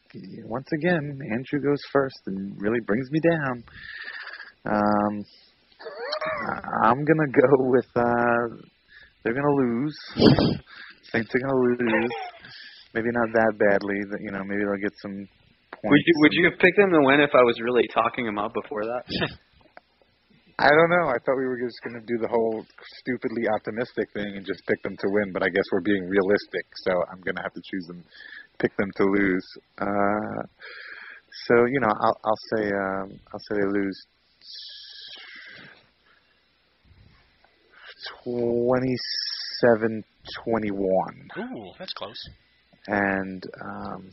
Once 0.45 0.68
again, 0.75 1.18
Andrew 1.33 1.61
goes 1.64 1.81
first 1.93 2.18
and 2.27 2.55
really 2.61 2.81
brings 2.87 3.11
me 3.11 3.20
down. 3.20 3.64
Um, 4.66 5.25
I- 6.49 6.89
I'm 6.89 7.05
gonna 7.05 7.33
go 7.33 7.70
with 7.70 7.87
uh, 7.97 8.57
they're 9.25 9.35
gonna 9.35 9.57
lose. 9.57 9.97
Saints 11.11 11.33
are 11.33 11.41
gonna 11.41 11.61
lose. 11.64 12.12
Maybe 12.95 13.11
not 13.11 13.33
that 13.35 13.53
badly. 13.59 13.99
But, 14.07 14.20
you 14.20 14.31
know, 14.31 14.45
maybe 14.45 14.62
they'll 14.62 14.85
get 14.85 14.95
some 15.03 15.27
points. 15.72 15.91
Would 15.91 16.05
you 16.05 16.14
would 16.20 16.35
you 16.37 16.45
have 16.53 16.59
picked 16.61 16.77
them 16.77 16.93
to 16.93 17.01
win 17.03 17.20
if 17.20 17.33
I 17.35 17.43
was 17.43 17.59
really 17.64 17.89
talking 17.89 18.27
them 18.27 18.39
up 18.39 18.53
before 18.55 18.85
that? 18.85 19.03
I 20.59 20.70
don't 20.70 20.91
know. 20.91 21.11
I 21.11 21.18
thought 21.18 21.35
we 21.35 21.51
were 21.51 21.59
just 21.59 21.83
going 21.83 21.99
to 21.99 22.07
do 22.07 22.14
the 22.22 22.31
whole 22.31 22.62
stupidly 23.03 23.51
optimistic 23.51 24.07
thing 24.14 24.39
and 24.39 24.47
just 24.47 24.62
pick 24.70 24.81
them 24.85 24.95
to 24.95 25.07
win, 25.11 25.33
but 25.35 25.43
I 25.43 25.49
guess 25.51 25.66
we're 25.72 25.83
being 25.83 26.07
realistic, 26.07 26.62
so 26.87 26.93
I'm 27.11 27.18
going 27.27 27.35
to 27.35 27.43
have 27.43 27.53
to 27.59 27.61
choose 27.66 27.87
them, 27.89 28.05
pick 28.62 28.70
them 28.79 28.87
to 29.03 29.05
lose. 29.05 29.47
Uh, 29.83 30.43
so 31.49 31.66
you 31.66 31.81
know, 31.81 31.91
I'll 31.91 32.18
I'll 32.22 32.45
say 32.55 32.70
um, 32.70 33.18
I'll 33.35 33.45
say 33.51 33.55
they 33.59 33.66
lose 33.66 33.99
twenty-seven 38.25 40.05
21. 40.45 41.29
Ooh, 41.39 41.73
that's 41.79 41.93
close. 41.95 42.21
And 42.87 43.45
um, 43.65 44.11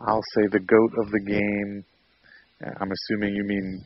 I'll 0.00 0.22
say 0.34 0.42
the 0.50 0.60
goat 0.60 0.92
of 1.04 1.10
the 1.10 1.20
game. 1.26 1.84
I'm 2.80 2.90
assuming 2.92 3.34
you 3.34 3.44
mean 3.44 3.84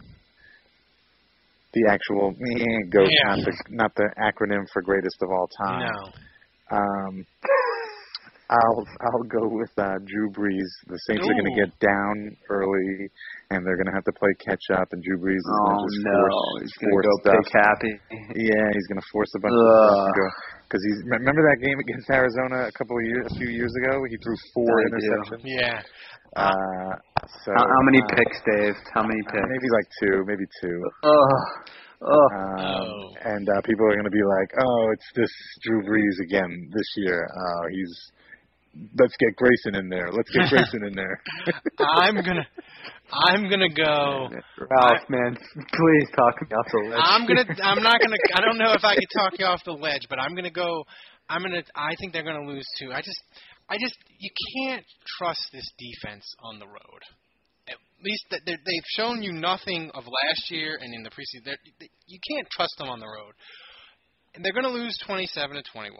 the 1.72 1.88
actual 1.90 2.32
goat, 2.90 3.08
Yeah. 3.10 3.34
not 3.36 3.44
the 3.44 3.52
not 3.70 3.94
the 3.94 4.08
acronym 4.18 4.66
for 4.72 4.82
greatest 4.82 5.16
of 5.22 5.30
all 5.30 5.48
time. 5.64 5.80
No. 5.80 6.76
Um, 6.76 7.26
I'll 8.48 8.84
I'll 9.02 9.26
go 9.26 9.48
with 9.50 9.70
uh, 9.76 9.98
Drew 10.06 10.30
Brees. 10.30 10.70
The 10.86 10.98
Saints 11.10 11.26
are 11.26 11.34
going 11.34 11.50
to 11.50 11.58
get 11.58 11.74
down 11.82 12.14
early, 12.48 13.10
and 13.50 13.66
they're 13.66 13.74
going 13.74 13.90
to 13.90 13.96
have 13.98 14.06
to 14.06 14.14
play 14.14 14.30
catch 14.38 14.62
up. 14.70 14.86
And 14.94 15.02
Drew 15.02 15.18
Brees 15.18 15.42
is 15.42 15.50
Oh 15.50 15.66
going 15.66 15.78
to 15.82 15.86
just 15.90 16.06
no, 16.06 16.14
force, 16.14 16.62
he's 16.62 16.76
gonna 16.78 16.92
force 16.94 17.06
go 17.06 17.14
stuff. 17.26 17.34
pick 17.42 17.48
happy. 17.58 17.92
Yeah, 18.38 18.66
he's 18.70 18.86
going 18.86 19.02
to 19.02 19.08
force 19.10 19.30
a 19.34 19.40
bunch 19.42 19.50
Ugh. 19.50 19.66
of 19.66 20.14
stuff. 20.14 20.34
Because 20.66 20.82
he's 20.86 21.00
remember 21.10 21.42
that 21.42 21.58
game 21.58 21.78
against 21.78 22.06
Arizona 22.10 22.70
a 22.70 22.74
couple 22.78 22.94
of 22.98 23.04
years, 23.06 23.26
a 23.30 23.34
few 23.34 23.50
years 23.50 23.74
ago. 23.82 23.98
He 24.06 24.14
threw 24.22 24.34
four 24.54 24.70
I 24.70 24.84
do. 24.90 24.94
interceptions. 24.94 25.42
Yeah. 25.42 25.82
Uh, 26.38 26.92
so 27.42 27.50
How, 27.54 27.66
how 27.66 27.82
many 27.86 27.98
uh, 28.02 28.14
picks, 28.14 28.38
Dave? 28.46 28.74
How 28.94 29.02
many 29.02 29.20
uh, 29.26 29.30
picks? 29.32 29.46
Maybe 29.50 29.68
like 29.74 29.88
two, 30.02 30.16
maybe 30.26 30.46
two. 30.62 30.78
Ugh. 31.02 31.14
Ugh. 32.02 32.30
Um, 32.34 32.54
Oh. 32.62 33.14
And 33.24 33.48
uh, 33.48 33.60
people 33.64 33.86
are 33.90 33.94
going 33.96 34.04
to 34.04 34.10
be 34.12 34.22
like, 34.22 34.50
"Oh, 34.60 34.90
it's 34.92 35.08
this 35.16 35.32
Drew 35.64 35.82
Brees 35.82 36.18
again 36.28 36.70
this 36.74 36.88
year. 36.98 37.26
Uh, 37.26 37.62
he's 37.72 37.94
let's 38.98 39.14
get 39.18 39.34
Grayson 39.36 39.74
in 39.76 39.88
there. 39.88 40.10
Let's 40.12 40.30
get 40.30 40.48
Grayson 40.50 40.84
in 40.84 40.94
there." 40.94 41.20
I'm 41.78 42.14
gonna, 42.16 42.46
I'm 43.12 43.48
gonna 43.50 43.68
go. 43.68 44.28
Ralph, 44.58 45.08
man, 45.08 45.36
please 45.54 46.08
talk 46.16 46.34
me 46.42 46.48
off 46.56 46.66
the 46.72 46.78
ledge. 46.90 47.00
I'm 47.02 47.26
gonna. 47.26 47.44
I'm 47.62 47.82
not 47.82 48.00
gonna. 48.00 48.16
I 48.34 48.40
don't 48.40 48.58
know 48.58 48.72
if 48.72 48.84
I 48.84 48.94
could 48.94 49.10
talk 49.16 49.38
you 49.38 49.46
off 49.46 49.62
the 49.64 49.72
ledge, 49.72 50.06
but 50.08 50.18
I'm 50.18 50.34
gonna 50.34 50.50
go. 50.50 50.84
I'm 51.28 51.42
gonna. 51.42 51.62
I 51.74 51.94
think 51.98 52.12
they're 52.12 52.22
gonna 52.24 52.46
lose 52.46 52.66
too. 52.78 52.92
I 52.92 53.00
just. 53.00 53.20
I 53.68 53.76
just. 53.80 53.96
You 54.18 54.30
can't 54.62 54.84
trust 55.18 55.48
this 55.52 55.68
defense 55.78 56.24
on 56.42 56.58
the 56.58 56.66
road. 56.66 57.02
At 57.68 57.76
least 58.04 58.26
that 58.30 58.40
they're- 58.46 58.62
they've 58.64 58.88
shown 58.96 59.22
you 59.22 59.32
nothing 59.32 59.90
of 59.94 60.04
last 60.04 60.50
year 60.50 60.78
and 60.80 60.94
in 60.94 61.02
the 61.02 61.10
preseason. 61.10 61.44
They're- 61.44 61.58
they- 61.80 61.90
You 62.06 62.20
can't 62.30 62.46
trust 62.50 62.74
them 62.78 62.88
on 62.88 63.00
the 63.00 63.06
road, 63.06 63.32
and 64.34 64.44
they're 64.44 64.52
gonna 64.52 64.68
lose 64.68 64.96
27 65.04 65.56
to 65.56 65.62
21. 65.72 65.98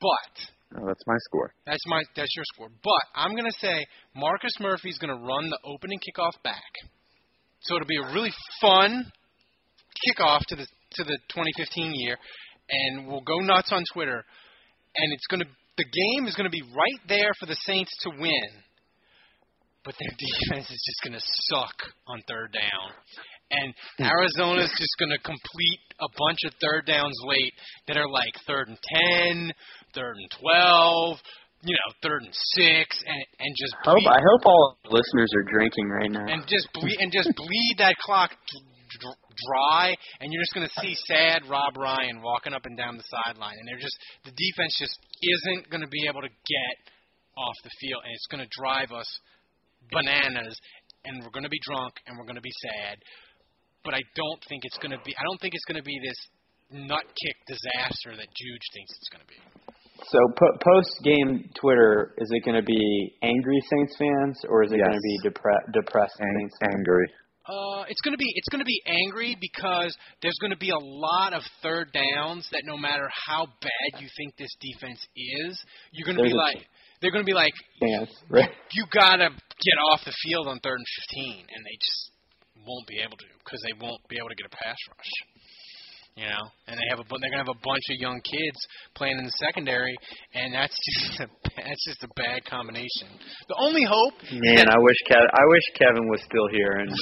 But 0.00 0.34
oh, 0.76 0.86
that's 0.86 1.02
my 1.06 1.16
score. 1.18 1.52
that's 1.66 1.82
my 1.86 2.02
that's 2.16 2.34
your 2.36 2.44
score. 2.54 2.68
But 2.82 3.02
I'm 3.14 3.34
gonna 3.34 3.50
say 3.60 3.84
Marcus 4.14 4.52
Murphy's 4.60 4.98
gonna 4.98 5.16
run 5.16 5.48
the 5.50 5.58
opening 5.64 5.98
kickoff 5.98 6.42
back. 6.42 6.72
So 7.60 7.76
it'll 7.76 7.86
be 7.88 7.96
a 7.96 8.12
really 8.12 8.32
fun 8.60 9.10
kickoff 10.06 10.40
to 10.48 10.56
the 10.56 10.66
to 10.66 11.04
the 11.04 11.18
2015 11.30 11.92
year, 11.94 12.16
and 12.68 13.06
we'll 13.06 13.22
go 13.22 13.38
nuts 13.38 13.70
on 13.72 13.82
Twitter. 13.92 14.24
And 14.96 15.12
it's 15.12 15.26
gonna 15.26 15.46
the 15.76 15.84
game 15.84 16.26
is 16.26 16.34
gonna 16.34 16.50
be 16.50 16.62
right 16.62 17.08
there 17.08 17.30
for 17.40 17.46
the 17.46 17.56
Saints 17.66 17.90
to 18.02 18.10
win. 18.10 18.50
But 19.84 19.94
their 19.98 20.16
defense 20.18 20.70
is 20.70 20.82
just 20.86 21.02
gonna 21.04 21.22
suck 21.22 21.74
on 22.06 22.22
third 22.28 22.52
down. 22.52 22.92
And 23.50 23.74
hmm. 23.98 24.04
Arizona's 24.04 24.72
just 24.76 24.96
going 24.98 25.10
to 25.10 25.18
complete 25.18 25.84
a 26.00 26.08
bunch 26.08 26.38
of 26.46 26.52
third 26.60 26.86
downs 26.86 27.16
late 27.24 27.52
that 27.88 27.96
are 27.96 28.08
like 28.08 28.32
third 28.46 28.68
and 28.68 28.78
ten, 28.80 29.52
third 29.94 30.16
and 30.16 30.30
twelve, 30.40 31.18
you 31.62 31.72
know, 31.72 31.88
third 32.02 32.22
and 32.22 32.34
six, 32.34 32.96
and 33.06 33.20
and 33.38 33.50
just 33.56 33.74
I 33.86 33.90
hope, 33.90 34.06
I 34.10 34.20
hope 34.20 34.42
all 34.44 34.78
listeners 34.90 35.30
are 35.34 35.46
drinking 35.50 35.88
right 35.88 36.10
now. 36.10 36.26
and 36.26 36.46
just 36.46 36.68
bleed 36.74 36.96
and 37.00 37.10
just 37.12 37.30
bleed 37.36 37.76
that 37.78 37.94
clock 38.02 38.30
dry, 39.00 39.94
and 40.20 40.32
you're 40.32 40.42
just 40.42 40.54
going 40.54 40.66
to 40.66 40.80
see 40.80 40.94
sad 41.10 41.42
Rob 41.50 41.76
Ryan 41.76 42.22
walking 42.22 42.52
up 42.54 42.66
and 42.66 42.76
down 42.76 42.96
the 42.96 43.04
sideline, 43.10 43.56
and 43.58 43.66
they're 43.66 43.82
just 43.82 43.96
the 44.24 44.30
defense 44.30 44.76
just 44.78 44.98
isn't 45.22 45.70
going 45.70 45.82
to 45.82 45.90
be 45.90 46.06
able 46.06 46.22
to 46.22 46.30
get 46.30 46.76
off 47.36 47.56
the 47.64 47.70
field, 47.80 48.02
and 48.04 48.12
it's 48.14 48.28
going 48.30 48.42
to 48.42 48.50
drive 48.54 48.92
us 48.92 49.08
bananas, 49.90 50.54
and 51.04 51.22
we're 51.22 51.34
going 51.34 51.44
to 51.44 51.52
be 51.52 51.60
drunk, 51.66 51.94
and 52.06 52.16
we're 52.18 52.28
going 52.28 52.38
to 52.38 52.44
be 52.44 52.54
sad. 52.70 52.98
But 53.84 53.94
I 53.94 54.02
don't 54.16 54.40
think 54.48 54.62
it's 54.64 54.78
going 54.78 54.92
to 54.92 55.02
be. 55.04 55.12
I 55.12 55.24
don't 55.26 55.40
think 55.40 55.54
it's 55.54 55.66
going 55.66 55.80
to 55.80 55.84
be 55.86 55.98
this 56.00 56.20
nut 56.72 57.04
kick 57.04 57.36
disaster 57.46 58.16
that 58.16 58.28
Juge 58.32 58.66
thinks 58.72 58.90
it's 58.96 59.10
going 59.12 59.24
to 59.24 59.30
be. 59.30 59.40
So 60.10 60.18
po- 60.38 60.58
post 60.60 60.90
game 61.02 61.48
Twitter, 61.60 62.14
is 62.18 62.28
it 62.30 62.44
going 62.44 62.56
to 62.56 62.62
be 62.66 63.16
angry 63.22 63.58
Saints 63.70 63.96
fans 63.98 64.36
or 64.48 64.62
is 64.64 64.72
it 64.72 64.76
Yes. 64.78 64.86
going 64.86 64.94
to 64.96 65.00
be 65.02 65.18
depre- 65.30 65.72
depressed 65.72 66.14
Ang- 66.20 66.36
Saints 66.40 66.56
fans? 66.60 66.74
angry. 66.76 67.06
Uh, 67.46 67.84
it's 67.88 68.00
gonna 68.00 68.16
be 68.16 68.24
it's 68.36 68.48
gonna 68.48 68.64
be 68.64 68.80
angry 68.86 69.36
because 69.38 69.94
there's 70.22 70.38
gonna 70.40 70.56
be 70.56 70.70
a 70.70 70.78
lot 70.80 71.34
of 71.34 71.42
third 71.62 71.92
downs 71.92 72.48
that 72.52 72.62
no 72.64 72.78
matter 72.78 73.06
how 73.28 73.44
bad 73.60 74.00
you 74.00 74.08
think 74.16 74.34
this 74.38 74.48
defense 74.62 74.98
is, 75.14 75.62
you're 75.92 76.06
gonna 76.06 76.22
There's 76.22 76.32
be 76.32 76.38
like 76.38 76.66
they're 77.02 77.10
gonna 77.12 77.22
be 77.22 77.34
like 77.34 77.52
Fans, 77.80 78.08
right? 78.30 78.48
you 78.72 78.86
gotta 78.90 79.28
get 79.28 79.76
off 79.92 80.00
the 80.06 80.14
field 80.24 80.48
on 80.48 80.58
third 80.60 80.78
and 80.78 80.86
fifteen, 81.02 81.44
and 81.54 81.60
they 81.66 81.76
just 81.84 82.10
won't 82.66 82.86
be 82.88 82.98
able 83.04 83.18
to 83.18 83.26
because 83.44 83.60
they 83.60 83.76
won't 83.78 84.00
be 84.08 84.16
able 84.16 84.30
to 84.30 84.36
get 84.36 84.46
a 84.46 84.56
pass 84.56 84.76
rush. 84.88 85.12
You 86.16 86.26
know, 86.30 86.46
and 86.68 86.78
they 86.78 86.86
have 86.90 87.00
a 87.00 87.04
they're 87.10 87.30
gonna 87.30 87.42
have 87.42 87.50
a 87.50 87.58
bunch 87.66 87.82
of 87.90 87.98
young 87.98 88.20
kids 88.22 88.58
playing 88.94 89.18
in 89.18 89.24
the 89.24 89.34
secondary, 89.42 89.96
and 90.34 90.54
that's 90.54 90.70
just 90.94 91.20
a, 91.20 91.26
that's 91.56 91.84
just 91.86 92.04
a 92.04 92.08
bad 92.14 92.44
combination. 92.44 93.10
The 93.48 93.56
only 93.58 93.82
hope 93.82 94.14
Man, 94.30 94.66
I 94.70 94.78
wish 94.78 94.96
Kev- 95.10 95.32
I 95.34 95.44
wish 95.50 95.66
Kevin 95.74 96.06
was 96.08 96.20
still 96.22 96.46
here 96.52 96.70
and 96.78 96.90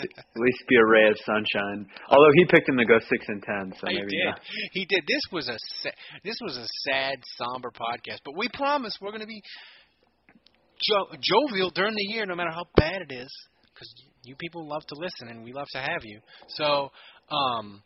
at 0.00 0.08
least 0.36 0.60
be 0.68 0.76
a 0.76 0.84
ray 0.84 1.08
of 1.08 1.16
sunshine. 1.24 1.86
Although 2.10 2.32
he 2.34 2.44
picked 2.44 2.68
him 2.68 2.76
to 2.76 2.84
go 2.84 2.98
six 3.08 3.24
and 3.28 3.42
ten, 3.42 3.72
so 3.80 3.86
he 3.88 3.96
did. 3.96 4.24
not. 4.26 4.40
He 4.72 4.84
did. 4.84 5.04
This 5.08 5.22
was 5.32 5.48
a 5.48 5.56
sa- 5.80 5.96
this 6.24 6.36
was 6.42 6.56
a 6.58 6.66
sad, 6.84 7.16
somber 7.38 7.70
podcast, 7.70 8.20
but 8.24 8.36
we 8.36 8.48
promise 8.52 8.96
we're 9.00 9.12
going 9.12 9.22
to 9.22 9.26
be 9.26 9.40
jo- 10.82 11.16
jovial 11.20 11.70
during 11.70 11.94
the 11.94 12.12
year, 12.12 12.26
no 12.26 12.34
matter 12.34 12.50
how 12.52 12.66
bad 12.76 13.02
it 13.08 13.12
is, 13.12 13.32
because 13.72 13.92
you 14.24 14.36
people 14.36 14.66
love 14.68 14.82
to 14.88 14.94
listen 14.96 15.28
and 15.28 15.44
we 15.44 15.52
love 15.52 15.66
to 15.72 15.78
have 15.78 16.04
you. 16.04 16.20
So, 16.48 16.90
um, 17.30 17.82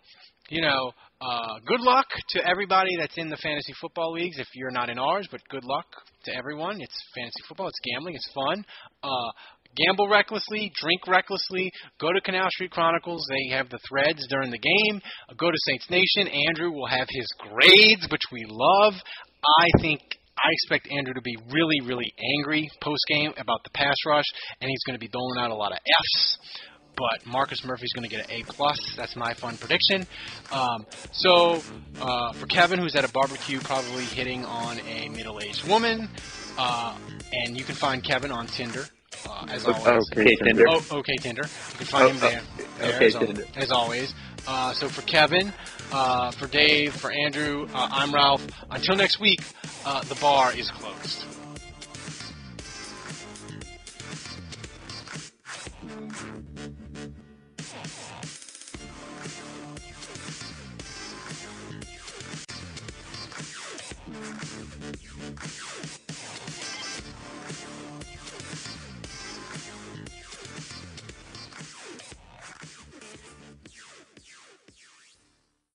you 0.49 0.61
know, 0.61 0.93
uh, 1.21 1.59
good 1.67 1.81
luck 1.81 2.07
to 2.31 2.47
everybody 2.47 2.97
that's 2.99 3.17
in 3.17 3.29
the 3.29 3.37
fantasy 3.37 3.73
football 3.81 4.13
leagues. 4.13 4.39
If 4.39 4.49
you're 4.55 4.71
not 4.71 4.91
in 4.91 4.99
ours, 4.99 5.29
but 5.31 5.41
good 5.49 5.65
luck 5.65 5.87
to 6.25 6.37
everyone. 6.37 6.81
It's 6.81 6.97
fantasy 7.15 7.43
football. 7.49 7.69
It's 7.69 7.81
gambling. 7.93 8.15
It's 8.17 8.33
fun. 8.35 8.65
Uh, 9.03 9.31
gamble 9.77 10.09
recklessly, 10.09 10.71
drink 10.81 11.07
recklessly. 11.07 11.71
Go 12.01 12.13
to 12.13 12.21
Canal 12.21 12.49
Street 12.51 12.71
Chronicles. 12.71 13.25
They 13.31 13.55
have 13.57 13.69
the 13.71 13.79
threads 13.89 14.27
during 14.29 14.51
the 14.51 14.59
game. 14.59 15.01
Uh, 15.29 15.35
go 15.39 15.51
to 15.51 15.57
Saints 15.67 15.89
Nation. 15.91 16.29
Andrew 16.49 16.73
will 16.73 16.89
have 16.89 17.07
his 17.09 17.27
grades, 17.39 18.07
which 18.11 18.23
we 18.33 18.45
love. 18.49 18.95
I 19.61 19.81
think 19.81 20.01
I 20.37 20.49
expect 20.51 20.89
Andrew 20.91 21.15
to 21.15 21.23
be 21.23 21.37
really, 21.53 21.81
really 21.85 22.13
angry 22.39 22.69
post 22.83 23.05
game 23.09 23.33
about 23.39 23.63
the 23.65 23.71
pass 23.75 23.97
rush, 24.07 24.25
and 24.61 24.69
he's 24.69 24.83
going 24.87 24.99
to 24.99 25.01
be 25.01 25.09
doling 25.09 25.39
out 25.39 25.51
a 25.51 25.55
lot 25.55 25.73
of 25.73 25.79
Fs. 25.79 26.39
But 26.97 27.27
Marcus 27.27 27.65
Murphy's 27.65 27.93
going 27.95 28.09
to 28.09 28.15
get 28.15 28.25
an 28.29 28.31
A 28.31 28.43
plus. 28.45 28.79
That's 28.97 29.17
my 29.17 29.33
fun 29.35 29.57
prediction. 29.57 30.07
Um, 30.53 30.87
so 31.11 31.63
uh, 32.01 32.33
for 32.35 32.47
Kevin, 32.47 32.79
who's 32.79 32.95
at 32.95 33.05
a 33.05 33.13
barbecue, 33.13 33.59
probably 33.61 34.05
hitting 34.05 34.45
on 34.45 34.79
a 34.81 35.09
middle-aged 35.09 35.67
woman, 35.69 36.09
uh, 36.59 36.97
and 37.33 37.57
you 37.59 37.65
can 37.65 37.75
find 37.75 38.05
Kevin 38.05 38.31
on 38.31 38.47
Tinder. 38.47 38.85
Uh, 39.29 39.47
as 39.49 39.65
always. 39.67 40.09
Okay, 40.13 40.35
Tinder. 40.43 40.65
Oh, 40.69 40.85
okay, 40.99 41.17
Tinder. 41.21 41.43
You 41.45 41.77
can 41.79 41.87
find 41.87 42.11
him 42.11 42.17
Oh, 42.17 42.21
there. 42.21 42.41
oh, 42.43 42.65
there 42.79 42.97
okay, 42.97 43.07
as, 43.07 43.15
al- 43.15 43.27
Tinder. 43.27 43.45
as 43.57 43.71
always. 43.71 44.15
Uh, 44.47 44.73
so 44.73 44.89
for 44.89 45.03
Kevin, 45.03 45.53
uh, 45.93 46.31
for 46.33 46.47
Dave, 46.47 46.95
for 46.95 47.11
Andrew, 47.13 47.67
uh, 47.75 47.89
I'm 47.91 48.13
Ralph. 48.13 48.45
Until 48.71 48.97
next 48.97 49.21
week, 49.21 49.41
uh, 49.85 50.03
the 50.05 50.17
bar 50.17 50.53
is 50.57 50.71
closed. 50.71 51.25